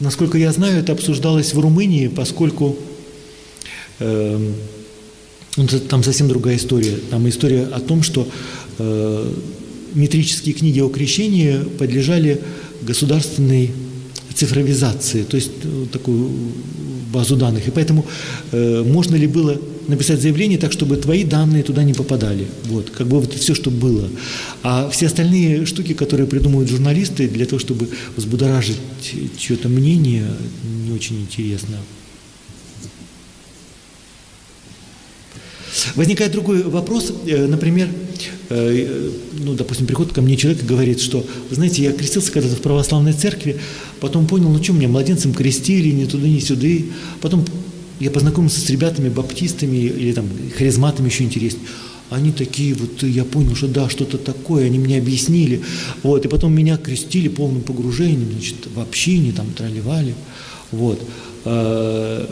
насколько 0.00 0.38
я 0.38 0.52
знаю, 0.52 0.80
это 0.80 0.92
обсуждалось 0.92 1.54
в 1.54 1.60
Румынии, 1.60 2.08
поскольку 2.08 2.76
э, 4.00 4.52
ну, 5.56 5.68
там 5.88 6.02
совсем 6.02 6.28
другая 6.28 6.56
история. 6.56 6.96
Там 7.10 7.28
история 7.28 7.64
о 7.64 7.80
том, 7.80 8.02
что 8.02 8.28
метрические 9.92 10.54
книги 10.54 10.80
о 10.80 10.88
крещении 10.88 11.58
подлежали 11.78 12.40
государственной 12.80 13.72
цифровизации, 14.34 15.24
то 15.24 15.36
есть 15.36 15.50
такую 15.92 16.30
базу 17.12 17.36
данных. 17.36 17.68
И 17.68 17.70
поэтому 17.70 18.06
можно 18.52 19.16
ли 19.16 19.26
было 19.26 19.60
написать 19.90 20.20
заявление 20.20 20.58
так, 20.58 20.72
чтобы 20.72 20.96
твои 20.96 21.24
данные 21.24 21.62
туда 21.62 21.82
не 21.82 21.92
попадали. 21.92 22.46
Вот, 22.64 22.90
как 22.90 23.06
бы 23.06 23.20
вот 23.20 23.34
все, 23.34 23.54
что 23.54 23.70
было. 23.70 24.08
А 24.62 24.88
все 24.90 25.06
остальные 25.06 25.66
штуки, 25.66 25.94
которые 25.94 26.26
придумывают 26.26 26.70
журналисты 26.70 27.28
для 27.28 27.46
того, 27.46 27.58
чтобы 27.58 27.88
взбудоражить 28.16 28.78
чье-то 29.36 29.68
мнение, 29.68 30.26
не 30.84 30.92
очень 30.92 31.20
интересно. 31.20 31.76
Возникает 35.94 36.32
другой 36.32 36.62
вопрос, 36.62 37.12
э, 37.26 37.46
например, 37.46 37.88
э, 38.48 39.10
ну, 39.32 39.54
допустим, 39.54 39.86
приходит 39.86 40.12
ко 40.12 40.20
мне 40.20 40.36
человек 40.36 40.62
и 40.62 40.66
говорит, 40.66 41.00
что, 41.00 41.24
знаете, 41.50 41.82
я 41.82 41.92
крестился 41.92 42.32
когда-то 42.32 42.56
в 42.56 42.60
православной 42.60 43.12
церкви, 43.12 43.58
потом 44.00 44.26
понял, 44.26 44.50
ну 44.50 44.62
что, 44.62 44.72
меня 44.72 44.88
младенцем 44.88 45.32
крестили, 45.32 45.90
ни 45.90 46.04
туда, 46.04 46.26
ни 46.26 46.40
сюда, 46.40 46.68
потом 47.20 47.44
я 48.00 48.10
познакомился 48.10 48.60
с 48.60 48.70
ребятами, 48.70 49.08
баптистами 49.08 49.76
или 49.76 50.12
там 50.12 50.26
харизматами 50.56 51.08
еще 51.08 51.24
интереснее. 51.24 51.66
Они 52.08 52.32
такие, 52.32 52.74
вот 52.74 53.02
я 53.04 53.24
понял, 53.24 53.54
что 53.54 53.68
да, 53.68 53.88
что-то 53.88 54.18
такое, 54.18 54.66
они 54.66 54.80
мне 54.80 54.98
объяснили. 54.98 55.62
Вот, 56.02 56.24
и 56.24 56.28
потом 56.28 56.52
меня 56.52 56.76
крестили 56.76 57.28
полным 57.28 57.62
погружением, 57.62 58.32
значит, 58.32 58.56
в 58.74 58.80
общине, 58.80 59.32
там, 59.32 59.52
тролливали. 59.52 60.14
Вот. 60.72 61.00
А, 61.44 62.28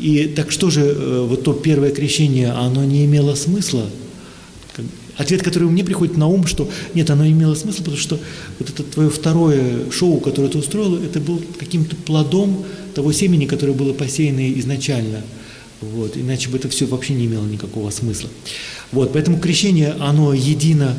и 0.00 0.24
так 0.34 0.50
что 0.50 0.70
же, 0.70 0.80
э, 0.80 1.26
вот 1.28 1.44
то 1.44 1.52
первое 1.52 1.90
крещение, 1.90 2.50
оно 2.50 2.84
не 2.84 3.04
имело 3.04 3.36
смысла? 3.36 3.86
Ответ, 5.16 5.42
который 5.42 5.68
мне 5.68 5.84
приходит 5.84 6.16
на 6.16 6.26
ум, 6.26 6.46
что 6.46 6.70
нет, 6.94 7.10
оно 7.10 7.26
имело 7.26 7.54
смысл, 7.54 7.78
потому 7.78 7.96
что 7.98 8.18
вот 8.58 8.70
это 8.70 8.82
твое 8.82 9.10
второе 9.10 9.90
шоу, 9.90 10.20
которое 10.20 10.48
ты 10.48 10.58
устроила, 10.58 11.02
это 11.02 11.20
был 11.20 11.42
каким-то 11.58 11.96
плодом 11.96 12.64
того 12.94 13.12
семени, 13.12 13.46
которое 13.46 13.72
было 13.72 13.92
посеяно 13.92 14.50
изначально. 14.58 15.22
Вот, 15.80 16.16
иначе 16.16 16.48
бы 16.48 16.56
это 16.56 16.68
все 16.68 16.86
вообще 16.86 17.14
не 17.14 17.26
имело 17.26 17.44
никакого 17.44 17.90
смысла. 17.90 18.30
Вот, 18.92 19.12
поэтому 19.12 19.38
крещение, 19.38 19.94
оно 19.98 20.32
едино. 20.32 20.96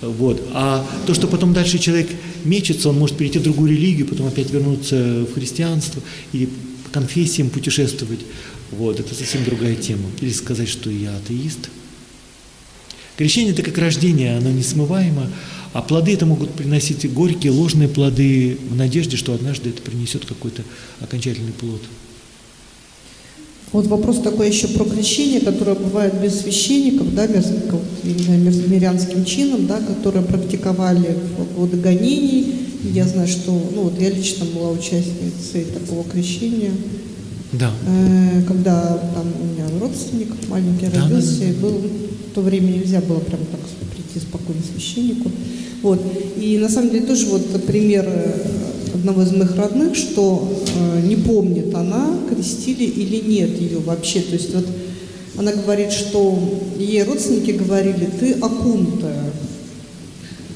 Вот. 0.00 0.42
А 0.52 0.84
то, 1.06 1.14
что 1.14 1.28
потом 1.28 1.52
дальше 1.52 1.78
человек 1.78 2.08
мечется, 2.44 2.88
он 2.88 2.98
может 2.98 3.16
перейти 3.16 3.38
в 3.38 3.42
другую 3.42 3.70
религию, 3.70 4.06
потом 4.06 4.26
опять 4.26 4.50
вернуться 4.50 5.26
в 5.30 5.34
христианство 5.34 6.02
или 6.32 6.48
конфессиям 6.90 7.50
путешествовать. 7.50 8.20
Вот, 8.70 8.98
это 8.98 9.14
совсем 9.14 9.44
другая 9.44 9.76
тема. 9.76 10.08
Или 10.20 10.30
сказать, 10.32 10.68
что 10.68 10.90
я 10.90 11.14
атеист. 11.16 11.68
Крещение– 13.16 13.52
это 13.54 13.62
как 13.62 13.78
рождение, 13.78 14.36
оно 14.36 14.50
несмываемо, 14.50 15.28
а 15.72 15.82
плоды 15.82 16.14
это 16.14 16.26
могут 16.26 16.50
приносить 16.50 17.10
горькие, 17.12 17.52
ложные 17.52 17.88
плоды 17.88 18.58
в 18.70 18.76
надежде, 18.76 19.16
что 19.16 19.34
однажды 19.34 19.70
это 19.70 19.82
принесет 19.82 20.24
какой-то 20.24 20.62
окончательный 21.00 21.52
плод. 21.52 21.80
Вот 23.72 23.86
вопрос 23.86 24.20
такой 24.20 24.50
еще 24.50 24.68
про 24.68 24.84
крещение, 24.84 25.40
которое 25.40 25.74
бывает 25.74 26.20
без 26.20 26.40
священников, 26.40 27.14
да, 27.14 27.26
мирянским 27.26 29.24
чином, 29.24 29.66
да, 29.66 29.80
которые 29.80 30.24
практиковали 30.26 31.16
в 31.38 31.54
годы 31.54 31.78
гонений. 31.78 32.54
Я 32.92 33.06
знаю, 33.06 33.28
что, 33.28 33.50
ну 33.50 33.84
вот 33.84 33.98
я 33.98 34.10
лично 34.10 34.44
была 34.44 34.70
участницей 34.70 35.64
такого 35.72 36.04
крещения. 36.04 36.72
Да. 37.52 37.70
Э, 37.86 38.42
когда 38.46 38.98
там 39.14 39.26
у 39.40 39.44
меня 39.46 39.66
родственник 39.80 40.28
маленький 40.48 40.86
да, 40.86 41.02
родился, 41.02 41.38
да, 41.38 41.44
да. 41.44 41.50
и 41.50 41.52
был, 41.54 41.80
в 42.32 42.34
то 42.34 42.40
время 42.40 42.68
нельзя 42.68 43.02
было 43.02 43.18
прям 43.18 43.40
так 43.50 43.60
прийти 43.94 44.26
спокойно 44.26 44.62
священнику. 44.62 45.30
Вот. 45.82 46.00
И 46.38 46.56
на 46.56 46.70
самом 46.70 46.88
деле 46.88 47.04
тоже 47.04 47.26
вот 47.26 47.62
пример 47.66 48.06
э, 48.08 48.46
одного 48.94 49.22
из 49.22 49.32
моих 49.32 49.54
родных, 49.54 49.94
что 49.94 50.64
э, 50.74 51.06
не 51.06 51.16
помнит 51.16 51.74
она, 51.74 52.16
крестили 52.30 52.84
или 52.84 53.16
нет 53.16 53.60
ее 53.60 53.80
вообще. 53.80 54.22
То 54.22 54.32
есть 54.32 54.54
вот 54.54 54.64
она 55.36 55.52
говорит, 55.52 55.92
что 55.92 56.38
ей 56.78 57.02
родственники 57.02 57.50
говорили, 57.50 58.08
ты 58.18 58.32
окунутая. 58.32 59.30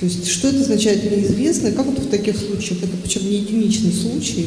То 0.00 0.06
есть 0.06 0.26
что 0.28 0.48
это 0.48 0.60
означает, 0.60 1.04
неизвестно. 1.04 1.72
Как 1.72 1.84
вот 1.84 1.98
в 1.98 2.08
таких 2.08 2.38
случаях? 2.38 2.82
Это 2.82 2.92
причем 3.02 3.28
не 3.28 3.36
единичный 3.36 3.92
случай. 3.92 4.46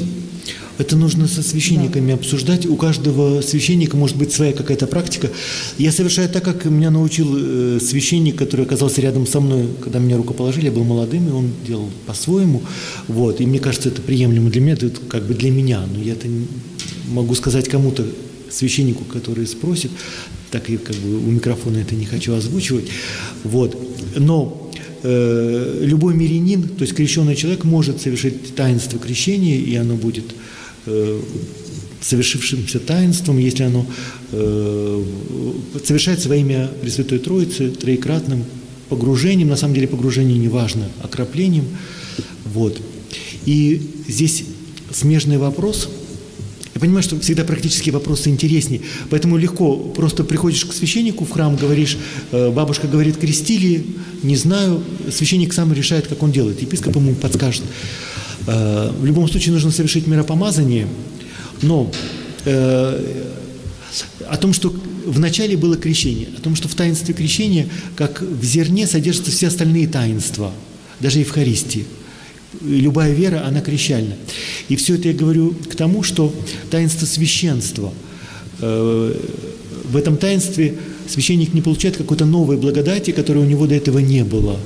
Это 0.80 0.96
нужно 0.96 1.28
со 1.28 1.44
священниками 1.44 2.08
да. 2.08 2.14
обсуждать. 2.14 2.66
У 2.66 2.78
каждого 2.78 3.42
священника 3.42 3.98
может 3.98 4.16
быть 4.16 4.32
своя 4.32 4.54
какая-то 4.54 4.88
практика. 4.88 5.30
Я 5.78 5.92
совершаю 5.92 6.30
так, 6.30 6.46
как 6.46 6.64
меня 6.64 6.90
научил 6.90 7.36
э, 7.36 7.80
священник, 7.82 8.38
который 8.38 8.66
оказался 8.66 9.02
рядом 9.02 9.28
со 9.28 9.42
мной, 9.42 9.68
когда 9.84 10.00
меня 10.00 10.16
рукоположили. 10.16 10.68
Я 10.68 10.72
был 10.72 10.86
молодым, 10.86 11.28
и 11.28 11.32
он 11.32 11.52
делал 11.68 11.90
по-своему. 12.08 12.64
Вот. 13.10 13.42
И 13.42 13.46
мне 13.46 13.60
кажется, 13.60 13.90
это 13.90 14.02
приемлемо 14.02 14.50
для 14.50 14.62
меня, 14.62 14.74
это 14.74 14.90
как 15.10 15.28
бы 15.28 15.34
для 15.34 15.52
меня. 15.52 15.82
Но 15.86 16.02
я 16.02 16.14
это 16.14 16.30
могу 17.10 17.36
сказать 17.36 17.68
кому-то, 17.68 18.06
священнику, 18.50 19.04
который 19.04 19.46
спросит, 19.48 19.92
так 20.50 20.70
и 20.70 20.78
как 20.78 20.96
бы 20.96 21.18
у 21.18 21.30
микрофона 21.30 21.80
это 21.80 21.94
не 21.94 22.06
хочу 22.06 22.34
озвучивать. 22.34 22.86
Вот. 23.44 23.78
Но 24.16 24.72
э, 25.04 25.82
любой 25.84 26.16
мирянин, 26.16 26.64
то 26.64 26.84
есть 26.84 26.96
крещенный 26.96 27.36
человек, 27.36 27.66
может 27.66 28.02
совершить 28.02 28.56
таинство 28.56 28.98
крещения, 28.98 29.58
и 29.58 29.76
оно 29.76 29.96
будет 29.96 30.34
совершившимся 32.02 32.80
таинством, 32.80 33.38
если 33.38 33.64
оно 33.64 33.86
э, 34.32 35.04
совершается 35.84 36.30
во 36.30 36.36
имя 36.36 36.70
Пресвятой 36.82 37.20
Троицы 37.20 37.72
троекратным 37.72 38.46
погружением, 38.90 39.50
на 39.50 39.56
самом 39.56 39.76
деле 39.76 39.88
погружение 39.88 40.38
не 40.38 40.48
важно, 40.48 40.90
окроплением. 41.02 41.66
Вот. 42.46 42.80
И 43.46 43.82
здесь 44.08 44.46
смежный 44.92 45.38
вопрос. 45.38 45.90
Я 46.74 46.82
понимаю, 46.82 47.04
что 47.04 47.20
всегда 47.20 47.44
практические 47.44 47.94
вопросы 47.94 48.30
интереснее, 48.30 48.82
поэтому 49.10 49.38
легко. 49.38 49.76
Просто 49.76 50.24
приходишь 50.24 50.66
к 50.66 50.74
священнику 50.74 51.26
в 51.26 51.32
храм, 51.32 51.56
говоришь, 51.56 51.98
э, 52.32 52.50
бабушка 52.52 52.88
говорит, 52.88 53.18
крестили, 53.18 53.86
не 54.24 54.38
знаю, 54.38 54.82
священник 55.12 55.54
сам 55.54 55.74
решает, 55.74 56.08
как 56.08 56.24
он 56.24 56.32
делает, 56.32 56.62
епископ 56.62 56.96
ему 56.96 57.14
подскажет. 57.16 57.64
Э, 58.48 58.92
в 58.92 59.06
любом 59.06 59.28
случае 59.28 59.54
нужно 59.54 59.72
совершить 59.72 60.08
миропомазание, 60.08 60.88
но 61.62 61.92
э, 62.46 63.24
о 64.28 64.38
том, 64.38 64.54
что 64.54 64.74
в 65.06 65.20
начале 65.20 65.58
было 65.58 65.78
крещение, 65.78 66.28
о 66.38 66.42
том, 66.42 66.56
что 66.56 66.68
в 66.68 66.76
таинстве 66.76 67.14
крещения, 67.14 67.68
как 67.96 68.22
в 68.22 68.44
зерне, 68.44 68.88
содержатся 68.88 69.32
все 69.32 69.48
остальные 69.48 69.88
таинства, 69.88 70.52
даже 71.00 71.20
Евхаристии. 71.20 71.86
Любая 72.62 73.14
вера, 73.14 73.46
она 73.46 73.62
крещальна. 73.62 74.16
И 74.70 74.76
все 74.76 74.96
это 74.96 75.10
я 75.10 75.14
говорю 75.14 75.54
к 75.70 75.76
тому, 75.76 76.04
что 76.04 76.34
таинство 76.72 77.06
священства, 77.06 77.94
э, 78.60 79.16
в 79.92 79.98
этом 79.98 80.18
таинстве 80.18 80.78
священник 81.08 81.54
не 81.54 81.62
получает 81.62 81.98
какой-то 81.98 82.26
новой 82.26 82.58
благодати, 82.58 83.12
которой 83.12 83.40
у 83.40 83.48
него 83.48 83.66
до 83.68 83.76
этого 83.76 84.00
не 84.00 84.24
было. 84.24 84.58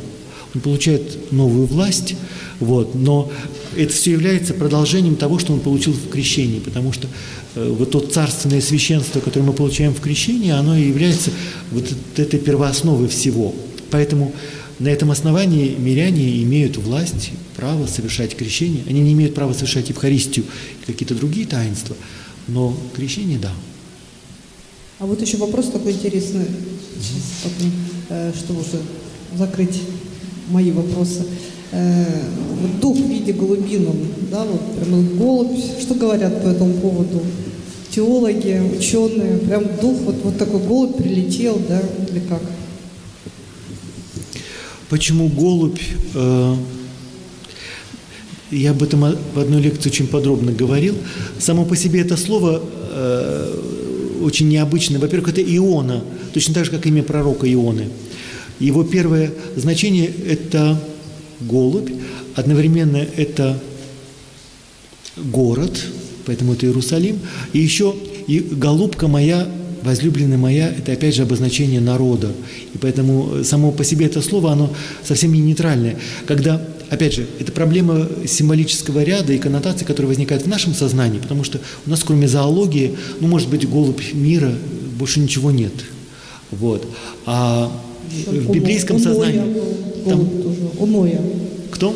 Он 0.54 0.62
получает 0.62 1.32
новую 1.32 1.66
власть, 1.66 2.16
вот, 2.60 2.96
но 2.96 3.32
это 3.76 3.94
все 3.94 4.12
является 4.12 4.54
продолжением 4.54 5.16
того, 5.16 5.40
что 5.40 5.54
он 5.54 5.60
получил 5.60 5.94
в 5.94 6.10
крещении, 6.10 6.60
потому 6.60 6.94
что 6.94 7.08
э, 7.56 7.70
вот 7.70 7.92
то 7.92 8.00
царственное 8.00 8.62
священство, 8.62 9.20
которое 9.20 9.46
мы 9.46 9.54
получаем 9.54 9.94
в 9.94 10.00
крещении, 10.00 10.52
оно 10.52 10.78
и 10.78 10.88
является 10.88 11.32
вот 11.72 11.86
этой 12.18 12.40
первоосновой 12.40 13.08
всего. 13.08 13.54
Поэтому 13.92 14.34
на 14.80 14.88
этом 14.88 15.12
основании 15.12 15.76
миряне 15.78 16.42
имеют 16.44 16.78
власть, 16.78 17.32
право 17.56 17.86
совершать 17.88 18.36
крещение. 18.36 18.84
Они 18.88 19.02
не 19.02 19.14
имеют 19.14 19.36
права 19.36 19.54
совершать 19.54 19.90
Евхаристию 19.90 20.46
и 20.82 20.92
какие-то 20.92 21.16
другие 21.16 21.46
таинства, 21.48 21.96
но 22.48 22.76
крещение– 22.96 23.40
да. 23.42 23.52
А 25.00 25.06
вот 25.06 25.22
еще 25.22 25.38
вопрос 25.38 25.68
такой 25.68 25.92
интересный, 25.92 26.46
сейчас 26.98 27.52
э, 28.10 28.32
чтобы 28.38 28.62
уже 28.62 28.82
закрыть 29.38 29.82
мои 30.50 30.72
вопросы. 30.72 31.26
Э, 31.76 32.06
дух 32.80 32.96
в 32.96 33.10
виде 33.10 33.34
голубином, 33.34 33.98
да, 34.30 34.44
вот 34.44 34.62
прям 34.76 35.18
голубь, 35.18 35.58
что 35.82 35.96
говорят 35.96 36.44
по 36.44 36.50
этому 36.50 36.76
поводу? 36.76 37.24
Теологи, 37.90 38.62
ученые, 38.78 39.40
прям 39.40 39.64
дух, 39.82 39.98
вот, 40.02 40.16
вот 40.24 40.38
такой 40.38 40.60
голубь 40.60 40.96
прилетел, 40.98 41.60
да, 41.68 41.82
или 42.12 42.20
как? 42.30 42.44
Почему 44.90 45.30
голубь? 45.30 45.80
Э, 46.14 46.56
я 48.52 48.70
об 48.70 48.84
этом 48.84 49.18
в 49.34 49.40
одной 49.40 49.60
лекции 49.60 49.90
очень 49.90 50.06
подробно 50.06 50.52
говорил. 50.52 50.96
Само 51.40 51.66
по 51.66 51.76
себе 51.76 52.02
это 52.02 52.18
слово 52.18 52.62
э, 52.92 53.60
очень 54.22 54.48
необычное. 54.48 55.00
Во-первых, 55.00 55.30
это 55.30 55.42
Иона, 55.42 56.04
точно 56.36 56.54
так 56.54 56.66
же, 56.66 56.72
как 56.72 56.86
имя 56.86 57.02
пророка 57.02 57.52
Ионы. 57.52 57.88
Его 58.60 58.84
первое 58.84 59.32
значение– 59.56 60.12
это 60.30 60.80
голубь, 61.50 61.90
одновременно 62.36 62.98
это 62.98 63.60
город, 65.18 65.86
поэтому 66.26 66.54
это 66.54 66.66
Иерусалим, 66.66 67.20
и 67.54 67.60
еще 67.60 67.96
и 68.28 68.40
голубка 68.40 69.08
моя, 69.08 69.48
возлюбленная 69.84 70.38
моя, 70.38 70.70
это 70.70 70.94
опять 70.94 71.16
же 71.16 71.24
обозначение 71.24 71.82
народа. 71.82 72.32
И 72.74 72.78
поэтому 72.78 73.44
само 73.44 73.72
по 73.72 73.84
себе 73.84 74.06
это 74.06 74.22
слово, 74.22 74.52
оно 74.54 74.74
совсем 75.04 75.34
не 75.34 75.42
нейтральное. 75.42 75.98
Когда, 76.26 76.66
опять 76.90 77.14
же, 77.14 77.28
это 77.40 77.52
проблема 77.52 78.08
символического 78.26 79.04
ряда 79.04 79.34
и 79.34 79.38
коннотаций, 79.38 79.86
которые 79.86 80.08
возникают 80.08 80.46
в 80.46 80.48
нашем 80.48 80.74
сознании, 80.74 81.20
потому 81.20 81.44
что 81.44 81.60
у 81.86 81.90
нас 81.90 82.02
кроме 82.04 82.28
зоологии, 82.28 82.96
ну, 83.20 83.28
может 83.28 83.50
быть, 83.50 83.70
голубь 83.70 84.14
мира, 84.14 84.54
больше 84.98 85.20
ничего 85.20 85.52
нет. 85.52 85.74
Вот. 86.52 86.88
А 87.26 87.72
в 88.26 88.52
библейском 88.52 89.00
сознании... 89.00 89.42
Там... 90.06 90.28
У 90.80 90.86
Ноя. 90.86 91.22
Кто? 91.72 91.96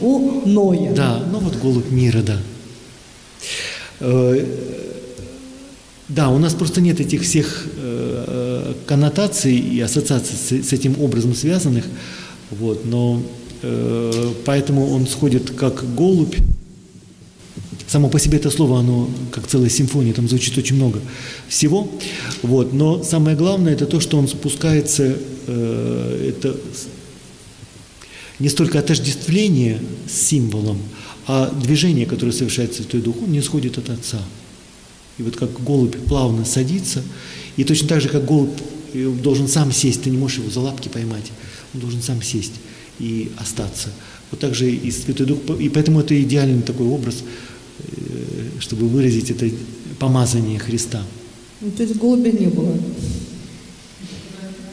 У 0.00 0.42
Ноя. 0.46 0.92
Да, 0.94 1.22
ну 1.30 1.38
вот 1.38 1.56
голубь 1.56 1.90
мира, 1.90 2.22
да. 2.22 2.38
Э, 4.00 4.44
да, 6.08 6.30
у 6.30 6.38
нас 6.38 6.54
просто 6.54 6.80
нет 6.80 7.00
этих 7.00 7.22
всех 7.22 7.66
э, 7.76 8.74
коннотаций 8.86 9.56
и 9.56 9.80
ассоциаций 9.80 10.62
с 10.62 10.72
этим 10.72 11.00
образом 11.00 11.34
связанных, 11.34 11.84
вот, 12.50 12.86
но 12.86 13.22
э, 13.62 14.32
поэтому 14.44 14.90
он 14.90 15.06
сходит 15.06 15.50
как 15.50 15.84
голубь. 15.94 16.36
Само 17.88 18.10
по 18.10 18.18
себе 18.18 18.36
это 18.36 18.50
слово, 18.50 18.80
оно 18.80 19.08
как 19.32 19.46
целая 19.46 19.70
симфония, 19.70 20.12
там 20.12 20.28
звучит 20.28 20.56
очень 20.58 20.76
много 20.76 21.00
всего. 21.48 21.90
Вот. 22.42 22.74
Но 22.74 23.02
самое 23.02 23.34
главное, 23.34 23.72
это 23.72 23.86
то, 23.86 23.98
что 23.98 24.18
он 24.18 24.28
спускается, 24.28 25.16
э, 25.46 26.32
это 26.34 26.54
не 28.38 28.50
столько 28.50 28.78
отождествление 28.78 29.80
с 30.06 30.12
символом, 30.12 30.78
а 31.26 31.50
движение, 31.50 32.04
которое 32.04 32.32
совершает 32.32 32.74
Святой 32.74 33.00
Дух, 33.00 33.16
он 33.22 33.32
не 33.32 33.38
исходит 33.38 33.78
от 33.78 33.88
Отца. 33.88 34.20
И 35.16 35.22
вот 35.22 35.36
как 35.36 35.62
голубь 35.64 35.96
плавно 36.06 36.44
садится, 36.44 37.02
и 37.56 37.64
точно 37.64 37.88
так 37.88 38.02
же, 38.02 38.10
как 38.10 38.26
голубь 38.26 38.56
должен 38.92 39.48
сам 39.48 39.72
сесть, 39.72 40.02
ты 40.02 40.10
не 40.10 40.18
можешь 40.18 40.38
его 40.38 40.50
за 40.50 40.60
лапки 40.60 40.88
поймать, 40.88 41.32
он 41.72 41.80
должен 41.80 42.02
сам 42.02 42.22
сесть 42.22 42.54
и 42.98 43.32
остаться. 43.38 43.88
Вот 44.30 44.40
так 44.40 44.54
же 44.54 44.70
и 44.70 44.90
Святой 44.90 45.26
Дух, 45.26 45.38
и 45.58 45.70
поэтому 45.70 46.00
это 46.00 46.20
идеальный 46.20 46.62
такой 46.62 46.86
образ, 46.86 47.22
чтобы 48.60 48.88
выразить 48.88 49.30
это 49.30 49.48
помазание 49.98 50.58
Христа. 50.58 51.02
Ну, 51.60 51.70
то 51.70 51.82
есть 51.82 51.96
голубя 51.96 52.30
не 52.30 52.46
было? 52.46 52.74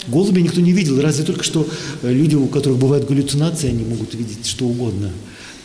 Голуби 0.08 0.42
никто 0.42 0.62
не 0.62 0.72
видел, 0.72 1.02
разве 1.02 1.26
только 1.26 1.44
что 1.44 1.68
э, 2.04 2.14
люди, 2.14 2.36
у 2.36 2.48
которых 2.48 2.78
бывают 2.78 3.08
галлюцинации, 3.08 3.70
они 3.70 3.84
могут 3.84 4.14
видеть 4.14 4.46
что 4.46 4.66
угодно. 4.68 5.12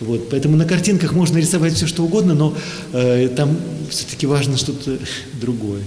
Вот, 0.00 0.30
поэтому 0.30 0.56
на 0.56 0.64
картинках 0.64 1.12
можно 1.12 1.36
рисовать 1.36 1.74
все, 1.74 1.86
что 1.86 2.04
угодно, 2.04 2.32
но 2.32 2.56
э, 2.92 3.28
там 3.28 3.54
все-таки 3.90 4.26
важно 4.26 4.56
что-то 4.56 4.98
другое. 5.40 5.82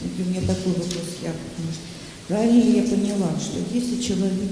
У 0.00 0.30
меня 0.30 0.40
такой 0.40 0.72
вопрос, 0.72 1.18
я, 1.22 1.32
правильно 2.28 2.76
я 2.76 2.82
поняла, 2.82 3.30
что 3.40 3.58
если 3.72 4.00
человек 4.00 4.50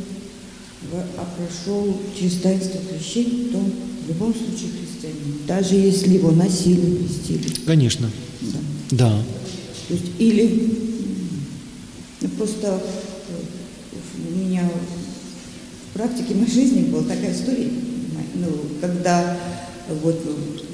прошел 1.37 1.97
через 2.19 2.41
таинство 2.41 2.81
крещения, 2.81 3.51
то 3.51 3.59
он 3.59 3.73
в 4.05 4.09
любом 4.09 4.35
случае 4.35 4.71
христианин, 4.71 5.39
даже 5.47 5.75
если 5.75 6.15
его 6.15 6.31
насилие 6.31 6.97
крестили? 6.97 7.49
Конечно. 7.67 8.11
Да. 8.41 8.59
Да. 8.91 9.23
То 9.89 9.95
есть, 9.95 10.07
или 10.19 10.73
ну, 12.21 12.29
просто 12.31 12.81
у 14.29 14.39
меня 14.39 14.69
в 15.91 15.95
практике 15.95 16.35
моей 16.35 16.51
жизни 16.51 16.91
была 16.91 17.03
такая 17.03 17.33
история, 17.33 17.71
ну, 18.35 18.49
когда 18.81 19.37
вот 20.03 20.21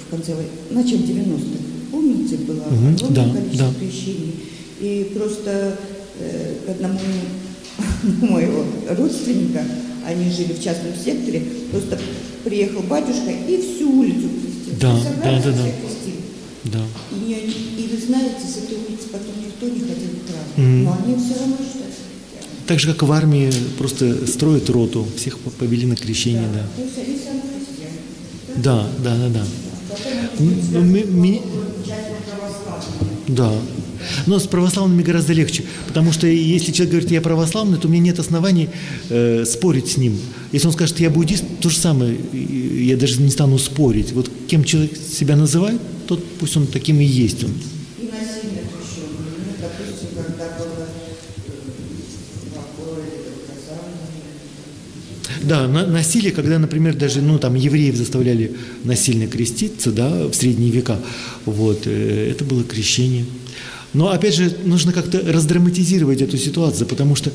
в 0.06 0.10
конце, 0.10 0.34
начале 0.70 0.98
90-х, 0.98 1.59
помните, 1.90 2.36
было 2.39 2.62
угу, 2.62 3.06
огромное 3.06 3.10
да, 3.10 3.34
количество 3.34 3.68
да. 3.68 3.74
крещений, 3.78 4.34
и 4.80 5.12
просто 5.14 5.78
э, 6.18 6.55
к 6.66 6.68
одному 6.70 6.98
моего 8.22 8.64
родственника, 8.90 9.62
они 10.07 10.31
жили 10.31 10.53
в 10.53 10.62
частном 10.62 10.93
секторе, 11.03 11.43
просто 11.70 11.99
приехал 12.45 12.81
батюшка 12.83 13.31
и 13.31 13.57
всю 13.61 13.91
улицу 14.01 14.29
крестил. 14.29 14.74
Да, 14.81 14.95
да, 15.24 15.41
да, 15.45 15.51
да. 15.53 15.65
Да. 16.65 16.79
И, 17.11 17.24
не- 17.29 17.85
и 17.85 17.89
вы 17.91 18.07
знаете, 18.07 18.47
с 18.47 18.57
этой 18.65 18.77
улицы 18.79 19.09
потом 19.11 19.35
никто 19.45 19.66
не 19.66 19.81
в 19.81 19.85
храм. 19.85 20.45
Мгм. 20.57 20.85
Но 20.85 20.97
они 21.05 21.15
все 21.16 21.39
равно 21.41 21.57
считают. 21.57 21.95
Так 22.66 22.79
же, 22.79 22.93
как 22.93 23.03
в 23.03 23.12
армии, 23.12 23.51
просто 23.79 24.27
строят 24.27 24.70
роту, 24.70 25.07
всех 25.16 25.39
по- 25.41 25.51
повели 25.51 25.87
на 25.87 25.97
крещение, 25.97 26.49
да. 26.55 26.65
То 26.77 26.83
есть 26.83 26.97
они 26.99 27.16
все 27.19 27.27
равно 27.29 27.43
христиане. 27.43 27.99
Да, 28.62 28.87
да, 29.03 29.16
да, 29.16 29.29
да. 29.29 29.45
Потом 29.89 30.12
Ну, 30.73 30.81
ми- 30.83 31.05
ми- 31.05 31.43
часть 31.87 32.09
православная. 32.31 33.19
Да. 33.29 33.53
Но 34.27 34.39
с 34.39 34.47
православными 34.47 35.03
гораздо 35.03 35.33
легче, 35.33 35.65
потому 35.87 36.12
что 36.12 36.27
если 36.27 36.73
человек 36.73 36.91
говорит, 36.93 37.11
я 37.11 37.20
православный, 37.20 37.79
то 37.79 37.89
у 37.89 37.91
меня 37.91 38.03
нет 38.03 38.19
оснований 38.19 38.69
э, 39.09 39.45
спорить 39.45 39.89
с 39.91 39.97
ним. 39.97 40.19
Если 40.53 40.66
он 40.66 40.73
скажет, 40.73 41.01
я 41.01 41.11
буддист, 41.11 41.45
то 41.61 41.69
же 41.70 41.77
самое, 41.77 42.16
я 42.33 42.97
даже 42.97 43.20
не 43.20 43.31
стану 43.31 43.59
спорить. 43.59 44.12
Вот 44.12 44.31
кем 44.49 44.65
человек 44.65 44.93
себя 44.97 45.37
называет, 45.37 45.81
тот 46.07 46.24
пусть 46.39 46.57
он 46.57 46.66
таким 46.66 47.01
и 47.01 47.05
есть 47.05 47.45
он. 47.45 47.51
И 47.51 48.05
насильно 48.05 48.61
крещенные. 48.69 49.33
Ну, 49.39 49.53
допустим, 49.61 50.09
когда 50.15 50.45
было 50.59 50.87
э. 50.87 51.12
Да, 55.43 55.66
на- 55.66 55.87
насилие, 55.87 56.33
когда, 56.33 56.59
например, 56.59 56.95
даже, 56.95 57.20
ну, 57.20 57.39
там, 57.39 57.55
евреев 57.55 57.97
заставляли 57.97 58.55
насильно 58.85 59.27
креститься, 59.27 59.91
да, 59.91 60.29
в 60.29 60.35
средние 60.35 60.70
века, 60.70 60.99
вот, 61.47 61.83
э, 61.87 62.31
это 62.31 62.45
было 62.45 62.62
крещение. 62.62 63.24
Но, 63.93 64.10
опять 64.10 64.35
же, 64.35 64.56
нужно 64.64 64.93
как-то 64.93 65.20
раздраматизировать 65.20 66.23
эту 66.23 66.39
ситуацию, 66.39 66.86
потому 66.86 67.14
что 67.14 67.31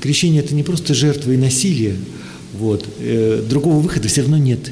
крещение– 0.00 0.42
это 0.44 0.54
не 0.54 0.62
просто 0.62 0.94
жертва 0.94 1.32
и 1.32 1.36
насилие, 1.36 1.96
вот, 2.54 2.86
э, 3.00 3.44
другого 3.48 3.80
выхода 3.80 4.08
все 4.08 4.22
равно 4.22 4.38
нет. 4.38 4.70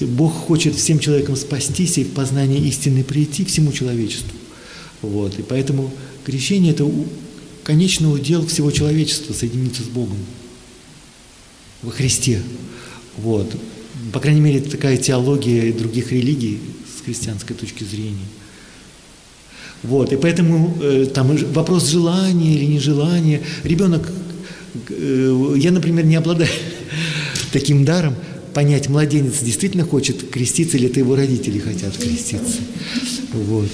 Бог 0.00 0.32
хочет 0.32 0.74
всем 0.74 0.98
человекам 0.98 1.36
спастись 1.36 1.98
и 1.98 2.04
в 2.04 2.10
познание 2.10 2.60
истины 2.60 3.04
прийти 3.04 3.44
всему 3.44 3.72
человечеству. 3.72 4.32
Вот, 5.00 5.38
и 5.38 5.42
поэтому 5.42 5.92
крещение– 6.24 6.72
это 6.72 6.90
конечный 7.62 8.12
удел 8.12 8.46
всего 8.46 8.70
человечества– 8.70 9.32
соединиться 9.34 9.82
с 9.82 9.86
Богом 9.86 10.18
во 11.82 11.90
Христе. 11.90 12.42
Вот. 13.16 13.54
По 14.12 14.20
крайней 14.20 14.40
мере, 14.40 14.60
такая 14.60 14.96
теология 14.96 15.72
других 15.72 16.12
религий 16.12 16.58
с 16.98 17.04
христианской 17.04 17.54
точки 17.54 17.84
зрения. 17.84 18.26
Вот. 19.82 20.12
И 20.12 20.16
поэтому 20.16 20.76
э, 20.80 21.06
там 21.12 21.36
вопрос 21.52 21.88
желания 21.88 22.54
или 22.54 22.66
нежелания. 22.66 23.40
Ребенок, 23.64 24.10
э, 24.88 25.54
я, 25.56 25.72
например, 25.72 26.04
не 26.04 26.16
обладаю 26.16 26.50
таким 27.52 27.84
даром 27.84 28.14
понять, 28.54 28.88
младенец 28.88 29.40
действительно 29.40 29.84
хочет 29.84 30.30
креститься 30.30 30.76
или 30.76 30.88
это 30.88 31.00
его 31.00 31.16
родители 31.16 31.58
хотят 31.58 31.96
креститься. 31.96 32.58
Вот. 33.32 33.70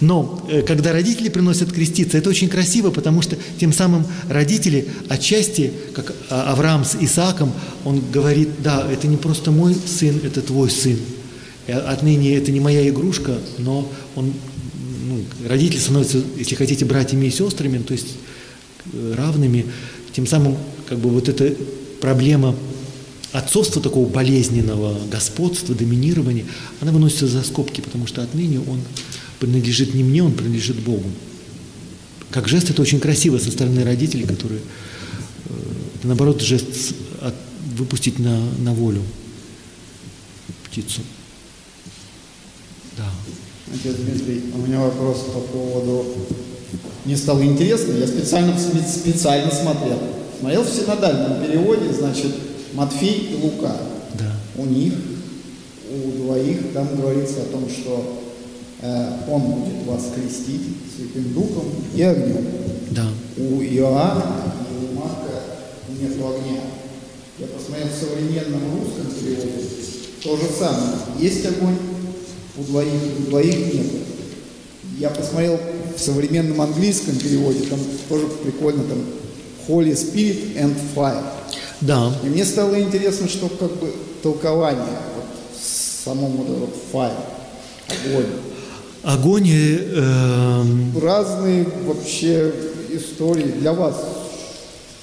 Но 0.00 0.44
э, 0.50 0.62
когда 0.62 0.92
родители 0.92 1.28
приносят 1.28 1.72
креститься, 1.72 2.18
это 2.18 2.28
очень 2.28 2.48
красиво, 2.48 2.90
потому 2.90 3.22
что 3.22 3.36
тем 3.58 3.72
самым 3.72 4.04
родители 4.28 4.88
отчасти, 5.08 5.72
как 5.94 6.12
А- 6.28 6.52
Авраам 6.52 6.84
с 6.84 6.96
Исааком, 7.00 7.52
он 7.84 8.02
говорит, 8.12 8.48
да, 8.58 8.86
это 8.90 9.06
не 9.06 9.16
просто 9.16 9.52
мой 9.52 9.74
сын, 9.74 10.20
это 10.24 10.42
твой 10.42 10.70
сын. 10.70 10.98
И 11.66 11.72
Отныне 11.72 12.36
это 12.36 12.50
не 12.50 12.60
моя 12.60 12.88
игрушка, 12.88 13.38
но 13.58 13.90
он, 14.16 14.32
ну, 15.08 15.24
родители 15.48 15.78
становятся, 15.78 16.20
если 16.36 16.54
хотите, 16.54 16.84
братьями 16.84 17.26
и 17.26 17.30
сестрами, 17.30 17.78
то 17.78 17.92
есть 17.92 18.08
э, 18.92 19.14
равными. 19.16 19.66
Тем 20.12 20.26
самым 20.26 20.56
как 20.88 20.98
бы 20.98 21.08
вот 21.10 21.28
эта 21.28 21.54
проблема 22.00 22.56
отцовства 23.32 23.80
такого 23.80 24.08
болезненного, 24.08 24.98
господства, 25.08 25.74
доминирования, 25.74 26.44
она 26.80 26.92
выносится 26.92 27.26
за 27.26 27.42
скобки, 27.42 27.80
потому 27.80 28.06
что 28.06 28.22
отныне 28.22 28.58
он 28.60 28.80
принадлежит 29.38 29.94
не 29.94 30.04
мне, 30.04 30.22
он 30.22 30.32
принадлежит 30.32 30.76
Богу. 30.80 31.08
Как 32.30 32.48
жест 32.48 32.70
это 32.70 32.82
очень 32.82 33.00
красиво 33.00 33.38
со 33.38 33.50
стороны 33.50 33.84
родителей, 33.84 34.24
которые, 34.26 34.60
э, 34.60 35.52
это, 35.96 36.08
наоборот, 36.08 36.42
жест 36.42 36.94
от- 37.20 37.34
выпустить 37.76 38.18
на, 38.18 38.40
на 38.58 38.74
волю 38.74 39.02
птицу. 40.64 41.02
Да. 42.96 43.04
Отец 43.72 43.96
Дмитрий, 43.96 44.42
у 44.54 44.58
меня 44.66 44.80
вопрос 44.80 45.18
по 45.32 45.40
поводу... 45.40 46.04
Мне 47.04 47.16
стало 47.16 47.42
интересно, 47.42 47.92
я 47.94 48.06
специально, 48.06 48.52
спе- 48.52 48.86
специально 48.88 49.50
смотрел. 49.50 49.98
Смотрел 50.38 50.62
в 50.62 50.68
синодальном 50.68 51.44
переводе, 51.44 51.92
значит, 51.92 52.32
Матфей 52.74 53.30
и 53.32 53.42
Лука. 53.42 53.76
Да. 54.14 54.32
У 54.56 54.66
них, 54.66 54.92
у 55.90 56.22
двоих, 56.22 56.72
там 56.74 56.88
говорится 56.96 57.42
о 57.42 57.52
том, 57.52 57.68
что 57.68 58.22
э, 58.82 59.12
Он 59.28 59.40
будет 59.40 59.86
вас 59.86 60.04
крестить 60.14 60.62
Святым 60.96 61.32
Духом 61.32 61.64
и 61.94 62.02
огнем. 62.02 62.46
Да. 62.90 63.08
У 63.36 63.62
Иоанна 63.62 64.24
и 64.70 64.84
у 64.84 64.98
Марка 64.98 65.42
нету 66.00 66.28
огня. 66.28 66.60
Я 67.38 67.46
посмотрел 67.46 67.88
в 67.88 67.98
современном 67.98 68.60
русском 68.78 69.06
переводе. 69.12 69.66
То 70.22 70.36
же 70.36 70.44
самое. 70.56 70.96
Есть 71.18 71.44
огонь, 71.46 71.76
у 72.56 72.62
двоих, 72.62 72.92
у 73.18 73.30
двоих 73.30 73.74
нет. 73.74 73.86
Я 74.98 75.10
посмотрел 75.10 75.58
в 75.96 76.00
современном 76.00 76.60
английском 76.60 77.16
переводе, 77.16 77.66
там 77.68 77.80
тоже 78.08 78.26
прикольно, 78.42 78.84
там 78.84 78.98
Holy 79.68 79.92
Spirit 79.92 80.56
and 80.56 80.76
Fire. 80.94 81.24
Да. 81.80 82.12
И 82.22 82.26
мне 82.26 82.44
стало 82.44 82.80
интересно, 82.80 83.28
что 83.28 83.48
как 83.48 83.72
бы 83.76 83.92
толкование 84.22 84.98
вот, 85.16 85.24
самому 86.04 86.44
вот 86.44 86.74
fire, 86.92 87.16
огонь. 87.88 88.26
Огонь, 89.02 89.48
э, 89.50 89.94
эм, 89.96 90.98
Разные 91.02 91.66
вообще 91.86 92.52
истории 92.90 93.50
для 93.58 93.72
вас. 93.72 93.96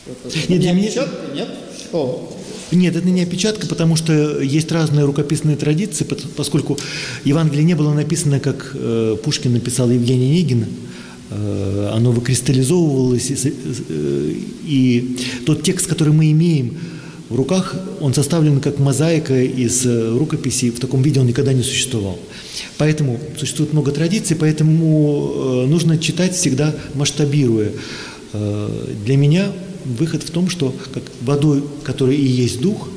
Это, 0.07 0.37
не 0.49 0.57
для 0.57 0.71
меня- 0.71 1.07
нет? 1.35 1.49
Что? 1.77 2.31
Нет, 2.71 2.95
это 2.95 3.07
не 3.09 3.23
опечатка, 3.23 3.67
потому 3.67 3.95
что 3.95 4.41
есть 4.41 4.71
разные 4.71 5.05
рукописные 5.05 5.57
традиции, 5.57 6.05
поскольку 6.35 6.77
Евангелие 7.25 7.63
не 7.63 7.73
было 7.73 7.93
написано, 7.93 8.39
как 8.39 8.71
э, 8.75 9.17
Пушкин 9.23 9.53
написал 9.53 9.89
Евгений 9.89 10.27
Онегин, 10.27 10.65
э, 11.31 11.91
оно 11.93 12.11
выкристаллизовывалось, 12.11 13.31
э, 13.31 14.33
и 14.65 15.17
тот 15.45 15.63
текст, 15.63 15.87
который 15.87 16.13
мы 16.13 16.31
имеем 16.31 16.77
в 17.29 17.35
руках, 17.35 17.75
он 18.01 18.13
составлен 18.13 18.59
как 18.59 18.77
мозаика 18.77 19.39
из 19.41 19.85
рукописей, 19.85 20.69
в 20.69 20.79
таком 20.79 21.01
виде 21.01 21.19
он 21.19 21.27
никогда 21.27 21.53
не 21.53 21.63
существовал. 21.63 22.19
Поэтому 22.77 23.19
существует 23.37 23.73
много 23.73 23.91
традиций, 23.91 24.35
поэтому 24.35 25.65
нужно 25.67 25.99
читать 25.99 26.35
всегда 26.35 26.75
масштабируя. 26.95 27.71
Для 28.33 29.17
меня 29.17 29.51
выход 29.97 30.23
в 30.23 30.29
том, 30.31 30.49
что 30.49 30.75
как 30.93 31.03
водой, 31.21 31.63
которая 31.83 32.15
и 32.15 32.25
есть 32.25 32.61
дух, 32.61 32.87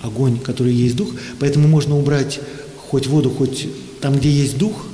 огонь, 0.00 0.38
который 0.38 0.72
и 0.72 0.76
есть 0.76 0.96
дух, 0.96 1.10
поэтому 1.40 1.68
можно 1.68 1.96
убрать 1.96 2.40
хоть 2.76 3.06
воду, 3.06 3.30
хоть 3.30 3.68
там, 4.00 4.16
где 4.16 4.30
есть 4.30 4.58
дух, 4.58 4.86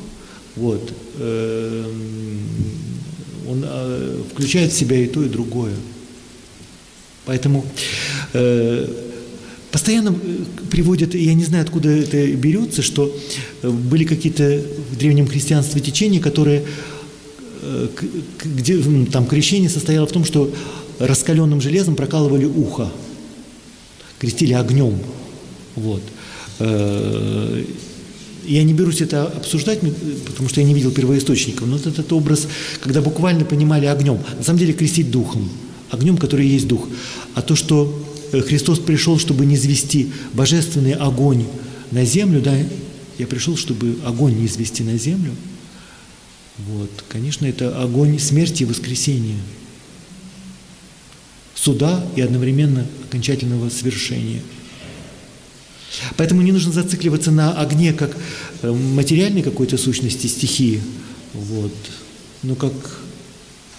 вот, 0.56 0.92
эм, 1.18 2.38
он 3.48 3.64
э, 3.64 4.22
включает 4.32 4.72
в 4.72 4.76
себя 4.76 4.96
и 4.96 5.06
то, 5.06 5.22
и 5.22 5.28
другое. 5.28 5.74
Поэтому 7.26 7.64
э, 8.32 8.88
постоянно 9.70 10.10
э, 10.10 10.38
приводят, 10.70 11.14
я 11.14 11.34
не 11.34 11.44
знаю, 11.44 11.64
откуда 11.64 11.90
это 11.90 12.26
берется, 12.28 12.82
что 12.82 13.14
э, 13.62 13.68
были 13.68 14.04
какие-то 14.04 14.62
в 14.90 14.96
древнем 14.96 15.26
христианстве 15.26 15.80
течения, 15.80 16.20
которые 16.20 16.64
э, 17.62 17.88
где, 18.44 18.80
там 19.10 19.26
крещение 19.26 19.68
состояло 19.68 20.06
в 20.06 20.12
том, 20.12 20.24
что 20.24 20.52
раскаленным 20.98 21.60
железом 21.60 21.96
прокалывали 21.96 22.44
ухо, 22.44 22.90
крестили 24.18 24.52
огнем. 24.52 24.98
Вот. 25.76 26.02
Э, 26.58 27.64
я 28.46 28.62
не 28.62 28.74
берусь 28.74 29.00
это 29.00 29.24
обсуждать, 29.24 29.80
потому 30.26 30.48
что 30.48 30.60
я 30.60 30.66
не 30.66 30.74
видел 30.74 30.90
первоисточников, 30.90 31.66
но 31.66 31.76
этот 31.76 32.12
образ, 32.12 32.46
когда 32.80 33.00
буквально 33.00 33.44
понимали 33.44 33.86
огнем, 33.86 34.18
на 34.36 34.42
самом 34.42 34.58
деле 34.58 34.72
крестить 34.72 35.10
духом, 35.10 35.48
огнем, 35.90 36.16
который 36.16 36.46
есть 36.46 36.68
дух. 36.68 36.86
А 37.34 37.42
то, 37.42 37.56
что 37.56 38.04
э, 38.32 38.40
Христос 38.40 38.78
пришел, 38.78 39.18
чтобы 39.18 39.46
не 39.46 39.56
звести 39.56 40.12
божественный 40.32 40.92
огонь 40.92 41.46
на 41.90 42.04
землю, 42.04 42.40
да, 42.40 42.54
я 43.18 43.26
пришел, 43.26 43.56
чтобы 43.56 43.96
огонь 44.04 44.34
не 44.34 44.46
извести 44.46 44.82
на 44.82 44.96
землю. 44.96 45.32
Вот, 46.58 46.90
конечно, 47.08 47.46
это 47.46 47.80
огонь 47.82 48.18
смерти 48.18 48.62
и 48.62 48.66
воскресения, 48.66 49.36
суда 51.64 52.04
и 52.14 52.20
одновременно 52.20 52.86
окончательного 53.08 53.70
свершения. 53.70 54.42
Поэтому 56.16 56.42
не 56.42 56.52
нужно 56.52 56.72
зацикливаться 56.72 57.30
на 57.30 57.58
огне 57.58 57.94
как 57.94 58.14
э, 58.62 58.70
материальной 58.70 59.42
какой-то 59.42 59.78
сущности 59.78 60.26
стихии, 60.26 60.82
вот, 61.32 61.72
но 62.42 62.54
как 62.54 62.72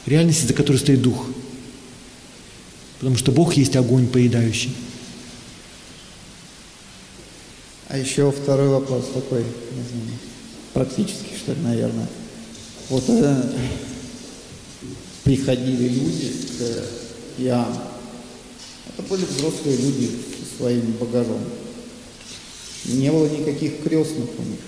реальности, 0.07 0.47
за 0.47 0.53
которой 0.55 0.77
стоит 0.77 1.01
дух. 1.01 1.27
Потому 2.99 3.17
что 3.17 3.31
Бог 3.31 3.53
есть 3.53 3.75
огонь 3.75 4.07
поедающий. 4.07 4.73
А 7.89 7.99
еще 7.99 8.31
второй 8.31 8.69
вопрос 8.69 9.11
такой, 9.13 9.41
не 9.41 9.83
знаю, 9.83 10.19
практически, 10.73 11.37
что 11.37 11.53
ли, 11.53 11.61
наверное. 11.61 12.07
Вот 12.89 13.03
э, 13.09 13.43
приходили 15.23 15.87
люди 15.89 16.31
к 16.57 17.04
Иоанну. 17.37 17.81
Это 18.97 19.07
были 19.09 19.25
взрослые 19.25 19.77
люди 19.77 20.09
со 20.09 20.57
своим 20.57 20.91
багажом. 20.99 21.41
Не 22.85 23.11
было 23.11 23.27
никаких 23.27 23.81
крестных 23.83 24.29
у 24.37 24.43
них. 24.43 24.59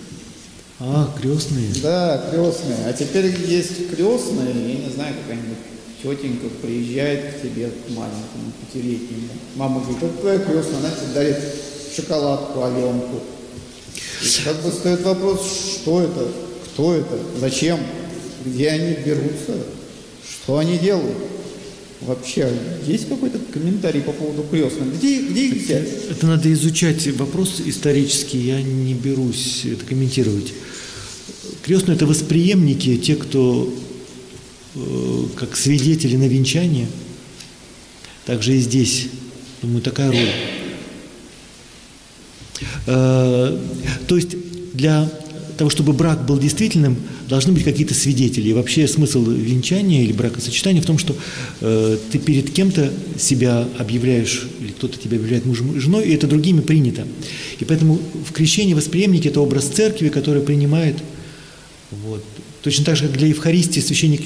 А, 0.79 1.13
крестные? 1.19 1.69
Да, 1.81 2.29
крестные. 2.31 2.85
А 2.87 2.93
теперь 2.93 3.25
есть 3.47 3.89
крестные, 3.89 4.53
я 4.53 4.85
не 4.85 4.89
знаю, 4.93 5.15
какая-нибудь 5.21 5.57
тетенька 6.01 6.47
приезжает 6.61 7.35
к 7.35 7.41
тебе, 7.41 7.69
к 7.69 7.89
маленькому, 7.89 8.51
пятилетнему. 8.61 9.29
Мама 9.55 9.81
говорит, 9.81 10.03
это 10.03 10.17
твоя 10.19 10.39
крестная, 10.39 10.79
она 10.79 10.91
тебе 10.91 11.13
дарит 11.13 11.37
шоколадку, 11.95 12.63
Аленку. 12.63 13.21
И 14.21 14.43
как 14.43 14.61
бы 14.61 14.71
стоит 14.71 15.01
вопрос, 15.03 15.41
что 15.73 16.01
это, 16.01 16.27
кто 16.65 16.93
это, 16.93 17.17
зачем, 17.39 17.79
где 18.45 18.69
они 18.69 18.93
берутся, 19.03 19.55
что 20.27 20.57
они 20.57 20.77
делают. 20.77 21.17
Вообще, 22.01 22.47
есть 22.85 23.09
какой-то 23.09 23.39
комментарий 23.51 24.01
по 24.01 24.11
поводу 24.11 24.43
крестных? 24.43 24.97
Где, 24.97 25.19
где 25.19 25.47
их 25.47 25.63
взять? 25.63 25.87
Это 26.11 26.27
надо 26.27 26.53
изучать 26.53 27.07
вопрос 27.17 27.59
исторический, 27.65 28.37
я 28.39 28.61
не 28.61 28.93
берусь 28.93 29.65
это 29.65 29.83
комментировать. 29.83 30.53
Крестные– 31.63 31.95
это 31.97 32.05
восприемники, 32.05 32.97
те, 32.97 33.15
кто 33.15 33.73
э, 34.75 35.23
как 35.35 35.57
свидетели 35.57 36.15
на 36.15 36.27
венчание. 36.27 36.87
Также 38.25 38.55
и 38.55 38.59
здесь, 38.59 39.07
думаю, 39.61 39.81
такая 39.81 40.11
роль. 40.11 40.29
Э, 42.85 43.59
то 44.07 44.15
есть 44.15 44.35
для 44.73 45.09
того, 45.57 45.69
чтобы 45.69 45.93
брак 45.93 46.25
был 46.25 46.37
действительным, 46.37 46.95
должны 47.27 47.53
быть 47.53 47.63
какие-то 47.63 47.93
свидетели. 47.93 48.49
И 48.49 48.53
вообще 48.53 48.87
смысл 48.87 49.23
венчания 49.25 50.03
или 50.03 50.13
бракосочетания 50.13 50.81
в 50.81 50.85
том, 50.85 50.97
что 50.97 51.15
э, 51.61 51.97
ты 52.11 52.19
перед 52.19 52.51
кем-то 52.51 52.91
себя 53.19 53.67
объявляешь, 53.77 54.47
или 54.61 54.69
кто-то 54.69 54.97
тебя 54.97 55.17
объявляет 55.17 55.45
мужем 55.45 55.75
и 55.75 55.79
женой, 55.79 56.07
и 56.07 56.13
это 56.13 56.27
другими 56.27 56.61
принято. 56.61 57.05
И 57.59 57.65
поэтому 57.65 57.99
в 58.27 58.31
крещении 58.31 58.73
восприемники– 58.73 59.27
это 59.29 59.41
образ 59.41 59.65
церкви, 59.65 60.09
который 60.09 60.41
принимает. 60.41 60.97
Вот. 61.91 62.23
Точно 62.63 62.85
так 62.85 62.95
же, 62.95 63.07
как 63.07 63.17
для 63.17 63.27
Евхаристии 63.27 63.79
священник 63.79 64.21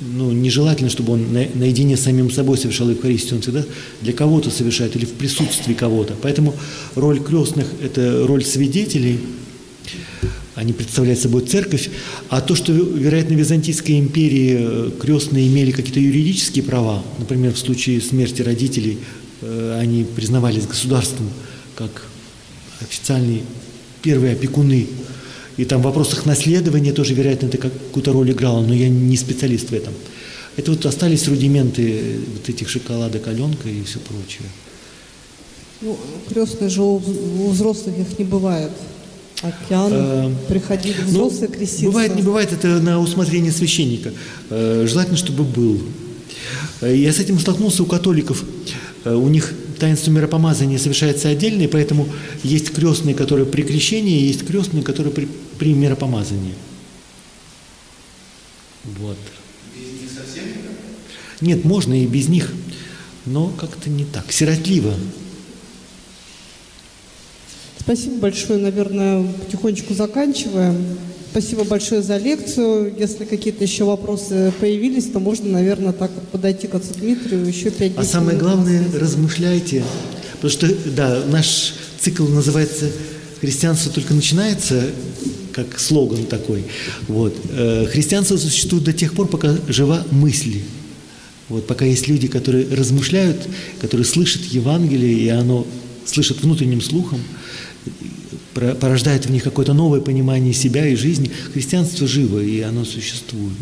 ну, 0.00 0.32
нежелательно, 0.32 0.90
чтобы 0.90 1.14
он 1.14 1.32
на, 1.32 1.46
наедине 1.54 1.96
с 1.96 2.02
самим 2.02 2.30
собой 2.30 2.58
совершал 2.58 2.90
Евхаристию, 2.90 3.36
он 3.36 3.42
всегда 3.42 3.64
для 4.02 4.12
кого-то 4.12 4.50
совершает 4.50 4.96
или 4.96 5.04
в 5.04 5.12
присутствии 5.12 5.74
кого-то. 5.74 6.14
Поэтому 6.20 6.54
роль 6.94 7.20
крестных– 7.20 7.66
это 7.82 8.26
роль 8.26 8.44
свидетелей, 8.44 9.20
они 10.54 10.72
представляют 10.72 11.20
собой 11.20 11.42
церковь, 11.46 11.90
а 12.28 12.40
то, 12.40 12.54
что, 12.54 12.72
вероятно, 12.72 13.36
в 13.36 13.38
Византийской 13.38 13.98
империи 13.98 14.56
э, 14.58 14.90
крестные 15.00 15.46
имели 15.48 15.70
какие-то 15.70 16.00
юридические 16.00 16.64
права, 16.64 17.02
например, 17.18 17.52
в 17.52 17.58
случае 17.58 18.00
смерти 18.00 18.42
родителей 18.42 18.98
э, 19.42 19.78
они 19.80 20.04
признавались 20.04 20.66
государством 20.66 21.28
как 21.76 22.06
официальные 22.80 23.42
первые 24.02 24.32
опекуны 24.32 24.86
и 25.60 25.66
там 25.66 25.82
в 25.82 25.84
вопросах 25.84 26.24
наследования 26.24 26.92
тоже, 26.92 27.12
вероятно, 27.12 27.46
это 27.46 27.58
какую-то 27.58 28.12
роль 28.12 28.30
играло, 28.30 28.64
но 28.64 28.72
я 28.72 28.88
не 28.88 29.16
специалист 29.18 29.68
в 29.68 29.74
этом. 29.74 29.92
Это 30.56 30.70
вот 30.70 30.86
остались 30.86 31.28
рудименты 31.28 32.18
вот 32.32 32.48
этих 32.48 32.70
шоколадок, 32.70 33.28
Аленка 33.28 33.68
и 33.68 33.82
все 33.84 33.98
прочее. 33.98 34.48
Ну, 35.82 35.98
крестные 36.28 36.70
же 36.70 36.82
у 36.82 37.50
взрослых 37.50 37.98
их 37.98 38.18
не 38.18 38.24
бывает. 38.24 38.70
Океан, 39.42 39.90
э, 39.92 40.34
приходили 40.48 40.96
ну, 41.00 41.06
взрослые 41.06 41.48
ну, 41.48 41.54
креститься. 41.54 41.86
Бывает, 41.86 42.14
не 42.14 42.22
бывает, 42.22 42.52
это 42.52 42.80
на 42.80 43.00
усмотрение 43.00 43.52
священника. 43.52 44.12
Э, 44.50 44.86
желательно, 44.86 45.16
чтобы 45.16 45.44
был. 45.44 45.80
Э, 46.82 46.94
я 46.94 47.10
с 47.12 47.18
этим 47.18 47.38
столкнулся 47.38 47.82
у 47.82 47.86
католиков. 47.86 48.44
У 49.06 49.28
них 49.28 49.54
таинство 49.78 50.10
миропомазания 50.10 50.78
совершается 50.78 51.30
отдельно, 51.30 51.62
и 51.62 51.66
поэтому 51.68 52.06
есть 52.42 52.70
крестные, 52.70 53.14
которые 53.14 53.46
при 53.46 53.62
крещении, 53.62 54.26
есть 54.26 54.46
крестные, 54.46 54.82
которые 54.82 55.12
при, 55.12 55.26
при 55.58 55.72
миропомазании. 55.72 56.54
Вот. 58.84 59.16
Без 59.74 60.02
них 60.02 60.10
совсем? 60.10 60.44
Нет, 61.40 61.64
можно 61.64 61.94
и 61.94 62.06
без 62.06 62.28
них, 62.28 62.52
но 63.24 63.48
как-то 63.48 63.88
не 63.88 64.04
так, 64.04 64.30
сиротливо. 64.30 64.94
Спасибо 67.92 68.18
большое, 68.18 68.60
наверное, 68.60 69.24
потихонечку 69.24 69.94
заканчиваем. 69.94 70.76
Спасибо 71.32 71.64
большое 71.64 72.02
за 72.02 72.18
лекцию. 72.18 72.94
Если 72.96 73.24
какие-то 73.24 73.64
еще 73.64 73.82
вопросы 73.82 74.52
появились, 74.60 75.06
то 75.06 75.18
можно, 75.18 75.48
наверное, 75.48 75.92
так 75.92 76.12
подойти 76.30 76.68
к 76.68 76.76
отцу 76.76 76.94
Дмитрию 76.94 77.44
еще 77.44 77.72
пять 77.72 77.94
А 77.96 78.04
самое 78.04 78.38
главное, 78.38 78.84
размышляйте. 78.94 79.82
Потому 80.34 80.52
что, 80.52 80.72
да, 80.86 81.24
наш 81.32 81.74
цикл 81.98 82.28
называется 82.28 82.88
«Христианство 83.40 83.90
только 83.90 84.14
начинается», 84.14 84.84
как 85.52 85.80
слоган 85.80 86.26
такой. 86.26 86.66
Вот. 87.08 87.36
Э, 87.50 87.86
христианство 87.90 88.36
существует 88.36 88.84
до 88.84 88.92
тех 88.92 89.14
пор, 89.14 89.26
пока 89.26 89.52
жива 89.66 90.04
мысль. 90.12 90.60
Вот, 91.48 91.66
пока 91.66 91.86
есть 91.86 92.06
люди, 92.06 92.28
которые 92.28 92.72
размышляют, 92.72 93.48
которые 93.80 94.04
слышат 94.04 94.44
Евангелие, 94.44 95.12
и 95.12 95.28
оно 95.28 95.66
слышат 96.06 96.40
внутренним 96.42 96.80
слухом, 96.80 97.20
порождает 98.54 99.26
в 99.26 99.30
них 99.30 99.42
какое-то 99.42 99.72
новое 99.72 100.00
понимание 100.00 100.52
себя 100.52 100.86
и 100.86 100.96
жизни. 100.96 101.30
Христианство 101.52 102.06
живо, 102.06 102.40
и 102.40 102.60
оно 102.60 102.84
существует. 102.84 103.54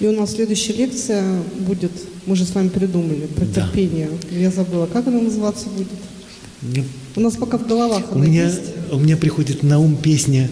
И 0.00 0.06
у 0.06 0.12
нас 0.12 0.32
следующая 0.32 0.72
лекция 0.72 1.42
будет, 1.58 1.92
мы 2.24 2.34
же 2.34 2.46
с 2.46 2.54
вами 2.54 2.68
придумали, 2.68 3.26
про 3.26 3.44
да. 3.44 3.62
терпение. 3.62 4.08
Я 4.30 4.50
забыла, 4.50 4.86
как 4.86 5.06
она 5.06 5.20
называться 5.20 5.68
будет? 5.68 5.88
Мне... 6.62 6.84
У 7.16 7.20
нас 7.20 7.36
пока 7.36 7.58
в 7.58 7.66
головах 7.66 8.04
у 8.12 8.18
меня, 8.18 8.46
есть. 8.46 8.60
У 8.90 8.98
меня 8.98 9.16
приходит 9.16 9.62
на 9.62 9.78
ум 9.78 9.96
песня 9.96 10.50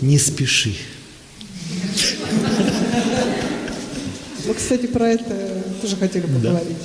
«Не 0.00 0.18
спеши». 0.18 0.74
Мы, 4.46 4.54
кстати, 4.54 4.86
про 4.86 5.10
это 5.10 5.64
тоже 5.80 5.96
хотели 5.96 6.22
поговорить. 6.22 6.76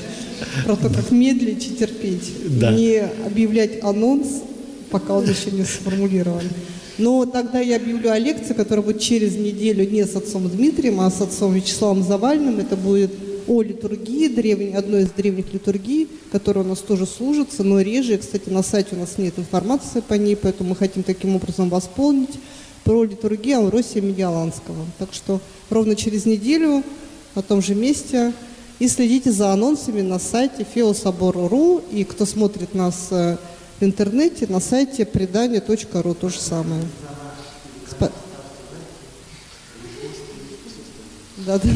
Про 0.65 0.75
то, 0.75 0.89
как 0.89 1.11
медлить 1.11 1.65
и 1.67 1.75
терпеть. 1.75 2.31
Да. 2.59 2.71
Не 2.71 2.99
объявлять 3.25 3.81
анонс, 3.81 4.43
пока 4.93 5.15
он 5.15 5.25
еще 5.25 5.49
не 5.49 5.65
сформулирован. 5.65 6.43
Но 6.99 7.25
тогда 7.25 7.59
я 7.59 7.77
объявлю 7.77 8.11
о 8.11 8.19
лекции, 8.19 8.53
которая 8.53 8.85
будет 8.85 9.01
через 9.01 9.35
неделю 9.35 9.89
не 9.89 10.05
с 10.05 10.15
отцом 10.15 10.47
Дмитрием, 10.47 11.01
а 11.01 11.09
с 11.09 11.19
отцом 11.19 11.51
Вячеславом 11.53 12.03
Завальным. 12.03 12.59
Это 12.59 12.75
будет 12.75 13.11
о 13.47 13.63
литургии, 13.63 14.27
древней, 14.27 14.75
одной 14.75 15.01
из 15.01 15.09
древних 15.09 15.51
литургий, 15.51 16.07
которая 16.31 16.63
у 16.63 16.67
нас 16.67 16.79
тоже 16.79 17.07
служится, 17.07 17.63
но 17.63 17.81
реже. 17.81 18.19
Кстати, 18.19 18.49
на 18.49 18.61
сайте 18.61 18.95
у 18.95 18.99
нас 18.99 19.17
нет 19.17 19.39
информации 19.39 20.01
по 20.01 20.13
ней, 20.13 20.35
поэтому 20.35 20.69
мы 20.69 20.75
хотим 20.75 21.01
таким 21.01 21.35
образом 21.35 21.69
восполнить 21.69 22.35
про 22.83 23.03
литургию 23.03 23.59
Амвросия 23.59 24.01
Медиаланского. 24.03 24.85
Так 24.99 25.09
что 25.11 25.41
ровно 25.71 25.95
через 25.95 26.27
неделю 26.27 26.83
на 27.33 27.41
том 27.41 27.63
же 27.63 27.73
месте. 27.73 28.31
И 28.79 28.87
следите 28.87 29.31
за 29.31 29.51
анонсами 29.51 30.01
на 30.01 30.19
сайте 30.19 30.65
feosabor.ru. 30.75 31.83
И 31.91 32.03
кто 32.03 32.25
смотрит 32.25 32.75
нас 32.75 33.07
э, 33.11 33.37
в 33.79 33.83
интернете 33.83 34.47
на 34.47 34.59
сайте 34.59 35.05
предание.ру 35.05 36.13
то 36.13 36.29
же 36.29 36.39
самое. 36.39 36.83
Спа... 37.89 38.09
Да, 41.37 41.59
да. 41.59 41.69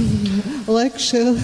Лайк, 0.67 0.99
шер. 0.99 1.35